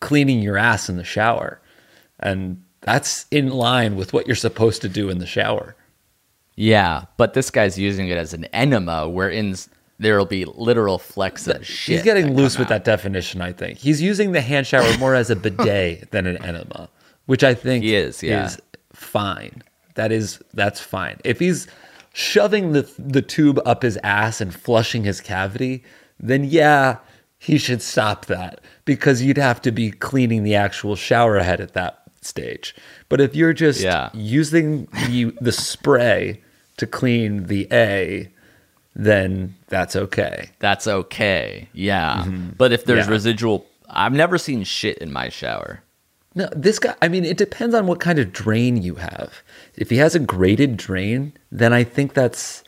cleaning 0.00 0.40
your 0.40 0.56
ass 0.56 0.88
in 0.88 0.96
the 0.96 1.04
shower. 1.04 1.60
And 2.18 2.62
that's 2.80 3.26
in 3.30 3.50
line 3.50 3.96
with 3.96 4.12
what 4.12 4.26
you're 4.26 4.36
supposed 4.36 4.80
to 4.82 4.88
do 4.88 5.10
in 5.10 5.18
the 5.18 5.26
shower. 5.26 5.76
Yeah, 6.56 7.04
but 7.16 7.34
this 7.34 7.50
guy's 7.50 7.78
using 7.78 8.08
it 8.08 8.16
as 8.18 8.34
an 8.34 8.44
enema, 8.46 9.08
wherein 9.08 9.54
there'll 10.00 10.26
be 10.26 10.44
literal 10.46 10.98
flecks 10.98 11.46
of 11.46 11.64
shit. 11.64 11.96
He's 11.96 12.02
getting 12.02 12.34
loose 12.34 12.58
with 12.58 12.66
out. 12.66 12.70
that 12.70 12.84
definition, 12.84 13.40
I 13.40 13.52
think. 13.52 13.78
He's 13.78 14.02
using 14.02 14.32
the 14.32 14.40
hand 14.40 14.66
shower 14.66 14.96
more 14.98 15.14
as 15.14 15.30
a 15.30 15.36
bidet 15.44 16.10
than 16.10 16.26
an 16.26 16.42
enema, 16.42 16.88
which 17.26 17.44
I 17.44 17.54
think 17.54 17.84
He 17.84 17.94
is, 17.94 18.22
yeah. 18.22 18.46
is 18.46 18.58
fine. 18.92 19.62
That 19.94 20.10
is 20.10 20.40
that's 20.54 20.80
fine. 20.80 21.18
If 21.24 21.38
he's 21.38 21.68
shoving 22.12 22.72
the 22.72 22.90
the 22.98 23.22
tube 23.22 23.60
up 23.64 23.82
his 23.82 23.98
ass 24.02 24.40
and 24.40 24.52
flushing 24.54 25.04
his 25.04 25.20
cavity, 25.20 25.84
then 26.18 26.44
yeah, 26.44 26.96
he 27.38 27.58
should 27.58 27.82
stop 27.82 28.26
that 28.26 28.60
because 28.84 29.22
you'd 29.22 29.36
have 29.38 29.60
to 29.62 29.70
be 29.70 29.90
cleaning 29.90 30.42
the 30.42 30.54
actual 30.54 30.96
shower 30.96 31.38
head 31.40 31.60
at 31.60 31.74
that 31.74 32.02
stage. 32.22 32.74
But 33.08 33.20
if 33.20 33.34
you're 33.34 33.52
just 33.52 33.80
Yeah. 33.80 34.10
using 34.14 34.86
the 35.08 35.32
the 35.40 35.52
spray 35.52 36.40
to 36.78 36.86
clean 36.86 37.46
the 37.46 37.68
A, 37.72 38.30
then 39.04 39.54
that's 39.68 39.96
okay. 39.96 40.50
That's 40.58 40.86
okay. 40.86 41.68
Yeah, 41.72 42.24
but 42.56 42.72
if 42.72 42.84
there's 42.84 43.00
Mm-hmm. 43.04 43.10
Yeah. 43.10 43.14
residual, 43.14 43.66
I've 43.88 44.12
never 44.12 44.36
seen 44.38 44.62
shit 44.64 44.98
in 44.98 45.12
my 45.12 45.28
shower. 45.30 45.82
No, 46.34 46.48
this 46.54 46.78
guy, 46.78 46.94
I 47.02 47.08
mean, 47.08 47.24
it 47.24 47.38
depends 47.38 47.74
on 47.74 47.86
what 47.86 47.98
kind 47.98 48.18
of 48.18 48.32
drain 48.32 48.80
you 48.82 48.94
have. 48.96 49.42
If 49.76 49.90
he 49.90 49.96
has 49.96 50.14
a 50.14 50.20
graded 50.20 50.76
drain, 50.76 51.32
then 51.50 51.72
I 51.72 51.82
think 51.82 52.14
that's 52.14 52.62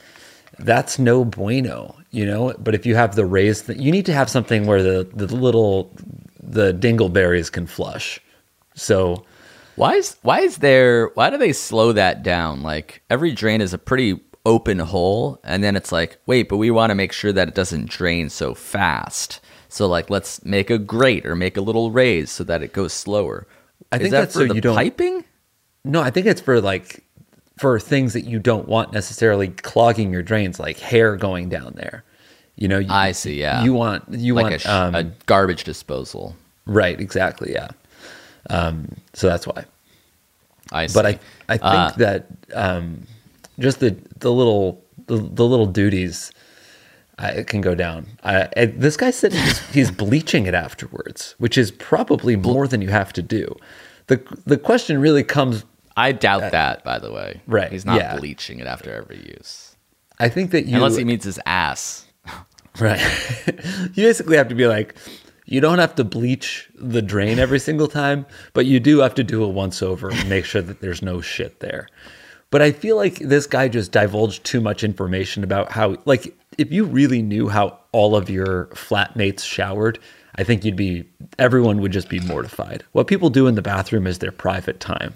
that's 0.59 0.99
no 0.99 1.25
bueno, 1.25 1.97
you 2.11 2.27
know? 2.27 2.55
But 2.59 2.75
if 2.75 2.85
you 2.87 2.95
have 2.97 3.15
the 3.15 3.25
raised, 3.27 3.69
you 3.69 3.93
need 3.93 4.07
to 4.07 4.13
have 4.13 4.29
something 4.29 4.67
where 4.67 4.83
the, 4.83 5.09
the 5.15 5.27
little, 5.35 5.91
the 6.43 6.73
dingleberries 6.73 7.51
can 7.53 7.67
flush. 7.67 8.21
So, 8.75 9.25
Why 9.77 9.95
is 9.95 10.17
why 10.23 10.41
is 10.41 10.59
there? 10.59 11.09
Why 11.15 11.31
do 11.31 11.39
they 11.39 11.53
slow 11.53 11.93
that 11.93 12.23
down? 12.23 12.63
Like 12.63 13.03
every 13.11 13.33
drain 13.33 13.61
is 13.61 13.73
a 13.73 13.79
pretty 13.79 14.21
open 14.45 14.79
hole, 14.81 15.41
and 15.45 15.63
then 15.63 15.77
it's 15.77 15.93
like, 15.93 16.19
wait, 16.27 16.49
but 16.49 16.57
we 16.57 16.71
want 16.71 16.91
to 16.91 16.95
make 16.95 17.13
sure 17.13 17.33
that 17.33 17.49
it 17.49 17.55
doesn't 17.55 17.89
drain 17.89 18.29
so 18.29 18.55
fast. 18.55 19.41
So 19.69 19.87
like, 19.87 20.11
let's 20.11 20.45
make 20.45 20.69
a 20.71 20.79
grate 20.79 21.25
or 21.25 21.35
make 21.37 21.57
a 21.57 21.61
little 21.61 21.91
raise 21.91 22.31
so 22.31 22.45
that 22.45 22.63
it 22.63 22.73
goes 22.73 22.93
slower. 22.93 23.47
I 23.91 23.99
think 23.99 24.11
that 24.11 24.21
that's 24.23 24.35
for 24.35 24.41
so 24.41 24.47
the 24.49 24.55
you 24.57 24.61
don't- 24.61 24.75
piping. 24.77 25.25
no, 25.85 26.01
I 26.03 26.11
think 26.11 26.27
it's 26.27 26.41
for 26.41 26.61
like, 26.61 27.05
for 27.59 27.79
things 27.79 28.13
that 28.15 28.25
you 28.25 28.39
don't 28.39 28.67
want 28.67 28.93
necessarily 28.93 29.49
clogging 29.49 30.13
your 30.13 30.23
drains, 30.23 30.59
like 30.59 30.79
hair 30.79 31.17
going 31.17 31.49
down 31.49 31.75
there. 31.77 32.03
You 32.57 32.69
know, 32.69 32.79
you, 32.79 32.89
I 32.91 33.13
see, 33.13 33.41
yeah. 33.41 33.63
You 33.65 33.73
want, 33.73 34.05
you 34.11 34.35
like 34.35 34.43
want, 34.45 34.55
a, 34.55 34.59
sh- 34.59 34.67
um, 34.67 34.95
a 34.95 35.05
garbage 35.27 35.65
disposal. 35.65 36.37
right, 36.67 37.01
exactly, 37.01 37.53
yeah. 37.53 37.69
Um, 38.51 38.89
so 39.15 39.29
that's 39.29 39.47
why. 39.47 39.65
I 40.73 40.87
see. 40.87 40.95
but 40.95 41.07
I 41.07 41.19
I 41.49 41.57
think 41.59 41.63
Uh, 41.65 41.91
that 41.99 42.27
um, 42.55 43.07
just 43.59 43.81
the 43.81 43.97
the 44.19 44.33
little 44.33 44.85
the, 45.07 45.17
the 45.17 45.45
little 45.45 45.67
duties 45.67 46.33
uh, 47.19 47.33
it 47.37 47.47
can 47.47 47.61
go 47.61 47.75
down. 47.75 48.07
This 48.57 48.97
guy 48.97 49.11
said 49.11 49.33
he's, 49.33 49.59
he's 49.73 49.91
bleaching 49.91 50.47
it 50.47 50.55
afterwards, 50.55 51.35
which 51.39 51.59
is 51.59 51.71
probably 51.71 52.37
more 52.37 52.67
than 52.67 52.83
you 52.83 52.89
have 52.89 53.13
to 53.15 53.23
do. 53.23 53.55
the 54.07 54.23
The 54.47 54.57
question 54.57 55.01
really 55.01 55.23
comes. 55.23 55.65
I 55.97 56.13
doubt 56.13 56.53
that. 56.53 56.85
By 56.85 56.99
the 56.99 57.13
way, 57.13 57.43
Right, 57.47 57.71
He's 57.71 57.85
not 57.85 58.01
yeah. 58.01 58.17
bleaching 58.17 58.61
it 58.61 58.67
after 58.67 58.91
every 58.91 59.19
use, 59.19 59.77
I 60.19 60.31
think 60.31 60.51
that 60.53 60.65
you 60.65 60.77
unless 60.77 60.97
he 60.97 61.05
means 61.05 61.25
his 61.25 61.41
ass. 61.47 62.07
Right. 62.81 63.03
you 63.93 64.07
basically 64.07 64.39
have 64.39 64.49
to 64.49 64.55
be 64.55 64.67
like, 64.67 64.97
you 65.45 65.61
don't 65.61 65.79
have 65.79 65.95
to 65.97 66.05
bleach 66.05 66.71
the 66.75 67.03
drain 67.03 67.39
every 67.39 67.59
single 67.59 67.87
time, 67.87 68.25
but 68.55 68.65
you 68.65 68.81
do 68.81 69.01
have 69.01 69.15
to 69.17 69.23
do 69.23 69.45
a 69.45 69.47
once 69.49 69.83
over 69.83 70.09
and 70.09 70.27
make 70.27 70.47
sure 70.47 70.63
that 70.63 70.81
there's 70.81 71.03
no 71.03 71.21
shit 71.21 71.61
there. 71.61 71.87
But 72.53 72.61
I 72.61 72.71
feel 72.71 72.97
like 72.97 73.15
this 73.15 73.47
guy 73.47 73.67
just 73.69 73.93
divulged 73.93 74.45
too 74.45 74.61
much 74.61 74.85
information 74.85 75.43
about 75.43 75.73
how, 75.73 75.97
like, 76.05 76.37
if 76.59 76.71
you 76.71 76.85
really 76.85 77.23
knew 77.23 77.49
how 77.49 77.79
all 77.93 78.15
of 78.15 78.29
your 78.29 78.67
flatmates 78.67 79.43
showered, 79.43 79.99
I 80.35 80.45
think 80.45 80.63
you'd 80.63 80.77
be, 80.77 81.05
everyone 81.39 81.81
would 81.81 81.93
just 81.93 82.11
be 82.11 82.21
mortified. 82.21 82.85
What 82.93 83.07
people 83.07 83.31
do 83.31 83.47
in 83.47 83.55
the 83.55 83.63
bathroom 83.63 84.07
is 84.07 84.19
their 84.19 84.31
private 84.31 84.81
time. 84.81 85.15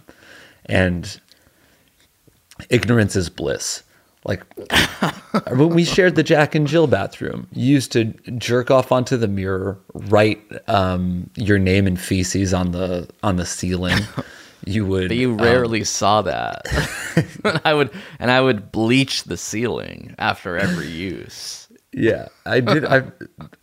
And 0.65 1.21
ignorance 2.71 3.15
is 3.17 3.29
bliss. 3.29 3.83
Like 4.25 4.43
when 5.51 5.69
we 5.69 5.85
shared 5.85 6.15
the 6.15 6.23
Jack 6.23 6.55
and 6.55 6.67
Jill 6.67 6.87
bathroom, 6.87 7.49
you 7.53 7.67
used 7.67 7.93
to 7.93 8.05
jerk 8.39 8.71
off 8.71 8.91
onto 8.91 9.19
the 9.19 9.29
mirror, 9.29 9.79
write 9.93 10.41
um, 10.69 11.29
your 11.37 11.59
name 11.59 11.87
and 11.87 12.01
feces 12.01 12.55
on 12.55 12.73
the 12.73 13.09
on 13.23 13.37
the 13.37 13.47
ceiling. 13.47 13.99
You 14.67 14.85
would. 14.87 15.09
But 15.09 15.17
you 15.17 15.31
um, 15.33 15.39
rarely 15.39 15.85
saw 15.85 16.23
that. 16.23 16.67
I 17.65 17.73
would, 17.73 17.91
and 18.19 18.31
I 18.31 18.41
would 18.41 18.73
bleach 18.73 19.23
the 19.25 19.37
ceiling 19.37 20.15
after 20.19 20.57
every 20.59 20.89
use. 20.89 21.69
yeah, 21.93 22.29
I 22.45 22.61
did. 22.61 22.85
I've, 22.85 23.13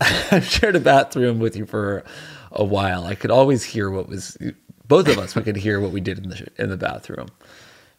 I've 0.00 0.44
shared 0.46 0.76
a 0.76 0.80
bathroom 0.80 1.38
with 1.40 1.56
you 1.56 1.66
for 1.66 2.04
a 2.50 2.64
while. 2.64 3.04
I 3.04 3.14
could 3.14 3.30
always 3.30 3.62
hear 3.62 3.90
what 3.90 4.08
was. 4.08 4.36
Both 4.86 5.08
of 5.08 5.18
us, 5.18 5.34
we 5.34 5.42
could 5.42 5.56
hear 5.56 5.78
what 5.80 5.92
we 5.92 6.00
did 6.00 6.18
in 6.18 6.30
the 6.30 6.46
in 6.58 6.70
the 6.70 6.76
bathroom. 6.76 7.28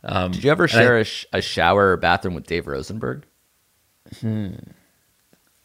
Did 0.03 0.43
you 0.43 0.51
ever 0.51 0.67
share 0.67 0.99
a 0.99 1.03
sh- 1.03 1.25
a 1.33 1.41
shower 1.41 1.91
or 1.91 1.97
bathroom 1.97 2.35
with 2.35 2.47
Dave 2.47 2.67
Rosenberg? 2.67 3.23
hmm. 4.21 4.49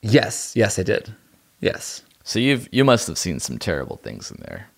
Yes, 0.02 0.54
yes, 0.56 0.78
I 0.78 0.82
did. 0.82 1.14
Yes. 1.60 2.02
So 2.24 2.38
you've 2.38 2.68
you 2.72 2.84
must 2.84 3.06
have 3.06 3.18
seen 3.18 3.38
some 3.40 3.58
terrible 3.58 3.96
things 3.96 4.30
in 4.30 4.38
there. 4.46 4.69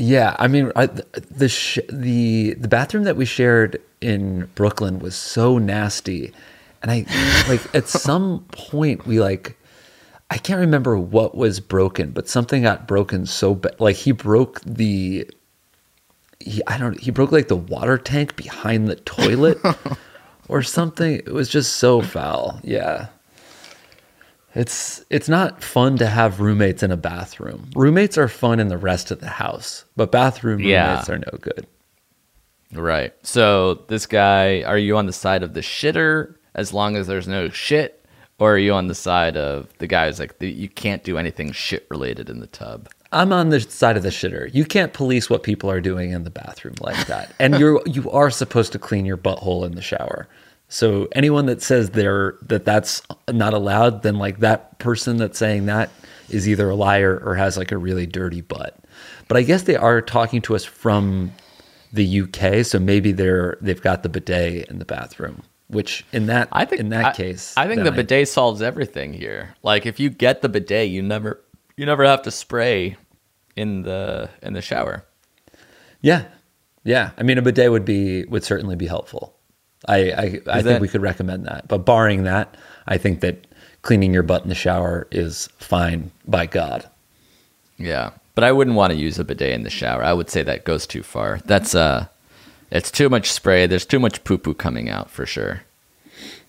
Yeah, 0.00 0.36
I 0.38 0.48
mean, 0.48 0.72
I, 0.76 0.86
the 0.86 1.48
sh- 1.50 1.78
the 1.90 2.54
the 2.54 2.68
bathroom 2.68 3.04
that 3.04 3.16
we 3.16 3.26
shared 3.26 3.82
in 4.00 4.46
Brooklyn 4.54 4.98
was 5.00 5.16
so 5.16 5.58
nasty, 5.58 6.32
and 6.82 6.90
I 6.90 7.06
like 7.48 7.62
at 7.74 7.88
some 7.90 8.46
point 8.52 9.06
we 9.06 9.20
like 9.20 9.58
I 10.30 10.38
can't 10.38 10.60
remember 10.60 10.96
what 10.98 11.36
was 11.36 11.60
broken, 11.60 12.12
but 12.12 12.28
something 12.28 12.62
got 12.62 12.88
broken 12.88 13.26
so 13.26 13.54
bad. 13.56 13.80
Like 13.80 13.96
he 13.96 14.12
broke 14.12 14.62
the 14.62 15.28
he 16.40 16.62
I 16.66 16.78
don't 16.78 16.98
he 17.00 17.10
broke 17.10 17.32
like 17.32 17.48
the 17.48 17.56
water 17.56 17.98
tank 17.98 18.36
behind 18.36 18.88
the 18.88 18.96
toilet 18.96 19.58
or 20.48 20.62
something. 20.62 21.14
It 21.14 21.34
was 21.34 21.50
just 21.50 21.76
so 21.76 22.02
foul. 22.02 22.60
Yeah. 22.64 23.08
It's 24.54 25.04
it's 25.10 25.28
not 25.28 25.62
fun 25.62 25.96
to 25.98 26.06
have 26.06 26.40
roommates 26.40 26.82
in 26.82 26.90
a 26.90 26.96
bathroom. 26.96 27.70
Roommates 27.76 28.18
are 28.18 28.28
fun 28.28 28.58
in 28.58 28.68
the 28.68 28.78
rest 28.78 29.10
of 29.10 29.20
the 29.20 29.28
house, 29.28 29.84
but 29.96 30.10
bathroom 30.10 30.60
Yeah. 30.60 30.88
roommates 30.90 31.08
are 31.10 31.18
no 31.18 31.38
good. 31.40 31.66
Right. 32.72 33.12
So 33.22 33.74
this 33.88 34.06
guy, 34.06 34.62
are 34.62 34.78
you 34.78 34.96
on 34.96 35.06
the 35.06 35.12
side 35.12 35.42
of 35.42 35.54
the 35.54 35.60
shitter 35.60 36.34
as 36.54 36.72
long 36.72 36.96
as 36.96 37.06
there's 37.06 37.28
no 37.28 37.48
shit, 37.48 38.04
or 38.38 38.54
are 38.54 38.58
you 38.58 38.72
on 38.74 38.86
the 38.88 38.94
side 38.94 39.36
of 39.36 39.68
the 39.78 39.86
guy 39.86 40.06
who's 40.06 40.18
like 40.20 40.38
the, 40.38 40.50
you 40.50 40.68
can't 40.68 41.02
do 41.04 41.18
anything 41.18 41.52
shit 41.52 41.86
related 41.90 42.28
in 42.30 42.40
the 42.40 42.46
tub? 42.46 42.88
I'm 43.12 43.32
on 43.32 43.48
the 43.48 43.60
side 43.60 43.96
of 43.96 44.04
the 44.04 44.08
shitter. 44.10 44.52
You 44.54 44.64
can't 44.64 44.92
police 44.92 45.28
what 45.28 45.42
people 45.42 45.68
are 45.68 45.80
doing 45.80 46.12
in 46.12 46.22
the 46.22 46.30
bathroom 46.30 46.74
like 46.80 47.06
that. 47.08 47.32
And 47.40 47.58
you're 47.58 47.82
you 47.86 48.08
are 48.10 48.30
supposed 48.30 48.70
to 48.72 48.78
clean 48.78 49.04
your 49.04 49.16
butthole 49.16 49.66
in 49.66 49.74
the 49.74 49.82
shower. 49.82 50.28
So 50.70 51.08
anyone 51.12 51.46
that 51.46 51.60
says 51.62 51.90
they're 51.90 52.36
that 52.42 52.64
that's 52.64 53.02
not 53.28 53.54
allowed, 53.54 54.02
then 54.02 54.16
like 54.16 54.38
that 54.38 54.78
person 54.78 55.16
that's 55.16 55.36
saying 55.36 55.66
that 55.66 55.90
is 56.28 56.48
either 56.48 56.70
a 56.70 56.76
liar 56.76 57.20
or 57.24 57.34
has 57.34 57.58
like 57.58 57.72
a 57.72 57.76
really 57.76 58.06
dirty 58.06 58.40
butt. 58.40 58.78
But 59.26 59.36
I 59.36 59.42
guess 59.42 59.64
they 59.64 59.74
are 59.74 60.00
talking 60.00 60.40
to 60.42 60.54
us 60.54 60.64
from 60.64 61.32
the 61.92 62.20
UK, 62.20 62.64
so 62.64 62.78
maybe 62.78 63.10
they're 63.10 63.58
they've 63.60 63.82
got 63.82 64.04
the 64.04 64.08
bidet 64.08 64.68
in 64.68 64.78
the 64.78 64.84
bathroom. 64.84 65.42
Which 65.66 66.04
in 66.12 66.26
that 66.26 66.48
I 66.52 66.64
think 66.64 66.80
in 66.80 66.90
that 66.90 67.04
I- 67.04 67.12
case, 67.14 67.52
I 67.56 67.66
think 67.66 67.82
the 67.82 67.90
bidet 67.92 68.28
solves 68.28 68.62
everything 68.62 69.12
here. 69.12 69.56
Like 69.64 69.86
if 69.86 69.98
you 69.98 70.08
get 70.08 70.40
the 70.40 70.48
bidet, 70.48 70.88
you 70.88 71.02
never 71.02 71.42
you 71.76 71.84
never 71.84 72.04
have 72.04 72.22
to 72.22 72.30
spray 72.30 72.96
in 73.56 73.82
the 73.82 74.30
in 74.40 74.52
the 74.52 74.62
shower. 74.62 75.04
Yeah, 76.00 76.26
yeah. 76.84 77.10
I 77.18 77.24
mean, 77.24 77.38
a 77.38 77.42
bidet 77.42 77.72
would 77.72 77.84
be 77.84 78.24
would 78.26 78.44
certainly 78.44 78.76
be 78.76 78.86
helpful. 78.86 79.36
I 79.88 79.96
I, 79.96 80.22
I 80.22 80.28
think 80.28 80.64
that- 80.64 80.80
we 80.80 80.88
could 80.88 81.02
recommend 81.02 81.46
that. 81.46 81.68
But 81.68 81.78
barring 81.78 82.24
that, 82.24 82.56
I 82.86 82.98
think 82.98 83.20
that 83.20 83.46
cleaning 83.82 84.12
your 84.12 84.22
butt 84.22 84.42
in 84.42 84.48
the 84.48 84.54
shower 84.54 85.06
is 85.10 85.48
fine 85.58 86.10
by 86.26 86.46
God. 86.46 86.86
Yeah, 87.78 88.10
but 88.34 88.44
I 88.44 88.52
wouldn't 88.52 88.76
want 88.76 88.92
to 88.92 88.98
use 88.98 89.18
a 89.18 89.24
bidet 89.24 89.52
in 89.52 89.62
the 89.62 89.70
shower. 89.70 90.04
I 90.04 90.12
would 90.12 90.28
say 90.28 90.42
that 90.42 90.64
goes 90.64 90.86
too 90.86 91.02
far. 91.02 91.40
That's 91.46 91.74
uh, 91.74 92.06
it's 92.70 92.90
too 92.90 93.08
much 93.08 93.30
spray. 93.32 93.66
There's 93.66 93.86
too 93.86 93.98
much 93.98 94.22
poo 94.24 94.36
poo 94.38 94.54
coming 94.54 94.90
out 94.90 95.10
for 95.10 95.24
sure. 95.26 95.62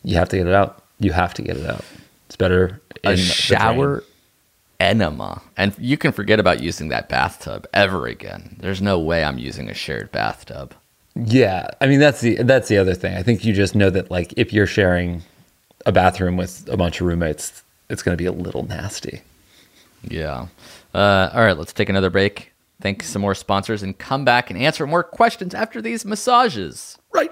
You 0.04 0.16
have 0.18 0.30
to 0.30 0.38
get 0.38 0.48
it 0.48 0.54
out. 0.54 0.84
You 1.00 1.14
have 1.14 1.34
to 1.36 1.42
get 1.42 1.58
it 1.58 1.66
out. 1.66 1.86
It's 2.28 2.36
better 2.36 2.82
in 3.04 3.12
A 3.12 3.18
shower 3.18 4.04
enema, 4.80 5.42
and 5.58 5.74
you 5.78 5.96
can 5.98 6.12
forget 6.12 6.40
about 6.40 6.62
using 6.62 6.90
that 6.90 7.08
bathtub 7.08 7.68
ever 7.74 8.08
again. 8.08 8.58
There's 8.60 8.82
no 8.82 9.00
way 9.00 9.24
I'm 9.24 9.38
using 9.38 9.70
a 9.70 9.74
shared 9.74 10.12
bathtub. 10.12 10.74
Yeah, 11.16 11.68
I 11.82 11.88
mean 11.88 12.00
that's 12.00 12.22
the 12.22 12.36
that's 12.44 12.68
the 12.68 12.78
other 12.78 12.94
thing. 12.94 13.16
I 13.16 13.24
think 13.24 13.44
you 13.44 13.54
just 13.54 13.76
know 13.76 13.90
that 13.90 14.10
like 14.10 14.34
if 14.38 14.54
you're 14.54 14.68
sharing 14.68 15.24
a 15.86 15.92
bathroom 15.92 16.38
with 16.38 16.68
a 16.70 16.78
bunch 16.78 17.02
of 17.02 17.08
roommates, 17.08 17.64
it's 17.90 18.02
going 18.02 18.14
to 18.14 18.22
be 18.22 18.28
a 18.28 18.32
little 18.32 18.64
nasty. 18.64 19.22
Yeah. 20.04 20.48
Uh, 20.94 21.30
all 21.34 21.44
right, 21.44 21.58
let's 21.58 21.74
take 21.74 21.90
another 21.90 22.10
break. 22.10 22.52
Thank 22.82 23.04
some 23.04 23.22
more 23.22 23.36
sponsors 23.36 23.84
and 23.84 23.98
come 23.98 24.26
back 24.26 24.50
and 24.50 24.60
answer 24.60 24.88
more 24.88 25.04
questions 25.04 25.54
after 25.54 25.82
these 25.82 26.04
massages. 26.06 26.98
Right. 27.14 27.32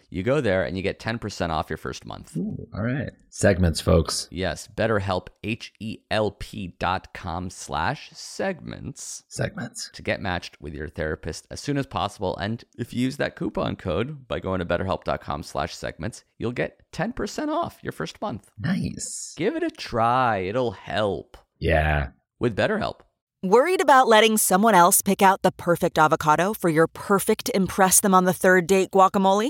You 0.13 0.23
go 0.23 0.41
there 0.41 0.63
and 0.65 0.75
you 0.75 0.83
get 0.83 0.99
10% 0.99 1.49
off 1.51 1.69
your 1.69 1.77
first 1.77 2.05
month. 2.05 2.35
Ooh, 2.35 2.67
all 2.75 2.83
right. 2.83 3.11
Segments, 3.29 3.79
folks. 3.79 4.27
Yes, 4.29 4.67
betterhelp, 4.67 5.27
H-E-L-P 5.41 6.75
dot 6.79 7.13
com 7.13 7.49
slash 7.49 8.09
segments 8.13 9.23
Segments. 9.29 9.89
to 9.93 10.01
get 10.01 10.21
matched 10.21 10.59
with 10.61 10.73
your 10.73 10.89
therapist 10.89 11.47
as 11.49 11.61
soon 11.61 11.77
as 11.77 11.85
possible. 11.85 12.35
And 12.37 12.63
if 12.77 12.93
you 12.93 13.01
use 13.01 13.17
that 13.17 13.35
coupon 13.37 13.77
code 13.77 14.27
by 14.27 14.39
going 14.39 14.59
to 14.59 14.65
betterhelp.com 14.65 15.43
slash 15.43 15.75
segments, 15.75 16.23
you'll 16.37 16.51
get 16.51 16.81
10% 16.91 17.47
off 17.47 17.79
your 17.81 17.93
first 17.93 18.21
month. 18.21 18.51
Nice. 18.59 19.33
Give 19.37 19.55
it 19.55 19.63
a 19.63 19.71
try. 19.71 20.39
It'll 20.39 20.71
help 20.71 21.37
Yeah. 21.57 22.09
with 22.39 22.55
BetterHelp. 22.55 22.99
Worried 23.43 23.81
about 23.81 24.07
letting 24.07 24.37
someone 24.37 24.75
else 24.75 25.01
pick 25.01 25.21
out 25.21 25.41
the 25.41 25.51
perfect 25.51 25.97
avocado 25.97 26.53
for 26.53 26.69
your 26.69 26.85
perfect 26.85 27.49
Impress 27.55 27.99
Them 27.99 28.13
on 28.13 28.25
the 28.25 28.33
Third 28.33 28.67
Date 28.67 28.91
guacamole? 28.91 29.49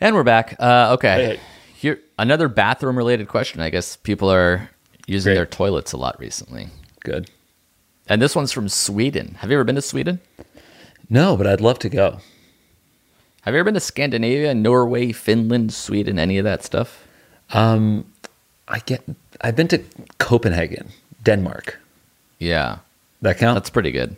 And 0.00 0.14
we're 0.14 0.22
back. 0.24 0.56
Uh, 0.58 0.92
okay. 0.94 1.36
Hey. 1.36 1.40
Here, 1.74 2.00
another 2.18 2.48
bathroom 2.48 2.96
related 2.96 3.28
question. 3.28 3.60
I 3.60 3.70
guess 3.70 3.96
people 3.96 4.30
are 4.30 4.70
using 5.06 5.30
Great. 5.30 5.34
their 5.36 5.46
toilets 5.46 5.92
a 5.92 5.96
lot 5.96 6.18
recently. 6.18 6.68
Good. 7.00 7.30
And 8.08 8.20
this 8.22 8.34
one's 8.34 8.52
from 8.52 8.68
Sweden. 8.68 9.36
Have 9.40 9.50
you 9.50 9.56
ever 9.56 9.64
been 9.64 9.74
to 9.76 9.82
Sweden? 9.82 10.20
No, 11.10 11.36
but 11.36 11.46
I'd 11.46 11.60
love 11.60 11.78
to 11.80 11.88
go. 11.88 12.18
Have 13.42 13.54
you 13.54 13.60
ever 13.60 13.64
been 13.64 13.74
to 13.74 13.80
Scandinavia, 13.80 14.54
Norway, 14.54 15.12
Finland, 15.12 15.72
Sweden, 15.72 16.18
any 16.18 16.38
of 16.38 16.44
that 16.44 16.64
stuff? 16.64 17.06
Um, 17.52 18.04
I 18.66 18.80
get. 18.80 19.02
I've 19.40 19.56
been 19.56 19.68
to 19.68 19.82
Copenhagen, 20.18 20.88
Denmark. 21.22 21.78
Yeah, 22.38 22.78
That 23.22 23.38
count? 23.38 23.54
that's 23.56 23.70
pretty 23.70 23.90
good. 23.90 24.16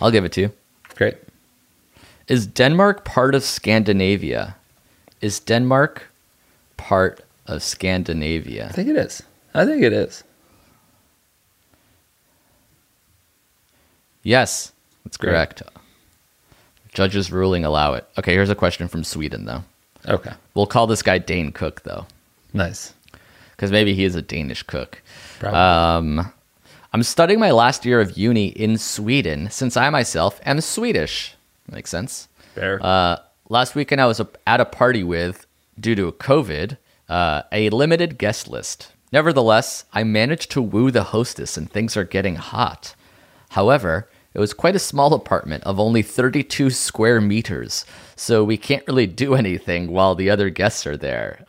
I'll 0.00 0.10
give 0.10 0.24
it 0.24 0.32
to 0.32 0.40
you. 0.42 0.52
great. 0.94 1.16
Is 2.28 2.46
Denmark 2.46 3.04
part 3.04 3.34
of 3.34 3.42
Scandinavia? 3.42 4.56
Is 5.24 5.40
Denmark 5.40 6.02
part 6.76 7.24
of 7.46 7.62
Scandinavia? 7.62 8.66
I 8.68 8.72
think 8.72 8.90
it 8.90 8.96
is. 8.96 9.22
I 9.54 9.64
think 9.64 9.82
it 9.82 9.94
is. 9.94 10.22
Yes, 14.22 14.72
that's 15.02 15.16
Great. 15.16 15.30
correct. 15.30 15.62
Judge's 16.92 17.32
ruling 17.32 17.64
allow 17.64 17.94
it. 17.94 18.06
Okay, 18.18 18.34
here's 18.34 18.50
a 18.50 18.54
question 18.54 18.86
from 18.86 19.02
Sweden, 19.02 19.46
though. 19.46 19.64
Okay. 20.06 20.32
We'll 20.52 20.66
call 20.66 20.86
this 20.86 21.00
guy 21.02 21.16
Dane 21.16 21.52
Cook, 21.52 21.84
though, 21.84 22.06
Nice. 22.52 22.92
because 23.52 23.72
maybe 23.72 23.94
he 23.94 24.04
is 24.04 24.14
a 24.16 24.20
Danish 24.22 24.62
cook. 24.62 25.00
Probably. 25.38 25.58
Um, 25.58 26.32
I'm 26.92 27.02
studying 27.02 27.40
my 27.40 27.50
last 27.50 27.86
year 27.86 27.98
of 28.02 28.18
uni 28.18 28.48
in 28.48 28.76
Sweden 28.76 29.48
since 29.50 29.74
I 29.74 29.88
myself 29.88 30.38
am 30.44 30.60
Swedish. 30.60 31.34
Makes 31.72 31.88
sense. 31.88 32.28
Fair. 32.54 32.78
Uh, 32.82 33.16
last 33.54 33.76
weekend, 33.76 34.00
I 34.00 34.06
was 34.06 34.20
at 34.48 34.60
a 34.60 34.64
party 34.64 35.04
with, 35.04 35.46
due 35.78 35.94
to 35.94 36.10
COVID, 36.10 36.76
uh, 37.08 37.42
a 37.52 37.70
limited 37.70 38.18
guest 38.18 38.48
list. 38.48 38.92
Nevertheless, 39.12 39.84
I 39.92 40.02
managed 40.02 40.50
to 40.50 40.60
woo 40.60 40.90
the 40.90 41.04
hostess 41.04 41.56
and 41.56 41.70
things 41.70 41.96
are 41.96 42.02
getting 42.02 42.34
hot. 42.34 42.96
However, 43.50 44.10
it 44.34 44.40
was 44.40 44.52
quite 44.52 44.74
a 44.74 44.80
small 44.80 45.14
apartment 45.14 45.62
of 45.62 45.78
only 45.78 46.02
32 46.02 46.70
square 46.70 47.20
meters, 47.20 47.84
so 48.16 48.42
we 48.42 48.56
can't 48.56 48.86
really 48.88 49.06
do 49.06 49.34
anything 49.36 49.92
while 49.92 50.16
the 50.16 50.28
other 50.28 50.50
guests 50.50 50.84
are 50.84 50.96
there. 50.96 51.46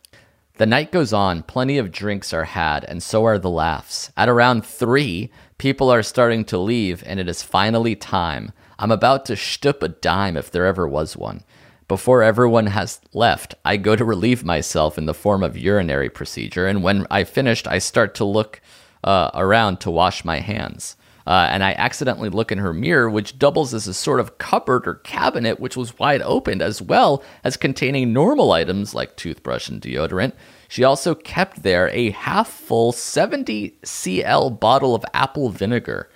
The 0.58 0.66
night 0.66 0.92
goes 0.92 1.12
on, 1.12 1.42
plenty 1.42 1.76
of 1.76 1.90
drinks 1.90 2.32
are 2.32 2.44
had, 2.44 2.84
and 2.84 3.02
so 3.02 3.24
are 3.24 3.38
the 3.38 3.50
laughs. 3.50 4.12
At 4.16 4.28
around 4.28 4.64
three, 4.64 5.32
people 5.58 5.90
are 5.90 6.04
starting 6.04 6.44
to 6.46 6.56
leave, 6.56 7.02
and 7.04 7.18
it 7.18 7.28
is 7.28 7.42
finally 7.42 7.96
time. 7.96 8.52
I'm 8.78 8.92
about 8.92 9.26
to 9.26 9.32
shtup 9.32 9.82
a 9.82 9.88
dime 9.88 10.36
if 10.36 10.52
there 10.52 10.66
ever 10.66 10.86
was 10.86 11.16
one. 11.16 11.42
Before 11.88 12.22
everyone 12.22 12.66
has 12.66 13.00
left, 13.12 13.54
I 13.64 13.76
go 13.76 13.94
to 13.94 14.04
relieve 14.04 14.44
myself 14.44 14.98
in 14.98 15.06
the 15.06 15.14
form 15.14 15.44
of 15.44 15.56
urinary 15.56 16.10
procedure, 16.10 16.66
and 16.66 16.82
when 16.82 17.06
I 17.10 17.22
finished, 17.22 17.68
I 17.68 17.78
start 17.78 18.14
to 18.16 18.24
look 18.24 18.60
uh, 19.04 19.30
around 19.34 19.78
to 19.80 19.90
wash 19.90 20.24
my 20.24 20.40
hands. 20.40 20.96
Uh, 21.26 21.48
and 21.50 21.64
I 21.64 21.72
accidentally 21.72 22.28
look 22.28 22.52
in 22.52 22.58
her 22.58 22.72
mirror, 22.72 23.10
which 23.10 23.38
doubles 23.38 23.74
as 23.74 23.88
a 23.88 23.94
sort 23.94 24.20
of 24.20 24.38
cupboard 24.38 24.86
or 24.86 24.94
cabinet, 24.94 25.58
which 25.58 25.76
was 25.76 25.98
wide 25.98 26.22
open, 26.22 26.62
as 26.62 26.80
well 26.80 27.22
as 27.42 27.56
containing 27.56 28.12
normal 28.12 28.52
items 28.52 28.94
like 28.94 29.16
toothbrush 29.16 29.68
and 29.68 29.80
deodorant. 29.80 30.32
She 30.68 30.84
also 30.84 31.14
kept 31.14 31.62
there 31.62 31.88
a 31.92 32.10
half 32.10 32.48
full 32.48 32.92
70 32.92 33.76
cl 33.82 34.50
bottle 34.50 34.94
of 34.94 35.04
apple 35.14 35.50
vinegar. 35.50 36.08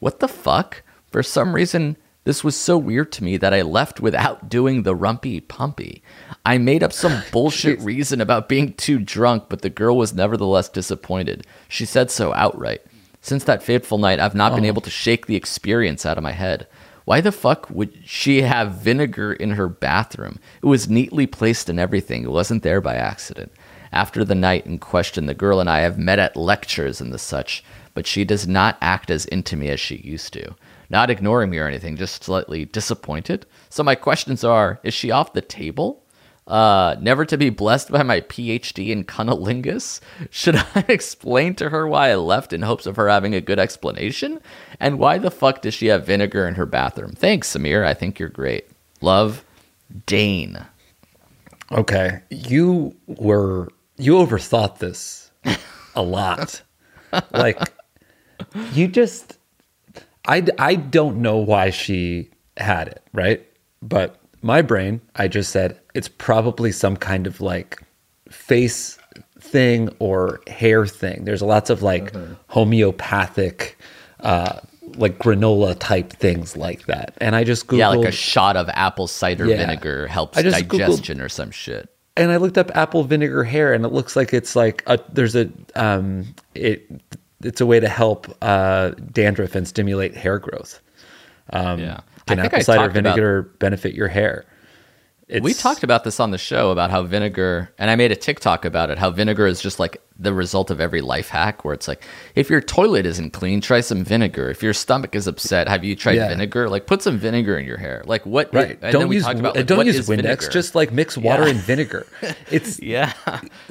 What 0.00 0.20
the 0.20 0.28
fuck? 0.28 0.82
For 1.10 1.22
some 1.22 1.54
reason, 1.54 1.96
this 2.24 2.44
was 2.44 2.56
so 2.56 2.76
weird 2.76 3.10
to 3.12 3.24
me 3.24 3.36
that 3.38 3.54
I 3.54 3.62
left 3.62 4.00
without 4.00 4.48
doing 4.48 4.82
the 4.82 4.94
rumpy 4.94 5.40
pumpy. 5.40 6.02
I 6.44 6.58
made 6.58 6.82
up 6.82 6.92
some 6.92 7.22
bullshit 7.32 7.80
reason 7.80 8.20
about 8.20 8.48
being 8.48 8.74
too 8.74 8.98
drunk, 8.98 9.44
but 9.48 9.62
the 9.62 9.70
girl 9.70 9.96
was 9.96 10.14
nevertheless 10.14 10.68
disappointed. 10.68 11.46
She 11.68 11.84
said 11.84 12.10
so 12.10 12.34
outright. 12.34 12.82
Since 13.20 13.44
that 13.44 13.62
fateful 13.62 13.98
night, 13.98 14.20
I've 14.20 14.34
not 14.34 14.54
been 14.54 14.64
oh. 14.64 14.68
able 14.68 14.82
to 14.82 14.90
shake 14.90 15.26
the 15.26 15.36
experience 15.36 16.04
out 16.04 16.18
of 16.18 16.22
my 16.22 16.32
head. 16.32 16.66
Why 17.04 17.22
the 17.22 17.32
fuck 17.32 17.70
would 17.70 17.96
she 18.04 18.42
have 18.42 18.72
vinegar 18.72 19.32
in 19.32 19.52
her 19.52 19.68
bathroom? 19.68 20.38
It 20.62 20.66
was 20.66 20.90
neatly 20.90 21.26
placed 21.26 21.70
and 21.70 21.80
everything. 21.80 22.24
It 22.24 22.30
wasn't 22.30 22.62
there 22.62 22.82
by 22.82 22.96
accident. 22.96 23.50
After 23.92 24.24
the 24.24 24.34
night 24.34 24.66
in 24.66 24.78
question, 24.78 25.24
the 25.24 25.32
girl 25.32 25.60
and 25.60 25.70
I 25.70 25.80
have 25.80 25.98
met 25.98 26.18
at 26.18 26.36
lectures 26.36 27.00
and 27.00 27.10
the 27.10 27.18
such, 27.18 27.64
but 27.94 28.06
she 28.06 28.24
does 28.24 28.46
not 28.46 28.76
act 28.82 29.10
as 29.10 29.24
into 29.24 29.56
me 29.56 29.70
as 29.70 29.80
she 29.80 29.96
used 29.96 30.34
to. 30.34 30.54
Not 30.90 31.10
ignoring 31.10 31.50
me 31.50 31.58
or 31.58 31.66
anything, 31.66 31.96
just 31.96 32.24
slightly 32.24 32.64
disappointed. 32.64 33.46
So 33.68 33.82
my 33.82 33.94
questions 33.94 34.44
are: 34.44 34.80
Is 34.82 34.94
she 34.94 35.10
off 35.10 35.32
the 35.32 35.42
table? 35.42 36.04
Uh, 36.48 36.96
never 36.98 37.26
to 37.26 37.36
be 37.36 37.50
blessed 37.50 37.90
by 37.90 38.02
my 38.02 38.22
PhD 38.22 38.88
in 38.88 39.04
cunnilingus? 39.04 40.00
Should 40.30 40.56
I 40.74 40.84
explain 40.88 41.54
to 41.56 41.68
her 41.68 41.86
why 41.86 42.10
I 42.10 42.16
left 42.16 42.54
in 42.54 42.62
hopes 42.62 42.86
of 42.86 42.96
her 42.96 43.08
having 43.08 43.34
a 43.34 43.40
good 43.42 43.58
explanation? 43.58 44.40
And 44.80 44.98
why 44.98 45.18
the 45.18 45.30
fuck 45.30 45.60
does 45.60 45.74
she 45.74 45.88
have 45.88 46.06
vinegar 46.06 46.48
in 46.48 46.54
her 46.54 46.66
bathroom? 46.66 47.12
Thanks, 47.12 47.54
Samir. 47.54 47.84
I 47.84 47.92
think 47.92 48.18
you're 48.18 48.30
great. 48.30 48.66
Love, 49.02 49.44
Dane. 50.06 50.64
Okay. 51.70 52.20
You 52.30 52.96
were 53.06 53.68
you 53.98 54.14
overthought 54.14 54.78
this 54.78 55.30
a 55.94 56.02
lot. 56.02 56.62
like 57.32 57.60
you 58.72 58.88
just 58.88 59.37
I 60.28 60.46
I 60.58 60.74
don't 60.76 61.18
know 61.22 61.38
why 61.38 61.70
she 61.70 62.30
had 62.56 62.88
it, 62.88 63.02
right? 63.12 63.44
But 63.82 64.16
my 64.42 64.62
brain, 64.62 65.00
I 65.16 65.26
just 65.28 65.50
said 65.50 65.80
it's 65.94 66.08
probably 66.08 66.70
some 66.70 66.96
kind 66.96 67.26
of 67.26 67.40
like 67.40 67.82
face 68.30 68.98
thing 69.40 69.88
or 69.98 70.40
hair 70.46 70.86
thing. 70.86 71.24
There's 71.24 71.42
lots 71.42 71.70
of 71.70 71.82
like 71.82 72.14
homeopathic 72.48 73.78
uh 74.20 74.60
like 74.96 75.18
granola 75.18 75.76
type 75.78 76.12
things 76.14 76.56
like 76.56 76.86
that. 76.86 77.14
And 77.20 77.36
I 77.36 77.44
just 77.44 77.66
googled 77.66 77.78
Yeah, 77.78 77.88
like 77.88 78.08
a 78.08 78.12
shot 78.12 78.56
of 78.56 78.68
apple 78.70 79.06
cider 79.06 79.46
Yeah. 79.46 79.58
vinegar 79.58 80.06
helps 80.08 80.36
I 80.38 80.42
just 80.42 80.64
Googled- 80.66 80.78
digestion 80.78 81.20
or 81.20 81.28
some 81.28 81.50
shit. 81.50 81.88
and 82.16 82.30
I 82.32 82.36
looked 82.36 82.58
up 82.58 82.74
apple 82.76 83.04
vinegar 83.04 83.44
hair, 83.44 83.72
and 83.74 83.84
it 83.84 83.92
looks 83.92 84.16
like 84.16 84.32
it's 84.34 84.56
like 84.56 84.82
a, 84.86 84.98
there's 85.12 85.36
a 85.36 85.48
um 85.76 86.34
it 86.54 86.90
it's 87.42 87.60
a 87.60 87.66
way 87.66 87.80
to 87.80 87.88
help 87.88 88.26
uh, 88.42 88.90
dandruff 89.12 89.54
and 89.54 89.66
stimulate 89.66 90.16
hair 90.16 90.38
growth. 90.38 90.80
Um, 91.52 91.78
Yeah. 91.80 92.00
Can 92.26 92.40
I 92.40 92.44
apple 92.46 92.60
cider 92.60 92.78
talked 92.88 92.96
about- 92.96 93.14
vinegar 93.16 93.42
benefit 93.58 93.94
your 93.94 94.08
hair? 94.08 94.44
It's, 95.30 95.44
we 95.44 95.52
talked 95.52 95.82
about 95.82 96.04
this 96.04 96.20
on 96.20 96.30
the 96.30 96.38
show 96.38 96.70
about 96.70 96.90
how 96.90 97.02
vinegar, 97.02 97.70
and 97.78 97.90
I 97.90 97.96
made 97.96 98.10
a 98.12 98.16
TikTok 98.16 98.64
about 98.64 98.88
it. 98.88 98.96
How 98.96 99.10
vinegar 99.10 99.46
is 99.46 99.60
just 99.60 99.78
like 99.78 100.00
the 100.18 100.32
result 100.32 100.70
of 100.70 100.80
every 100.80 101.02
life 101.02 101.28
hack, 101.28 101.66
where 101.66 101.74
it's 101.74 101.86
like, 101.86 102.02
if 102.34 102.48
your 102.48 102.62
toilet 102.62 103.04
isn't 103.04 103.34
clean, 103.34 103.60
try 103.60 103.80
some 103.82 104.04
vinegar. 104.04 104.48
If 104.48 104.62
your 104.62 104.72
stomach 104.72 105.14
is 105.14 105.26
upset, 105.26 105.68
have 105.68 105.84
you 105.84 105.94
tried 105.96 106.14
Yeah. 106.14 106.28
vinegar? 106.28 106.70
Like, 106.70 106.86
put 106.86 107.02
some 107.02 107.18
vinegar 107.18 107.58
in 107.58 107.66
your 107.66 107.76
hair. 107.76 108.02
Like, 108.06 108.24
what? 108.24 108.54
right. 108.54 108.78
and 108.80 108.90
don't 108.90 109.08
we 109.08 109.16
use 109.16 109.24
talked 109.24 109.38
about, 109.38 109.54
like, 109.54 109.66
don't 109.66 109.84
use 109.84 110.08
Windex. 110.08 110.16
vinegar? 110.22 110.48
Just 110.48 110.74
like 110.74 110.92
mix 110.92 111.18
water 111.18 111.42
Yeah. 111.44 111.50
and 111.50 111.58
vinegar. 111.60 112.06
It's 112.50 112.80
yeah. 112.82 113.12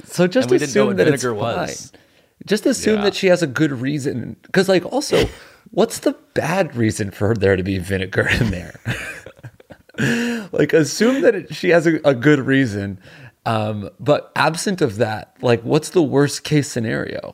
so 0.05 0.27
just 0.27 0.45
And 0.45 0.51
we 0.51 0.57
didn't 0.59 0.75
know 0.75 0.81
assume 0.83 0.87
what 0.89 0.97
that 0.97 1.07
it's 1.07 1.23
vinegar 1.23 1.33
was. 1.39 1.89
fine. 1.91 2.01
Just 2.45 2.65
assume 2.65 2.97
Yeah. 2.97 3.03
that 3.05 3.15
she 3.15 3.27
has 3.27 3.41
a 3.41 3.47
good 3.47 3.71
reason. 3.71 4.35
Because 4.43 4.69
like 4.69 4.85
also, 4.85 5.27
what's 5.71 5.99
the 5.99 6.15
bad 6.33 6.75
reason 6.75 7.11
for 7.11 7.33
there 7.33 7.55
to 7.55 7.63
be 7.63 7.77
vinegar 7.79 8.27
in 8.39 8.51
there? 8.51 8.79
like 10.51 10.73
assume 10.73 11.21
that 11.21 11.33
it, 11.35 11.55
she 11.55 11.69
has 11.69 11.87
a, 11.87 11.95
a 12.05 12.13
good 12.13 12.39
reason 12.39 12.99
um, 13.47 13.89
but 13.99 14.31
absent 14.35 14.79
of 14.81 14.97
that 14.97 15.35
like 15.41 15.59
what's 15.63 15.89
the 15.89 16.03
worst 16.03 16.43
case 16.43 16.71
scenario 16.71 17.33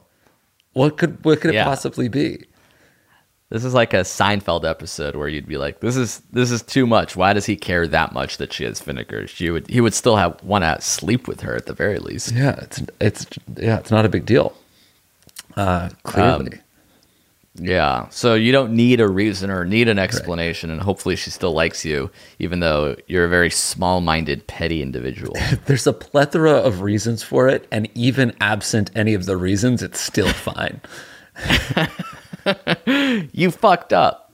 what 0.72 0.98
could 0.98 1.24
what 1.26 1.42
could 1.42 1.52
it 1.52 1.56
Yeah. 1.56 1.66
possibly 1.66 2.08
be 2.08 2.46
This 3.50 3.66
is 3.66 3.74
like 3.74 3.94
a 3.94 3.98
Seinfeld 4.06 4.64
episode 4.68 5.16
where 5.18 5.28
you'd 5.28 5.46
be 5.46 5.58
like, 5.58 5.80
"This 5.82 5.96
is 5.98 6.22
this 6.32 6.50
is 6.50 6.64
too 6.64 6.88
much. 6.88 7.16
Why 7.16 7.34
does 7.34 7.46
he 7.46 7.56
care 7.56 7.86
that 7.88 8.12
much 8.14 8.38
that 8.38 8.52
she 8.54 8.64
has 8.64 8.80
vinegar? 8.82 9.28
She 9.28 9.52
would 9.52 9.68
he 9.70 9.80
would 9.82 9.94
still 9.94 10.16
have 10.16 10.42
want 10.44 10.64
to 10.64 10.82
sleep 10.82 11.28
with 11.28 11.42
her 11.42 11.56
at 11.56 11.66
the 11.68 11.74
very 11.74 12.00
least." 12.00 12.32
yeah 12.32 12.56
it's 12.62 12.82
it's 13.02 13.26
yeah 13.58 13.78
it's 13.78 13.92
not 13.92 14.06
a 14.06 14.10
big 14.10 14.26
deal 14.26 14.56
uh 15.56 15.90
clearly 16.04 16.60
Yeah. 17.56 18.08
So 18.10 18.34
you 18.34 18.52
don't 18.52 18.74
need 18.74 19.00
a 19.00 19.08
reason 19.08 19.52
or 19.52 19.64
need 19.64 19.88
an 19.88 20.00
explanation, 20.00 20.72
and 20.72 20.82
hopefully 20.82 21.16
she 21.16 21.30
still 21.30 21.54
likes 21.54 21.86
you, 21.86 22.10
even 22.40 22.60
though 22.62 22.96
you're 23.08 23.26
a 23.26 23.30
very 23.30 23.52
small-minded, 23.52 24.48
petty 24.48 24.82
individual. 24.82 25.36
There's 25.66 25.86
a 25.86 25.94
plethora 25.94 26.54
of 26.54 26.82
reasons 26.82 27.22
for 27.22 27.48
it, 27.48 27.68
and 27.72 27.88
even 27.94 28.36
absent 28.42 28.90
any 28.96 29.14
of 29.14 29.26
the 29.28 29.38
reasons, 29.38 29.84
it's 29.84 30.00
still 30.00 30.30
fine. 30.34 30.82
you 33.32 33.52
fucked 33.52 33.94
up. 33.94 34.32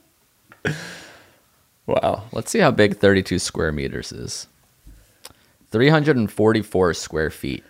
Wow. 1.86 2.24
Let's 2.32 2.50
see 2.50 2.60
how 2.60 2.70
big 2.70 2.96
32 2.98 3.38
square 3.38 3.72
meters 3.72 4.12
is. 4.12 4.46
344 5.72 6.94
square 6.94 7.30
feet. 7.30 7.64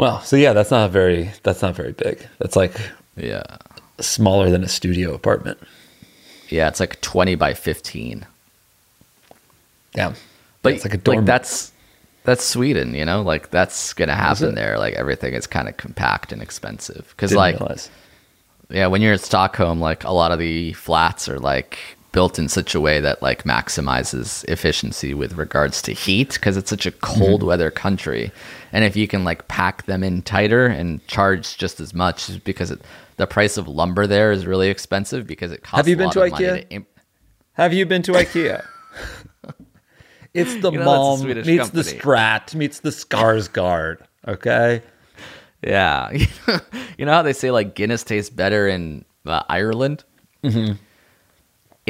Well, 0.00 0.20
so 0.22 0.36
yeah, 0.36 0.54
that's 0.54 0.70
not 0.70 0.90
very 0.90 1.30
that's 1.42 1.60
not 1.60 1.74
very 1.76 1.92
big. 1.92 2.26
That's 2.38 2.56
like 2.56 2.72
Yeah. 3.16 3.42
smaller 4.00 4.48
than 4.50 4.64
a 4.64 4.68
studio 4.68 5.12
apartment. 5.14 5.58
Yeah, 6.48 6.68
it's 6.68 6.80
like 6.80 7.00
20 7.02 7.34
by 7.34 7.52
15. 7.54 8.24
Yeah. 9.94 10.14
But 10.62 10.72
it's 10.72 10.84
like 10.84 10.94
a 10.94 10.96
dorm. 10.96 11.18
like 11.18 11.26
that's 11.26 11.72
that's 12.24 12.42
Sweden, 12.44 12.94
you 12.94 13.04
know? 13.04 13.20
Like 13.20 13.50
that's 13.50 13.92
going 13.92 14.08
to 14.08 14.14
happen 14.14 14.54
there. 14.54 14.78
Like 14.78 14.94
everything 14.94 15.34
is 15.34 15.46
kind 15.46 15.68
of 15.68 15.76
compact 15.76 16.32
and 16.32 16.40
expensive 16.40 17.14
cuz 17.18 17.34
like 17.34 17.58
realize. 17.60 17.90
yeah, 18.70 18.86
when 18.86 19.02
you're 19.02 19.12
in 19.12 19.18
Stockholm, 19.18 19.80
like 19.80 20.04
a 20.04 20.12
lot 20.12 20.32
of 20.32 20.38
the 20.38 20.72
flats 20.72 21.28
are 21.28 21.38
like 21.38 21.78
built 22.12 22.38
in 22.38 22.48
such 22.48 22.74
a 22.74 22.80
way 22.80 23.00
that 23.00 23.22
like 23.22 23.44
maximizes 23.44 24.44
efficiency 24.48 25.14
with 25.14 25.34
regards 25.34 25.80
to 25.82 25.92
heat 25.92 26.34
because 26.34 26.56
it's 26.56 26.70
such 26.70 26.86
a 26.86 26.90
cold 26.90 27.42
weather 27.42 27.70
country. 27.70 28.32
And 28.72 28.84
if 28.84 28.96
you 28.96 29.06
can 29.06 29.24
like 29.24 29.48
pack 29.48 29.86
them 29.86 30.02
in 30.02 30.22
tighter 30.22 30.66
and 30.66 31.06
charge 31.06 31.56
just 31.56 31.80
as 31.80 31.94
much 31.94 32.42
because 32.44 32.70
it, 32.70 32.80
the 33.16 33.26
price 33.26 33.56
of 33.56 33.68
lumber 33.68 34.06
there 34.06 34.32
is 34.32 34.46
really 34.46 34.68
expensive 34.68 35.26
because 35.26 35.52
it 35.52 35.62
costs 35.62 35.76
Have 35.76 35.88
you 35.88 35.96
been 35.96 36.10
to 36.10 36.20
IKEA? 36.20 36.66
imp- 36.70 36.88
Have 37.52 37.72
you 37.72 37.86
been 37.86 38.02
to 38.02 38.12
IKEA? 38.12 38.64
it's 40.34 40.54
the 40.56 40.70
You 40.72 40.78
know, 40.78 40.84
that's 40.84 40.98
a 40.98 41.00
Malm 41.00 41.18
Swedish 41.20 41.46
meets 41.46 41.70
the 41.70 41.82
company. 41.82 42.00
Strat 42.00 42.54
meets 42.54 42.80
the 42.80 42.90
Skarsgård. 42.90 43.98
Okay. 44.26 44.82
Yeah. 45.62 46.10
you 46.98 47.06
know 47.06 47.12
how 47.12 47.22
they 47.22 47.32
say 47.32 47.50
like 47.50 47.74
Guinness 47.74 48.02
tastes 48.02 48.30
better 48.30 48.66
in 48.68 49.04
uh, 49.26 49.42
Ireland? 49.48 50.04
Mm-hmm. 50.42 50.74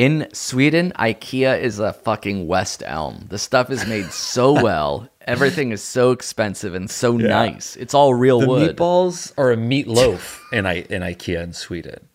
In 0.00 0.28
Sweden, 0.32 0.94
IKEA 0.98 1.60
is 1.60 1.78
a 1.78 1.92
fucking 1.92 2.46
West 2.46 2.82
Elm. 2.86 3.26
The 3.28 3.38
stuff 3.38 3.68
is 3.70 3.86
made 3.86 4.10
so 4.12 4.52
well. 4.62 5.06
Everything 5.26 5.72
is 5.72 5.82
so 5.82 6.10
expensive 6.10 6.74
and 6.74 6.90
so 6.90 7.18
nice. 7.18 7.76
It's 7.76 7.92
all 7.92 8.14
real 8.14 8.40
The 8.40 8.46
wood. 8.48 8.76
meatballs 8.76 9.34
are 9.36 9.52
a 9.52 9.56
meatloaf 9.58 10.38
in 10.54 10.64
I 10.64 10.76
in 10.88 11.02
IKEA 11.02 11.42
in 11.42 11.52
Sweden. 11.52 12.08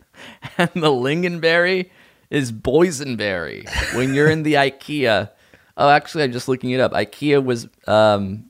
and 0.57 0.71
the 0.73 0.89
lingonberry 0.89 1.91
is 2.31 2.51
boysenberry. 2.51 3.67
When 3.95 4.15
you're 4.15 4.31
in 4.31 4.41
the 4.41 4.53
IKEA, 4.67 5.29
oh, 5.77 5.89
actually, 5.89 6.23
I'm 6.23 6.31
just 6.31 6.47
looking 6.47 6.71
it 6.71 6.79
up. 6.79 6.91
IKEA 6.93 7.43
was 7.45 7.67
um, 7.85 8.45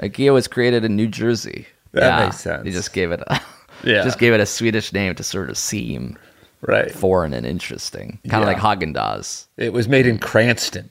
IKEA 0.00 0.32
was 0.32 0.46
created 0.46 0.84
in 0.84 0.94
New 0.94 1.08
Jersey. 1.08 1.66
That 1.90 2.24
makes 2.24 2.38
sense. 2.38 2.62
They 2.62 2.70
just 2.70 2.92
gave 2.92 3.10
it 3.10 3.20
a, 3.26 3.40
Yeah. 3.82 4.04
just 4.04 4.20
gave 4.20 4.32
it 4.32 4.38
a 4.38 4.46
Swedish 4.46 4.92
name 4.92 5.16
to 5.16 5.24
sort 5.24 5.50
of 5.50 5.58
seem 5.58 6.16
Right. 6.62 6.90
foreign 6.90 7.32
and 7.32 7.46
interesting, 7.46 8.18
kind 8.28 8.42
of 8.44 8.48
Yeah. 8.50 8.60
like 8.62 8.78
Haagen 8.80 8.94
Dazs. 8.94 9.46
It 9.56 9.72
was 9.72 9.88
made 9.88 10.06
in 10.06 10.18
Cranston. 10.18 10.90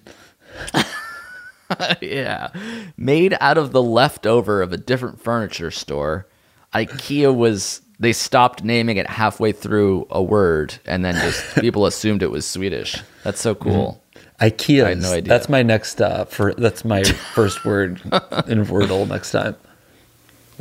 yeah, 2.01 2.49
made 2.97 3.38
out 3.39 3.57
of 3.57 3.72
the 3.72 3.84
leftover 3.84 4.61
of 4.61 4.74
a 4.74 4.78
different 4.78 5.22
furniture 5.22 5.72
store. 5.72 6.28
IKEA 6.74 7.36
was. 7.36 7.82
They 8.01 8.13
stopped 8.13 8.63
naming 8.63 8.95
it 8.95 9.07
halfway 9.07 9.51
through 9.51 10.07
a 10.09 10.24
word, 10.24 10.76
and 10.86 11.03
then 11.03 11.15
just 11.15 11.55
people 11.59 11.86
assumed 11.86 12.24
it 12.24 12.32
was 12.32 12.45
Swedish. 12.45 12.95
That's 13.24 13.41
so 13.41 13.53
cool. 13.55 14.01
IKEA. 14.39 14.86
I 14.86 14.89
had 14.89 15.01
no 15.01 15.11
idea. 15.11 15.28
That's 15.30 15.49
my 15.49 15.63
next 15.63 16.01
uh 16.01 16.26
for 16.26 16.53
that's 16.53 16.86
my 16.86 17.03
first 17.34 17.65
word 17.65 17.99
in 18.47 18.65
Wordle 18.65 19.07
next 19.07 19.32
time. 19.32 19.55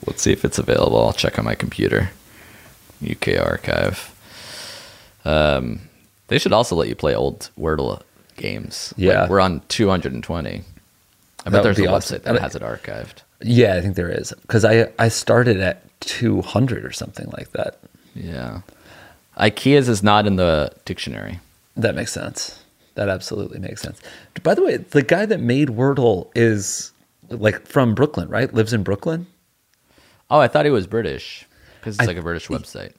Let's 0.07 0.21
see 0.23 0.33
if 0.33 0.45
it's 0.45 0.59
available. 0.59 1.01
I'll 1.05 1.13
check 1.13 1.39
on 1.39 1.45
my 1.45 1.55
computer. 1.55 2.11
UK 3.09 3.39
archive. 3.41 4.15
Um, 5.25 5.81
they 6.29 6.39
should 6.39 6.53
also 6.53 6.77
let 6.77 6.89
you 6.89 6.95
play 6.95 7.15
old 7.15 7.51
Wordle 7.59 8.03
games. 8.37 8.93
Like, 8.97 9.07
Yeah. 9.07 9.29
we're 9.29 9.41
on 9.41 9.63
220. 9.69 10.63
I 11.47 11.51
bet 11.51 11.63
there's 11.63 11.79
a 11.79 11.87
awesome. 11.87 12.19
website 12.19 12.23
that 12.25 12.41
has 12.41 12.55
it 12.55 12.63
archived. 12.63 13.23
Yeah, 13.41 13.75
I 13.77 13.81
think 13.81 13.95
there 13.95 14.11
is 14.11 14.33
because 14.43 14.65
I 14.65 14.89
I 14.99 15.09
started 15.09 15.59
at 15.61 15.83
two 16.01 16.43
hundred 16.43 16.85
or 16.85 16.93
something 16.93 17.29
like 17.37 17.53
that. 17.53 17.79
Yeah. 18.15 18.61
IKEA's 19.39 19.89
is 19.89 20.03
not 20.03 20.27
in 20.27 20.37
the 20.37 20.73
dictionary. 20.85 21.39
That 21.77 21.95
makes 21.95 22.13
sense. 22.13 22.59
That 22.97 23.09
absolutely 23.09 23.61
makes 23.61 23.81
sense. 23.81 24.01
By 24.43 24.55
the 24.57 24.63
way, 24.65 24.79
the 24.79 25.03
guy 25.03 25.25
that 25.27 25.39
made 25.41 25.69
Wordle 25.69 26.29
is 26.35 26.91
like 27.31 27.65
from 27.67 27.95
Brooklyn, 27.95 28.29
right? 28.29 28.53
Lives 28.53 28.73
in 28.73 28.83
Brooklyn. 28.83 29.29
Oh, 30.31 30.41
I 30.41 30.49
thought 30.49 30.65
he 30.65 30.71
was 30.73 30.89
British 30.89 31.47
because 31.79 31.95
it's 31.95 32.03
I- 32.03 32.07
like 32.07 32.17
a 32.17 32.23
British 32.23 32.49
website. 32.49 32.93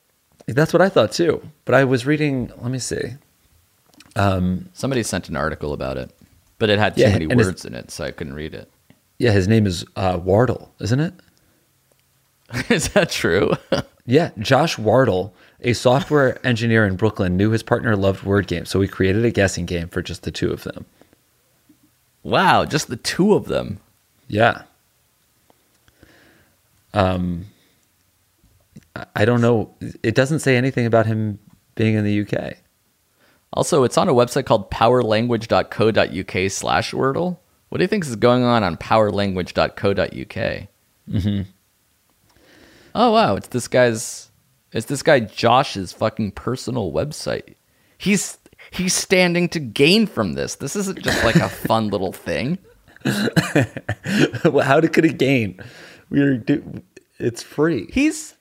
That's 0.53 0.73
what 0.73 0.81
I 0.81 0.89
thought 0.89 1.11
too. 1.11 1.41
But 1.65 1.75
I 1.75 1.83
was 1.83 2.05
reading. 2.05 2.51
Let 2.61 2.71
me 2.71 2.79
see. 2.79 3.13
Somebody 4.73 5.03
sent 5.03 5.29
an 5.29 5.35
article 5.37 5.71
about 5.73 5.97
it, 5.97 6.11
but 6.57 6.69
it 6.69 6.79
had 6.79 6.95
too 6.95 7.01
Yeah, 7.01 7.13
many 7.13 7.27
words 7.27 7.63
in 7.65 7.73
it, 7.73 7.91
so 7.91 8.03
I 8.05 8.11
couldn't 8.11 8.33
read 8.33 8.53
it. 8.53 8.69
Yeah, 9.17 9.31
his 9.31 9.47
name 9.47 9.65
is 9.65 9.85
uh, 9.95 10.19
Wardle, 10.21 10.73
isn't 10.79 10.99
it? 10.99 11.13
is 12.69 12.89
that 12.89 13.09
true? 13.09 13.53
Yeah, 14.05 14.31
Josh 14.39 14.79
Wardle, 14.79 15.35
a 15.61 15.73
software 15.73 16.43
engineer 16.43 16.83
in 16.87 16.95
Brooklyn, 16.95 17.37
knew 17.37 17.51
his 17.51 17.61
partner 17.61 17.95
loved 17.95 18.23
word 18.23 18.47
games, 18.47 18.69
so 18.71 18.81
he 18.81 18.87
created 18.87 19.23
a 19.23 19.29
guessing 19.29 19.67
game 19.67 19.87
for 19.87 20.01
just 20.01 20.23
the 20.23 20.31
two 20.31 20.51
of 20.51 20.63
them. 20.63 20.87
wow, 22.23 22.65
just 22.65 22.87
the 22.87 22.95
two 22.95 23.35
of 23.35 23.45
them. 23.45 23.79
Yeah. 24.27 24.63
Um, 26.91 27.45
I- 29.15 29.25
don't 29.25 29.41
know. 29.41 29.75
It 30.03 30.15
doesn't 30.15 30.39
say 30.39 30.57
anything 30.57 30.85
about 30.85 31.05
him 31.05 31.39
being 31.75 31.95
in 31.95 32.03
the 32.03 32.21
UK. 32.21 32.55
Also, 33.53 33.83
it's 33.83 33.97
on 33.97 34.07
a 34.09 34.13
website 34.13 34.45
called 34.45 34.69
powerlanguage.co.uk 34.71 36.51
slash 36.51 36.91
Wordle. 36.91 37.37
What 37.69 37.77
do 37.77 37.83
you 37.83 37.87
think 37.87 38.05
is 38.05 38.15
going 38.15 38.43
on 38.43 38.63
on 38.63 38.77
powerlanguage.co.uk? 38.77 40.67
Mm-hmm. 41.09 41.41
Oh 42.95 43.11
wow, 43.11 43.35
it's 43.35 43.47
this 43.49 43.67
guy's 43.67 44.31
it's 44.71 44.87
this 44.87 45.03
guy 45.03 45.19
Josh's 45.21 45.93
fucking 45.93 46.31
personal 46.31 46.91
website. 46.91 47.55
He's 47.97 48.37
he's 48.71 48.93
standing 48.93 49.49
to 49.49 49.59
gain 49.59 50.05
from 50.07 50.33
this. 50.33 50.55
This 50.55 50.75
isn't 50.75 51.01
just 51.01 51.23
like 51.23 51.35
a 51.37 51.49
fun 51.67 51.89
little 51.89 52.11
thing. 52.13 52.57
Well, 54.45 54.65
How 54.65 54.81
could 54.81 55.05
it 55.05 55.17
gain? 55.17 55.59
We're 56.09 56.37
do, 56.37 56.81
it's 57.19 57.41
free. 57.43 57.87
He's 57.93 58.35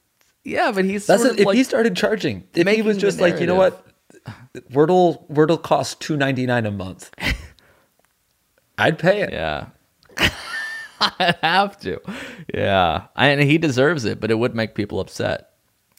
yeah, 0.49 0.73
but 0.73 0.85
he's 0.85 1.07
That's 1.07 1.23
sort 1.23 1.33
a, 1.33 1.35
of 1.35 1.41
if 1.41 1.47
like, 1.47 1.57
he 1.57 1.65
started 1.65 1.97
charging. 1.97 2.45
If 2.55 2.67
he 2.67 2.83
was 2.83 2.97
just 2.97 3.21
like, 3.21 3.41
you 3.41 3.47
know 3.47 3.55
what, 3.55 3.87
Wordle 4.71 5.29
Wordle 5.31 5.63
costs 5.63 5.95
two 5.95 6.17
ninety 6.17 6.47
nine 6.47 6.67
a 6.67 6.71
month. 6.71 7.11
I'd 8.79 8.99
pay 8.99 9.23
it. 9.23 9.33
Yeah. 9.33 9.67
I'd 11.01 11.37
have 11.43 11.79
to. 11.81 12.01
Yeah. 12.55 13.07
And 13.17 13.41
he 13.41 13.59
deserves 13.59 14.05
it, 14.05 14.21
but 14.21 14.31
it 14.31 14.37
would 14.39 14.55
make 14.55 14.75
people 14.75 15.01
upset. 15.01 15.51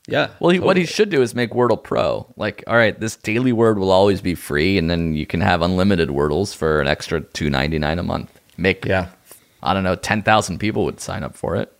Yeah. 0.07 0.29
Well, 0.39 0.49
he, 0.51 0.59
what 0.59 0.77
he 0.77 0.85
should 0.85 1.09
do 1.09 1.21
is 1.21 1.35
make 1.35 1.51
Wordle 1.51 1.81
Pro. 1.81 2.31
Like, 2.35 2.63
all 2.67 2.75
right, 2.75 2.99
this 2.99 3.15
daily 3.15 3.53
word 3.53 3.77
will 3.77 3.91
always 3.91 4.21
be 4.21 4.33
free, 4.33 4.77
and 4.77 4.89
then 4.89 5.13
you 5.13 5.25
can 5.25 5.41
have 5.41 5.61
unlimited 5.61 6.09
Wordles 6.09 6.55
for 6.55 6.81
an 6.81 6.87
extra 6.87 7.21
two 7.21 7.49
ninety 7.49 7.77
nine 7.79 7.99
a 7.99 8.03
month. 8.03 8.39
Make 8.57 8.85
Yeah. 8.85 9.09
I 9.61 9.73
don't 9.73 9.83
know, 9.83 9.95
ten 9.95 10.23
thousand 10.23 10.59
people 10.59 10.85
would 10.85 10.99
sign 10.99 11.23
up 11.23 11.35
for 11.35 11.55
it. 11.57 11.71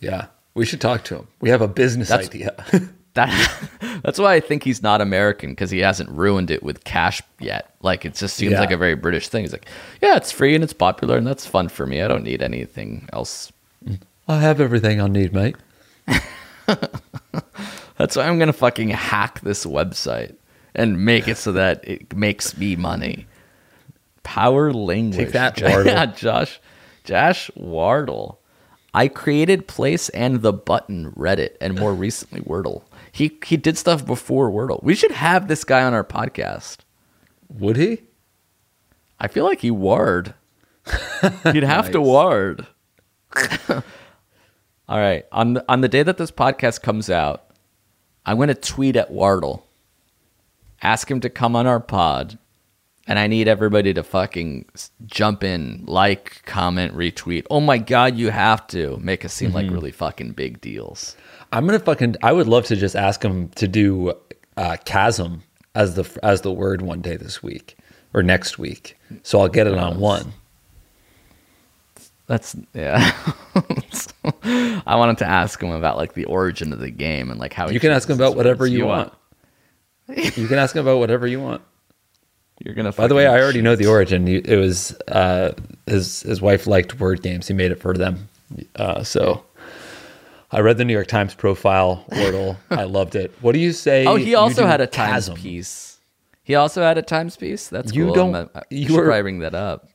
Yeah. 0.00 0.26
We 0.54 0.64
should 0.66 0.80
talk 0.80 1.04
to 1.04 1.16
him. 1.16 1.28
We 1.40 1.48
have 1.50 1.62
a 1.62 1.68
business 1.68 2.08
That's- 2.08 2.28
idea. 2.28 2.54
That 3.14 3.28
that's 4.02 4.18
why 4.18 4.32
I 4.32 4.40
think 4.40 4.62
he's 4.64 4.82
not 4.82 5.02
American 5.02 5.50
because 5.50 5.70
he 5.70 5.80
hasn't 5.80 6.08
ruined 6.08 6.50
it 6.50 6.62
with 6.62 6.82
cash 6.84 7.20
yet. 7.40 7.74
Like 7.82 8.06
it 8.06 8.14
just 8.14 8.36
seems 8.36 8.52
Yeah. 8.52 8.60
like 8.60 8.70
a 8.70 8.78
very 8.78 8.94
British 8.94 9.28
thing. 9.28 9.44
He's 9.44 9.52
like, 9.52 9.66
yeah, 10.00 10.16
it's 10.16 10.32
free 10.32 10.54
and 10.54 10.64
it's 10.64 10.72
popular 10.72 11.18
and 11.18 11.26
that's 11.26 11.44
fun 11.44 11.68
for 11.68 11.84
me. 11.84 12.00
I 12.00 12.08
don't 12.08 12.24
need 12.24 12.40
anything 12.40 13.06
else. 13.12 13.52
I 14.28 14.38
have 14.40 14.62
everything 14.62 14.98
I 15.02 15.08
need, 15.08 15.34
mate. 15.34 15.56
That's 17.98 18.16
why 18.16 18.26
I'm 18.26 18.38
gonna 18.38 18.52
fucking 18.54 18.88
hack 18.88 19.40
this 19.40 19.66
website 19.66 20.34
and 20.74 21.04
make 21.04 21.28
it 21.28 21.36
so 21.36 21.52
that 21.52 21.86
it 21.86 22.16
makes 22.16 22.56
me 22.56 22.76
money. 22.76 23.26
Power 24.22 24.72
language. 24.72 25.18
Take 25.26 25.32
that, 25.32 25.60
Wardle. 25.62 25.86
Yeah, 25.92 26.06
Josh. 26.06 26.60
Josh 27.04 27.50
Wardle. 27.56 28.38
I 28.94 29.08
created 29.08 29.66
Place 29.66 30.08
and 30.10 30.42
the 30.42 30.52
Button 30.52 31.12
Reddit 31.12 31.56
and 31.60 31.78
more 31.78 31.94
recently 31.94 32.40
Wordle. 32.42 32.82
He 33.10 33.38
he 33.44 33.56
did 33.56 33.78
stuff 33.78 34.04
before 34.04 34.50
Wordle. 34.50 34.82
We 34.82 34.94
should 34.94 35.12
have 35.12 35.48
this 35.48 35.64
guy 35.64 35.82
on 35.82 35.94
our 35.94 36.04
podcast. 36.04 36.78
Would 37.48 37.76
he? 37.76 38.02
I 39.18 39.28
feel 39.28 39.44
like 39.44 39.60
he 39.60 39.70
ward. 39.70 40.34
He'd 41.52 41.62
have 41.62 41.90
to 41.92 42.00
ward. 42.00 42.66
All 43.68 44.98
right. 44.98 45.24
On 45.30 45.54
the, 45.54 45.64
on 45.68 45.80
the 45.80 45.88
day 45.88 46.02
that 46.02 46.18
this 46.18 46.32
podcast 46.32 46.82
comes 46.82 47.08
out, 47.08 47.44
I'm 48.26 48.36
going 48.36 48.48
to 48.48 48.54
tweet 48.54 48.96
at 48.96 49.10
Wardle 49.10 49.66
ask 50.82 51.10
him 51.10 51.20
to 51.20 51.30
come 51.30 51.54
on 51.56 51.66
our 51.66 51.80
pod, 51.80 52.38
and 53.06 53.18
I 53.18 53.26
need 53.26 53.48
everybody 53.48 53.92
to 53.94 54.02
fucking 54.02 54.66
jump 55.06 55.42
in, 55.44 55.84
like, 55.86 56.42
comment, 56.46 56.94
retweet. 56.94 57.46
Oh 57.50 57.60
my 57.60 57.78
god, 57.78 58.16
you 58.16 58.30
have 58.30 58.66
to 58.68 58.96
make 58.98 59.24
us 59.24 59.32
seem 59.32 59.52
like 59.52 59.66
Mm-hmm. 59.66 59.74
really 59.74 59.90
fucking 59.92 60.32
big 60.32 60.60
deals. 60.60 61.16
I'm 61.52 61.66
gonna 61.66 61.78
fucking. 61.80 62.16
I 62.22 62.32
would 62.32 62.46
love 62.48 62.64
to 62.66 62.76
just 62.76 62.96
ask 62.96 63.22
him 63.22 63.48
to 63.56 63.68
do 63.68 64.14
uh, 64.56 64.76
chasm 64.84 65.42
as 65.74 65.94
the 65.96 66.18
as 66.22 66.40
the 66.42 66.52
word 66.52 66.82
one 66.82 67.00
day 67.00 67.16
this 67.16 67.42
week 67.42 67.76
or 68.14 68.22
next 68.22 68.58
week. 68.58 68.96
So 69.22 69.40
I'll 69.40 69.48
get 69.48 69.66
it 69.66 69.74
on 69.76 69.98
one. 70.00 70.32
That's 72.26 72.56
yeah. 72.72 73.12
I 74.44 74.96
wanted 74.96 75.18
to 75.18 75.26
ask 75.26 75.60
him 75.62 75.70
about 75.70 75.96
like 75.96 76.14
the 76.14 76.24
origin 76.26 76.72
of 76.72 76.78
the 76.78 76.90
game 76.90 77.30
and 77.30 77.38
like 77.38 77.52
how 77.52 77.68
You 77.68 77.80
can 77.80 77.90
ask 77.90 78.08
him 78.08 78.16
about 78.16 78.36
whatever 78.36 78.64
words. 78.64 78.72
you 78.72 78.86
want. 78.86 79.12
You 80.08 80.46
can 80.48 80.58
ask 80.58 80.74
him 80.76 80.86
about 80.86 80.98
whatever 80.98 81.26
you 81.26 81.40
want. 81.40 81.62
You're 82.64 82.74
gonna. 82.74 82.92
By 82.92 83.06
the 83.08 83.14
way, 83.14 83.26
I 83.26 83.40
already 83.40 83.60
know 83.62 83.74
the 83.76 83.86
origin. 83.86 84.28
It 84.28 84.56
was 84.56 84.92
uh, 85.08 85.52
his 85.86 86.22
his 86.22 86.40
wife 86.40 86.66
liked 86.66 87.00
word 87.00 87.22
games. 87.22 87.48
He 87.48 87.54
made 87.54 87.72
it 87.72 87.80
for 87.80 87.94
them. 87.94 88.28
Uh, 88.76 89.02
so 89.02 89.44
I 90.50 90.60
read 90.60 90.76
the 90.78 90.84
New 90.84 90.92
York 90.92 91.08
Times 91.08 91.34
profile 91.34 92.04
Wordle. 92.10 92.56
I 92.70 92.84
loved 92.84 93.14
it. 93.16 93.32
What 93.40 93.52
do 93.52 93.58
you 93.58 93.72
say? 93.72 94.06
Oh, 94.06 94.16
he 94.16 94.34
also 94.34 94.66
had 94.66 94.80
a 94.80 94.86
times 94.86 95.26
chasm? 95.26 95.34
piece. 95.36 95.98
He 96.44 96.54
also 96.54 96.82
had 96.82 96.98
a 96.98 97.02
times 97.02 97.36
piece. 97.36 97.68
That's 97.68 97.92
You 97.94 98.06
cool. 98.06 98.14
don't- 98.14 98.34
I'm, 98.34 98.50
uh, 98.54 98.60
you 98.70 98.94
were- 98.96 99.04
probably 99.06 99.22
bring 99.22 99.38
that 99.40 99.54
up. 99.54 99.88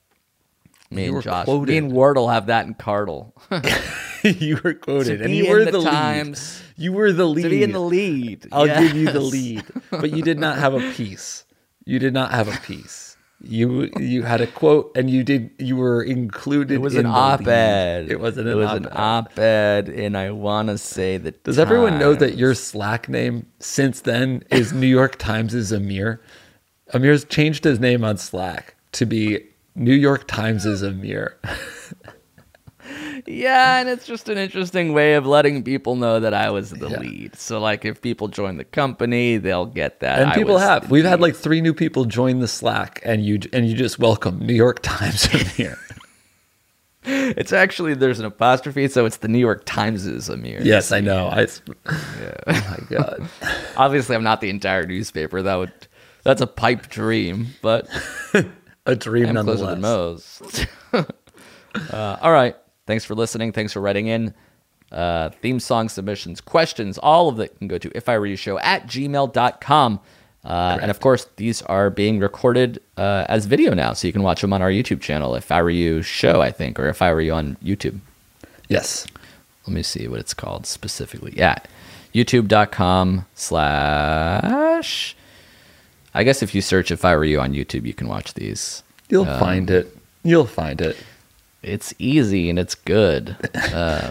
Me 0.90 1.08
and 1.08 1.22
Josh, 1.22 1.44
quoted. 1.46 1.70
me 1.70 1.78
and 1.78 1.92
Wardle 1.92 2.30
have 2.30 2.46
that 2.48 2.66
in 2.66 2.74
Cardle. 2.74 3.34
you 4.24 4.58
were 4.64 4.74
quoted, 4.74 5.22
and 5.22 5.36
you 5.36 5.44
in 5.46 5.50
were 5.52 5.66
the, 5.66 5.72
the, 5.72 5.80
lead. 5.80 5.92
times. 5.92 6.62
You 6.78 6.94
were 6.94 7.12
the 7.12 7.26
lead. 7.28 7.44
To 7.44 7.50
be 7.50 7.62
in 7.64 7.74
the 7.74 7.82
lead. 7.82 8.48
I'll 8.54 8.66
give 8.66 8.96
you 8.96 9.12
the 9.12 9.20
lead, 9.20 9.64
but 9.92 10.12
you 10.12 10.24
did 10.24 10.40
not 10.40 10.58
have 10.58 10.74
a 10.74 10.92
piece. 10.94 11.44
You 11.88 12.00
did 12.00 12.14
not 12.14 12.32
have 12.32 12.50
a 12.50 12.58
piece. 12.66 13.16
You 13.42 13.90
you 13.98 14.24
had 14.24 14.42
a 14.42 14.48
quote, 14.48 14.92
and 14.98 15.10
you 15.10 15.24
did. 15.24 15.52
You 15.58 15.78
were 15.78 16.04
included. 16.04 16.74
It 16.74 16.82
was 16.82 16.96
in 16.96 17.06
an 17.06 17.12
op-ed. 17.14 18.12
It 18.12 18.20
wasn't 18.20 18.48
an 18.48 18.54
It 18.54 18.56
was 18.58 18.68
op-ed. 18.68 18.86
an 18.88 18.92
op-ed, 18.94 19.90
and 19.90 20.18
I 20.18 20.32
want 20.32 20.68
to 20.68 20.78
say 20.78 21.18
that. 21.18 21.44
Does 21.46 21.58
everyone 21.58 21.98
know 21.98 22.14
that 22.14 22.36
your 22.36 22.56
Slack 22.56 23.08
name 23.08 23.46
since 23.60 24.02
then 24.02 24.44
is 24.52 24.74
New 24.74 24.88
York 24.88 25.18
Times' 25.18 25.54
is 25.54 25.72
Amir? 25.72 26.20
Amir's 26.94 27.24
changed 27.24 27.64
his 27.64 27.80
name 27.80 28.04
on 28.04 28.18
Slack 28.18 28.76
to 28.94 29.06
be 29.06 29.46
New 29.76 29.96
York 29.96 30.28
Times' 30.28 30.66
is 30.66 30.82
Amir. 30.82 31.38
Yeah, 33.28 33.80
and 33.80 33.90
it's 33.90 34.06
just 34.06 34.30
an 34.30 34.38
interesting 34.38 34.94
way 34.94 35.16
of 35.16 35.26
letting 35.28 35.62
people 35.64 35.96
know 35.98 36.20
that 36.20 36.34
I 36.34 36.50
was 36.50 36.70
the 36.72 36.88
lead. 36.88 37.36
So, 37.36 37.60
like, 37.60 37.84
if 37.84 38.02
people 38.02 38.30
join 38.30 38.56
the 38.56 38.64
company, 38.64 39.38
they'll 39.38 39.66
get 39.66 40.00
that. 40.00 40.20
And 40.20 40.30
I 40.32 40.36
people 40.36 40.58
have. 40.58 40.90
We've 40.90 41.04
had 41.04 41.20
like 41.20 41.36
three 41.36 41.60
new 41.60 41.74
people 41.74 42.06
join 42.06 42.40
the 42.40 42.48
Slack, 42.48 43.02
and 43.04 43.26
you 43.26 43.40
and 43.52 43.68
you 43.68 43.76
just 43.76 44.00
welcome 44.00 44.40
New 44.40 44.54
York 44.54 44.80
Times 44.82 45.26
here 45.56 45.78
It's 47.04 47.54
actually 47.54 47.94
there's 47.94 48.20
an 48.20 48.26
apostrophe, 48.26 48.88
so 48.88 49.06
it's 49.06 49.18
the 49.18 49.28
New 49.28 49.40
York 49.40 49.64
Times' 49.66 50.06
is 50.06 50.30
Amir. 50.30 50.62
yes, 50.62 50.92
I 50.92 51.00
know. 51.02 51.28
I, 51.28 51.48
Oh 51.86 52.38
my 52.48 52.80
god. 52.90 53.30
Obviously, 53.78 54.16
I'm 54.16 54.24
not 54.24 54.42
the 54.42 54.50
entire 54.50 54.86
newspaper. 54.86 55.42
That 55.42 55.56
would 55.56 55.74
that's 56.24 56.42
a 56.42 56.48
pipe 56.48 56.88
dream, 56.90 57.48
but 57.62 57.88
A 58.86 58.96
dream 58.96 59.38
I'm 59.38 59.44
closer 59.46 59.66
nonetheless. 59.66 60.40
than 60.40 60.50
most. 61.02 61.14
uh, 61.92 62.18
all 62.22 62.32
right. 62.32 62.56
Thanks 62.88 63.06
for 63.06 63.14
listening. 63.14 63.52
Thanks 63.52 63.74
for 63.74 63.82
writing 63.82 64.08
in. 64.08 64.34
Uh, 64.92 65.30
theme 65.42 65.60
song 65.60 65.90
submissions, 65.90 66.40
questions, 66.40 66.98
all 67.00 67.28
of 67.28 67.40
it 67.42 67.58
can 67.60 67.68
go 67.68 67.78
to 67.78 67.92
if 67.94 68.08
I 68.08 68.18
were 68.18 68.26
you 68.26 68.38
show 68.38 68.58
at 68.60 68.88
gmail.com. 68.88 70.00
Uh, 70.46 70.78
and 70.82 70.90
of 70.90 71.02
course, 71.02 71.28
these 71.36 71.62
are 71.64 71.90
being 71.90 72.20
recorded 72.20 72.82
uh, 72.96 73.26
as 73.28 73.46
video 73.48 73.74
now, 73.74 73.92
so 73.92 74.08
you 74.08 74.14
can 74.14 74.24
watch 74.24 74.40
them 74.40 74.54
on 74.54 74.62
our 74.62 74.70
YouTube 74.70 75.02
channel, 75.02 75.36
If 75.36 75.52
I 75.52 75.62
Were 75.62 75.70
You 75.70 76.02
Show, 76.02 76.42
I 76.42 76.52
think, 76.52 76.80
or 76.80 76.88
If 76.88 77.02
I 77.02 77.12
Were 77.12 77.20
You 77.20 77.34
on 77.34 77.58
YouTube. 77.62 78.00
Yes. 78.70 79.06
Let 79.68 79.74
me 79.74 79.84
see 79.84 80.08
what 80.08 80.22
it's 80.22 80.34
called 80.34 80.66
specifically. 80.66 81.34
Yeah, 81.36 81.56
youtube.com 82.14 83.26
slash. 83.36 85.16
I 86.14 86.24
guess 86.24 86.42
if 86.42 86.56
you 86.56 86.62
search 86.62 86.92
If 86.92 87.04
I 87.04 87.16
Were 87.18 87.26
You 87.26 87.42
on 87.42 87.52
YouTube, 87.54 87.86
you 87.86 87.94
can 87.94 88.08
watch 88.08 88.34
these. 88.34 88.84
You'll 89.10 89.28
Um, 89.28 89.40
find 89.40 89.70
it. 89.70 89.96
You'll 90.24 90.46
find 90.48 90.80
it. 90.82 90.96
It's 91.68 91.94
easy 92.00 92.50
and 92.50 92.58
it's 92.58 92.76
good. 92.76 93.36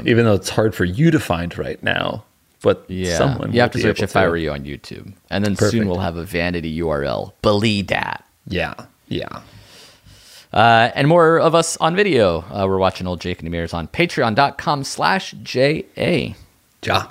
Even 0.04 0.24
though 0.24 0.34
it's 0.34 0.50
hard 0.50 0.74
for 0.74 0.84
you 0.84 1.10
to 1.10 1.18
find 1.18 1.56
right 1.58 1.82
now. 1.82 2.24
But 2.62 2.84
Yeah, 2.88 3.16
someone 3.18 3.52
you 3.52 3.60
have 3.60 3.70
to 3.72 3.80
search 3.80 4.02
if 4.02 4.16
I 4.16 4.26
were 4.28 4.36
you 4.36 4.50
on 4.50 4.64
YouTube, 4.64 5.12
and 5.30 5.44
then 5.44 5.54
Perfect. 5.54 5.72
soon 5.72 5.88
we'll 5.88 6.00
have 6.00 6.16
a 6.16 6.24
vanity 6.24 6.80
URL. 6.80 7.32
Believe 7.42 7.88
that. 7.88 8.24
Yeah. 8.48 8.74
Yeah. 9.08 9.42
Uh, 10.52 10.90
and 10.94 11.06
more 11.06 11.38
of 11.38 11.54
us 11.54 11.76
on 11.78 11.94
video. 11.94 12.40
Uh, 12.50 12.64
we're 12.66 12.78
watching 12.78 13.06
old 13.06 13.20
Jake 13.20 13.40
and 13.40 13.46
Amir's 13.48 13.74
on 13.74 13.88
patreon.com 13.88 14.84
slash 14.84 15.32
JA. 15.42 16.34
Ja. 16.82 17.08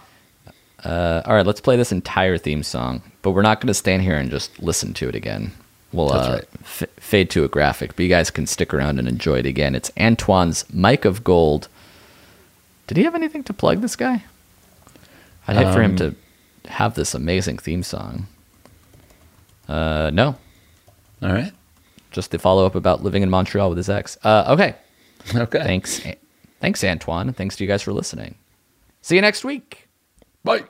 Uh, 0.83 1.21
all 1.25 1.35
right, 1.35 1.45
let's 1.45 1.61
play 1.61 1.75
this 1.77 1.91
entire 1.91 2.37
theme 2.37 2.63
song, 2.63 3.01
but 3.21 3.31
we're 3.31 3.41
not 3.41 3.59
going 3.61 3.67
to 3.67 3.73
stand 3.73 4.01
here 4.01 4.17
and 4.17 4.29
just 4.29 4.61
listen 4.61 4.93
to 4.95 5.09
it 5.09 5.15
again. 5.15 5.51
We'll 5.95 6.11
uh, 6.13 6.33
right. 6.33 6.45
f- 6.61 6.83
fade 6.97 7.29
to 7.31 7.43
a 7.43 7.47
graphic, 7.47 7.95
but 7.95 8.03
you 8.03 8.09
guys 8.09 8.29
can 8.29 8.45
stick 8.47 8.73
around 8.73 8.99
and 8.99 9.07
enjoy 9.07 9.39
it 9.39 9.45
again. 9.45 9.75
It's 9.75 9.91
Antoine's 9.97 10.65
Mic 10.73 11.05
of 11.05 11.23
Gold. 11.23 11.67
Did 12.87 12.97
he 12.97 13.03
have 13.03 13.15
anything 13.15 13.43
to 13.45 13.53
plug, 13.53 13.81
this 13.81 13.95
guy? 13.95 14.23
I'd 15.47 15.55
hate 15.57 15.73
for 15.73 15.81
him 15.81 15.91
Um, 15.91 15.97
to 15.97 16.15
have 16.69 16.95
this 16.95 17.13
amazing 17.13 17.57
theme 17.59 17.81
song. 17.83 18.27
Uh, 19.67 20.11
no, 20.13 20.35
All 21.23 21.31
right. 21.33 21.51
just 22.11 22.31
the 22.31 22.37
follow 22.39 22.65
up 22.65 22.75
about 22.75 23.03
living 23.03 23.23
in 23.23 23.29
Montreal 23.29 23.69
with 23.69 23.77
his 23.77 23.89
ex. 23.89 24.17
Uh, 24.23 24.45
okay. 24.49 24.75
Okay. 25.35 25.63
Thanks. 25.63 26.01
Thanks, 26.61 26.83
Antoine. 26.83 27.27
and 27.29 27.35
Thanks 27.35 27.55
to 27.55 27.63
you 27.63 27.67
guys 27.67 27.81
for 27.81 27.91
listening. 27.93 28.35
See 29.01 29.15
you 29.15 29.21
next 29.21 29.43
week. 29.43 29.87
Bye. 30.43 30.65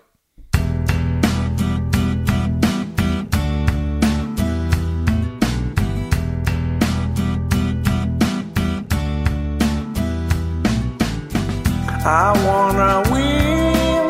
I 12.08 12.34
wanna 12.46 13.02
win, 13.12 14.06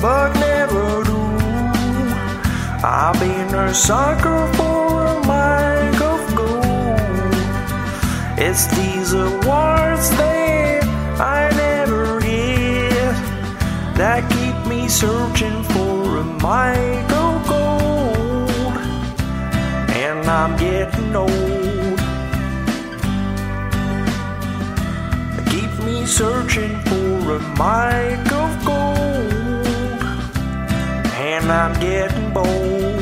but 0.00 0.32
never 0.38 1.02
do. 1.02 1.18
I've 2.86 3.18
been 3.18 3.52
a 3.52 3.74
sucker 3.74 4.46
for 4.54 5.06
a 5.06 5.18
mic 5.26 6.00
of 6.02 6.36
gold. 6.36 7.34
It's 8.38 8.66
these 8.76 9.12
awards 9.12 10.08
that 10.10 10.84
I 11.18 11.50
never 11.56 12.20
get 12.20 13.16
that 13.96 14.22
keep 14.30 14.70
me 14.70 14.86
searching 14.88 15.64
for 15.64 16.18
a 16.18 16.24
mic 16.24 17.10
of 17.10 17.48
gold. 17.48 18.76
And 19.96 20.24
I'm 20.30 20.56
getting 20.56 21.16
old. 21.16 21.65
Searching 26.06 26.80
for 26.82 27.34
a 27.34 27.40
mic 27.58 28.32
of 28.32 28.64
gold, 28.64 29.66
and 31.16 31.50
I'm 31.50 31.78
getting 31.80 32.32
bold. 32.32 32.95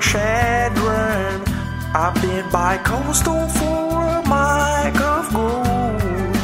Chadron. 0.00 1.42
I've 1.94 2.14
been 2.22 2.48
by 2.50 2.78
Coastal 2.78 3.48
for 3.48 4.06
a 4.06 4.22
mic 4.22 5.00
of 5.00 5.32
gold. 5.32 6.36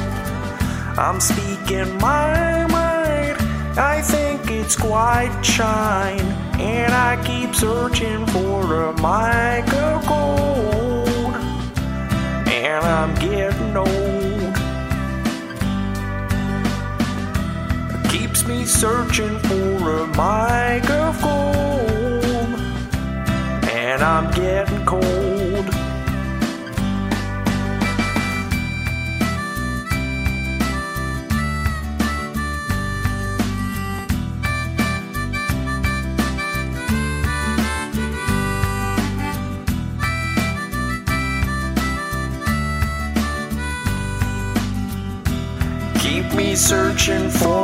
I'm 0.99 1.21
speaking 1.21 1.99
my 1.99 2.67
mind, 2.67 3.37
I 3.79 4.03
think 4.03 4.51
it's 4.51 4.77
quite 4.77 5.43
shine. 5.43 6.27
And 6.61 6.93
I 6.93 7.23
keep 7.25 7.55
searching 7.55 8.27
for 8.27 8.89
a 8.89 8.93
mic 8.95 9.73
of 9.75 10.07
gold. 10.07 11.35
And 12.47 12.85
I'm 12.85 13.15
getting 13.17 13.77
old. 13.77 14.15
keeps 18.35 18.49
me 18.49 18.65
searching 18.65 19.39
for 19.41 20.03
a 20.03 20.07
mic 20.09 20.89
of 20.91 21.21
gold, 21.23 21.94
and 23.95 24.03
I'm 24.03 24.29
getting 24.33 24.85
cold. 24.85 25.03
Keep 46.01 46.35
me 46.35 46.57
searching 46.57 47.31
for 47.31 47.64